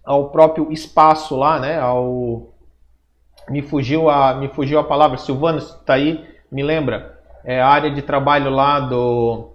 ao 0.04 0.30
próprio 0.30 0.72
espaço 0.72 1.36
lá, 1.36 1.60
né? 1.60 1.80
Ao 1.80 2.50
me 3.50 3.62
fugiu 3.62 4.10
a 4.10 4.34
me 4.34 4.48
fugiu 4.48 4.80
a 4.80 4.84
palavra. 4.84 5.18
Silvano, 5.18 5.60
está 5.60 5.94
aí? 5.94 6.26
Me 6.50 6.64
lembra? 6.64 7.14
é 7.44 7.62
a 7.62 7.68
área 7.68 7.92
de 7.92 8.02
trabalho 8.02 8.50
lá 8.50 8.80
do 8.80 9.50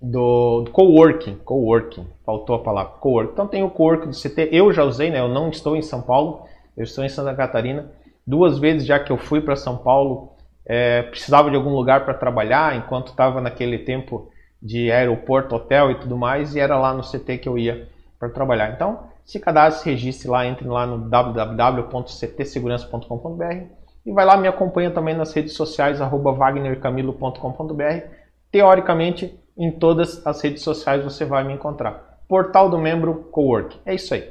do, 0.00 0.64
coworking, 0.72 1.36
coworking, 1.44 2.04
faltou 2.26 2.56
a 2.56 2.58
palavra, 2.58 2.94
coworking. 2.98 3.32
Então 3.32 3.46
tem 3.46 3.62
o 3.62 3.70
coworking 3.70 4.08
do 4.10 4.16
CT, 4.16 4.48
eu 4.50 4.72
já 4.72 4.82
usei, 4.82 5.10
né? 5.10 5.20
Eu 5.20 5.28
não 5.28 5.48
estou 5.48 5.76
em 5.76 5.82
São 5.82 6.02
Paulo, 6.02 6.44
eu 6.76 6.82
estou 6.82 7.04
em 7.04 7.08
Santa 7.08 7.32
Catarina. 7.34 7.88
Duas 8.26 8.58
vezes 8.58 8.84
já 8.84 8.98
que 8.98 9.12
eu 9.12 9.16
fui 9.16 9.40
para 9.40 9.54
São 9.54 9.76
Paulo, 9.76 10.32
é, 10.66 11.02
precisava 11.02 11.48
de 11.50 11.56
algum 11.56 11.70
lugar 11.70 12.04
para 12.04 12.14
trabalhar, 12.14 12.76
enquanto 12.76 13.08
estava 13.08 13.40
naquele 13.40 13.78
tempo 13.78 14.28
de 14.62 14.92
aeroporto, 14.92 15.56
hotel 15.56 15.90
e 15.90 15.96
tudo 15.96 16.16
mais, 16.16 16.54
e 16.54 16.60
era 16.60 16.78
lá 16.78 16.94
no 16.94 17.02
CT 17.02 17.38
que 17.38 17.48
eu 17.48 17.58
ia 17.58 17.88
para 18.18 18.28
trabalhar. 18.28 18.72
Então, 18.72 19.10
se 19.24 19.40
cadastre, 19.40 19.82
se 19.82 19.90
registre 19.90 20.28
lá, 20.28 20.46
entre 20.46 20.68
lá 20.68 20.86
no 20.86 21.08
www.ctsegurança.com.br 21.08 23.82
e 24.04 24.12
vai 24.12 24.24
lá, 24.24 24.36
me 24.36 24.48
acompanha 24.48 24.90
também 24.90 25.16
nas 25.16 25.32
redes 25.32 25.54
sociais, 25.54 26.00
arroba 26.00 26.32
wagnercamilo.com.br. 26.32 28.06
Teoricamente, 28.50 29.38
em 29.56 29.70
todas 29.70 30.26
as 30.26 30.40
redes 30.40 30.62
sociais 30.62 31.04
você 31.04 31.24
vai 31.24 31.44
me 31.44 31.52
encontrar. 31.52 32.18
Portal 32.28 32.68
do 32.68 32.78
Membro 32.78 33.28
Cowork. 33.30 33.78
É 33.86 33.94
isso 33.94 34.14
aí. 34.14 34.28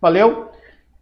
Valeu! 0.00 0.48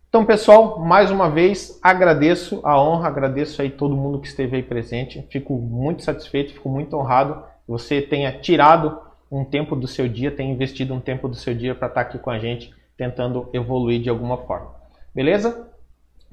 Então, 0.09 0.25
pessoal, 0.25 0.81
mais 0.81 1.11
uma 1.11 1.29
vez 1.29 1.79
agradeço 1.83 2.61
a 2.65 2.81
honra, 2.81 3.09
agradeço 3.09 3.61
aí 3.61 3.71
todo 3.71 3.97
mundo 3.97 4.21
que 4.21 4.27
esteve 4.27 4.57
aí 4.57 4.63
presente. 4.63 5.25
Fico 5.31 5.55
muito 5.55 6.03
satisfeito, 6.03 6.55
fico 6.55 6.69
muito 6.69 6.97
honrado 6.97 7.45
você 7.69 8.01
tenha 8.01 8.33
tirado 8.33 8.99
um 9.31 9.45
tempo 9.45 9.77
do 9.77 9.87
seu 9.87 10.09
dia, 10.09 10.31
tenha 10.31 10.51
investido 10.51 10.95
um 10.95 11.01
tempo 11.01 11.29
do 11.29 11.37
seu 11.37 11.55
dia 11.55 11.75
para 11.75 11.89
estar 11.89 12.01
aqui 12.01 12.19
com 12.19 12.31
a 12.31 12.39
gente, 12.39 12.75
tentando 12.97 13.49
evoluir 13.53 14.01
de 14.01 14.09
alguma 14.09 14.39
forma. 14.39 14.75
Beleza? 15.15 15.69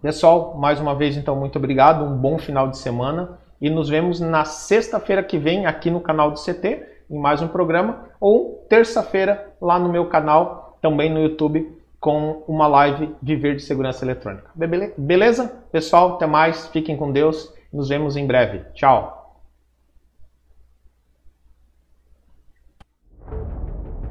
Pessoal, 0.01 0.55
mais 0.57 0.79
uma 0.79 0.95
vez, 0.95 1.17
então, 1.17 1.35
muito 1.35 1.57
obrigado, 1.57 2.05
um 2.05 2.15
bom 2.17 2.37
final 2.37 2.69
de 2.69 2.77
semana 2.77 3.37
e 3.59 3.69
nos 3.69 3.89
vemos 3.89 4.19
na 4.19 4.45
sexta-feira 4.45 5.23
que 5.23 5.37
vem 5.37 5.65
aqui 5.65 5.89
no 5.89 5.99
canal 5.99 6.31
do 6.31 6.39
CT, 6.39 6.83
em 7.09 7.17
mais 7.19 7.41
um 7.41 7.47
programa, 7.47 8.05
ou 8.19 8.65
terça-feira 8.69 9.53
lá 9.61 9.77
no 9.77 9.89
meu 9.89 10.07
canal, 10.07 10.77
também 10.81 11.11
no 11.11 11.19
YouTube 11.19 11.75
com 11.99 12.43
uma 12.47 12.67
live 12.67 13.15
Viver 13.21 13.55
de 13.55 13.63
Segurança 13.63 14.05
Eletrônica. 14.05 14.49
Beleza? 14.97 15.63
Pessoal, 15.71 16.13
até 16.13 16.27
mais. 16.27 16.67
Fiquem 16.67 16.95
com 16.95 17.11
Deus. 17.11 17.51
Nos 17.73 17.89
vemos 17.89 18.15
em 18.15 18.27
breve. 18.27 18.61
Tchau. 18.75 19.24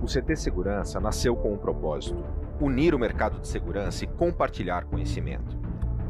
O 0.05 0.07
CT 0.07 0.37
Segurança 0.37 1.01
nasceu 1.01 1.35
com 1.35 1.55
um 1.55 1.57
propósito: 1.57 2.23
unir 2.61 2.95
o 2.95 2.99
mercado 2.99 3.41
de 3.41 3.49
segurança 3.49 4.05
e 4.05 4.07
compartilhar 4.07 4.85
conhecimento. 4.85 5.57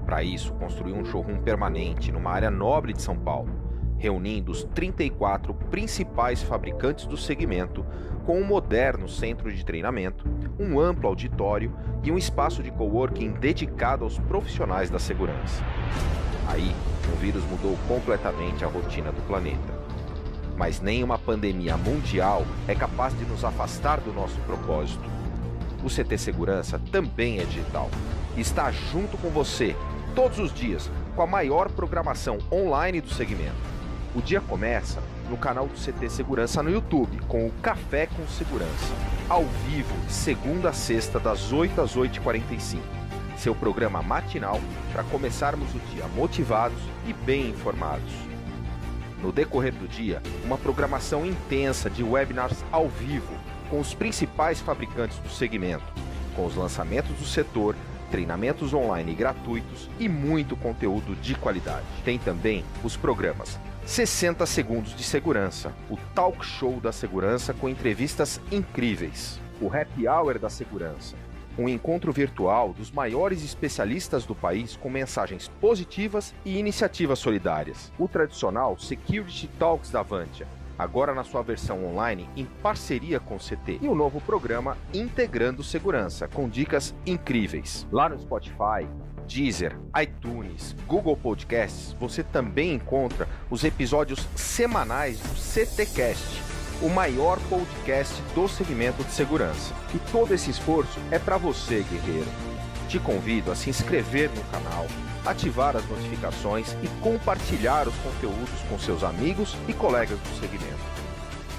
Para 0.05 0.21
isso, 0.25 0.53
construiu 0.55 0.97
um 0.97 1.05
showroom 1.05 1.41
permanente 1.41 2.11
numa 2.11 2.33
área 2.33 2.51
nobre 2.51 2.93
de 2.93 3.01
São 3.01 3.17
Paulo, 3.17 3.55
reunindo 3.97 4.51
os 4.51 4.65
34 4.65 5.55
principais 5.71 6.43
fabricantes 6.43 7.07
do 7.07 7.17
segmento 7.17 7.87
com 8.27 8.37
um 8.41 8.45
moderno 8.45 9.09
centro 9.09 9.53
de 9.53 9.65
treinamento, 9.65 10.25
um 10.59 10.81
amplo 10.81 11.09
auditório 11.09 11.73
e 12.03 12.11
um 12.11 12.19
espaço 12.19 12.65
de 12.65 12.73
coworking 12.73 13.35
dedicado 13.35 14.03
aos 14.03 14.19
profissionais 14.19 14.91
da 14.91 14.99
segurança. 14.99 15.63
Aí, 16.49 16.75
o 17.13 17.17
vírus 17.19 17.45
mudou 17.45 17.79
completamente 17.87 18.65
a 18.65 18.69
rotina 18.69 19.13
do 19.13 19.23
planeta. 19.29 19.84
Mas 20.57 20.81
nem 20.81 21.03
uma 21.03 21.19
pandemia 21.19 21.77
mundial 21.77 22.47
é 22.69 22.75
capaz 22.75 23.17
de 23.19 23.25
nos 23.25 23.45
afastar 23.45 24.01
do 24.01 24.13
nosso 24.13 24.39
propósito. 24.43 25.05
O 25.83 25.89
CT 25.89 26.17
Segurança 26.17 26.81
também 26.91 27.39
é 27.39 27.45
digital. 27.45 27.91
Está 28.37 28.71
junto 28.71 29.19
com 29.19 29.29
você, 29.31 29.77
todos 30.15 30.39
os 30.39 30.53
dias, 30.53 30.91
com 31.15 31.23
a 31.23 31.27
maior 31.27 31.71
programação 31.71 32.39
online 32.51 33.01
do 33.01 33.13
segmento. 33.13 33.75
O 34.15 34.23
dia 34.23 34.41
começa 34.41 35.03
no 35.29 35.37
canal 35.37 35.67
do 35.67 35.75
CT 35.75 36.09
Segurança 36.09 36.63
no 36.63 36.71
YouTube, 36.71 37.19
com 37.27 37.47
o 37.47 37.53
Café 37.63 38.07
com 38.07 38.27
Segurança, 38.29 38.95
ao 39.29 39.45
vivo, 39.67 39.95
segunda 40.09 40.71
a 40.71 40.73
sexta, 40.73 41.19
das 41.19 41.53
8 41.53 41.81
às 41.81 41.97
8h45. 41.97 42.79
Seu 43.37 43.55
programa 43.55 44.03
matinal 44.03 44.61
para 44.93 45.03
começarmos 45.05 45.75
o 45.75 45.79
dia 45.93 46.07
motivados 46.15 46.79
e 47.07 47.13
bem 47.13 47.51
informados. 47.51 48.34
No 49.25 49.33
decorrer 49.33 49.73
do 49.73 49.89
dia, 49.89 50.23
uma 50.45 50.59
programação 50.59 51.25
intensa 51.25 51.89
de 51.89 52.05
webinars 52.05 52.63
ao 52.71 52.91
vivo 52.91 53.33
com 53.71 53.81
os 53.81 53.95
principais 53.95 54.61
fabricantes 54.61 55.17
do 55.17 55.31
segmento, 55.31 55.91
com 56.37 56.45
os 56.45 56.55
lançamentos 56.55 57.17
do 57.17 57.25
setor, 57.25 57.75
treinamentos 58.11 58.75
online 58.75 59.15
gratuitos 59.15 59.89
e 59.99 60.11
muito 60.11 60.55
conteúdo 60.55 61.17
de 61.17 61.35
qualidade. 61.37 61.87
Tem 62.05 62.19
também 62.19 62.67
os 62.85 62.99
programas 62.99 63.59
60 63.87 64.45
Segundos 64.45 64.95
de 64.95 65.03
Segurança, 65.03 65.73
o 65.89 65.97
talk 66.15 66.45
show 66.45 66.79
da 66.79 66.93
segurança 66.93 67.55
com 67.55 67.67
entrevistas 67.67 68.39
incríveis, 68.53 69.41
o 69.59 69.75
Happy 69.75 70.07
Hour 70.07 70.39
da 70.39 70.51
Segurança, 70.51 71.17
um 71.59 71.69
encontro 71.69 72.13
virtual 72.13 72.73
dos 72.73 72.91
maiores 72.91 73.45
especialistas 73.45 74.25
do 74.25 74.35
país 74.35 74.77
com 74.77 74.91
mensagens 74.91 75.49
positivas 75.61 76.35
e 76.45 76.59
iniciativas 76.59 77.19
solidárias, 77.19 77.93
o 77.99 78.09
tradicional 78.09 78.79
Security 78.79 79.49
Talks 79.59 79.91
da 79.91 80.01
Avantia, 80.01 80.47
agora 80.79 81.15
na 81.15 81.25
sua 81.25 81.43
versão 81.43 81.85
online 81.87 82.29
em 82.37 82.45
parceria 82.45 83.21
com 83.21 83.37
o 83.37 83.39
CT, 83.39 83.79
e 83.81 83.89
o 83.89 83.95
novo 83.95 84.21
programa 84.21 84.77
Integrando 84.93 85.63
Segurança, 85.63 86.29
com 86.29 86.49
dicas 86.49 86.95
incríveis. 87.07 87.87
Lá 87.93 88.09
no 88.09 88.19
Spotify, 88.19 88.89
Deezer, 89.27 89.77
iTunes, 90.01 90.77
Google 90.87 91.17
Podcasts, 91.17 91.95
você 91.99 92.23
também 92.23 92.75
encontra 92.75 93.29
os 93.51 93.65
episódios 93.65 94.27
semanais 94.35 95.19
do 95.21 95.35
CTcast, 95.37 96.43
o 96.83 96.89
maior 96.89 97.39
podcast 97.49 98.15
do 98.35 98.49
segmento 98.49 99.03
de 99.05 99.13
segurança. 99.13 99.75
E 99.95 99.99
todo 100.11 100.35
esse 100.35 100.51
esforço 100.51 100.99
é 101.11 101.19
para 101.19 101.37
você, 101.37 101.85
guerreiro. 101.91 102.29
Te 102.89 102.99
convido 102.99 103.51
a 103.51 103.57
se 103.57 103.71
inscrever 103.71 104.31
no 104.31 104.45
canal, 104.45 104.87
ativar 105.25 105.77
as 105.77 105.89
notificações 105.89 106.77
e 106.83 106.89
compartilhar 107.01 107.89
os 107.89 107.95
conteúdos 107.97 108.61
com 108.69 108.79
seus 108.79 109.03
amigos 109.03 109.57
e 109.67 109.73
colegas 109.73 110.19
do 110.19 110.41
segmento. 110.41 110.95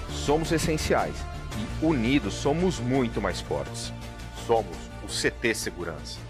Somos 0.10 0.52
essenciais 0.52 1.16
e 1.58 1.86
unidos 1.86 2.34
somos 2.34 2.80
muito 2.80 3.22
mais 3.22 3.42
fortes. 3.42 3.94
Somos 4.46 4.78
o 5.04 5.08
CT 5.08 5.56
Segurança. 5.56 6.25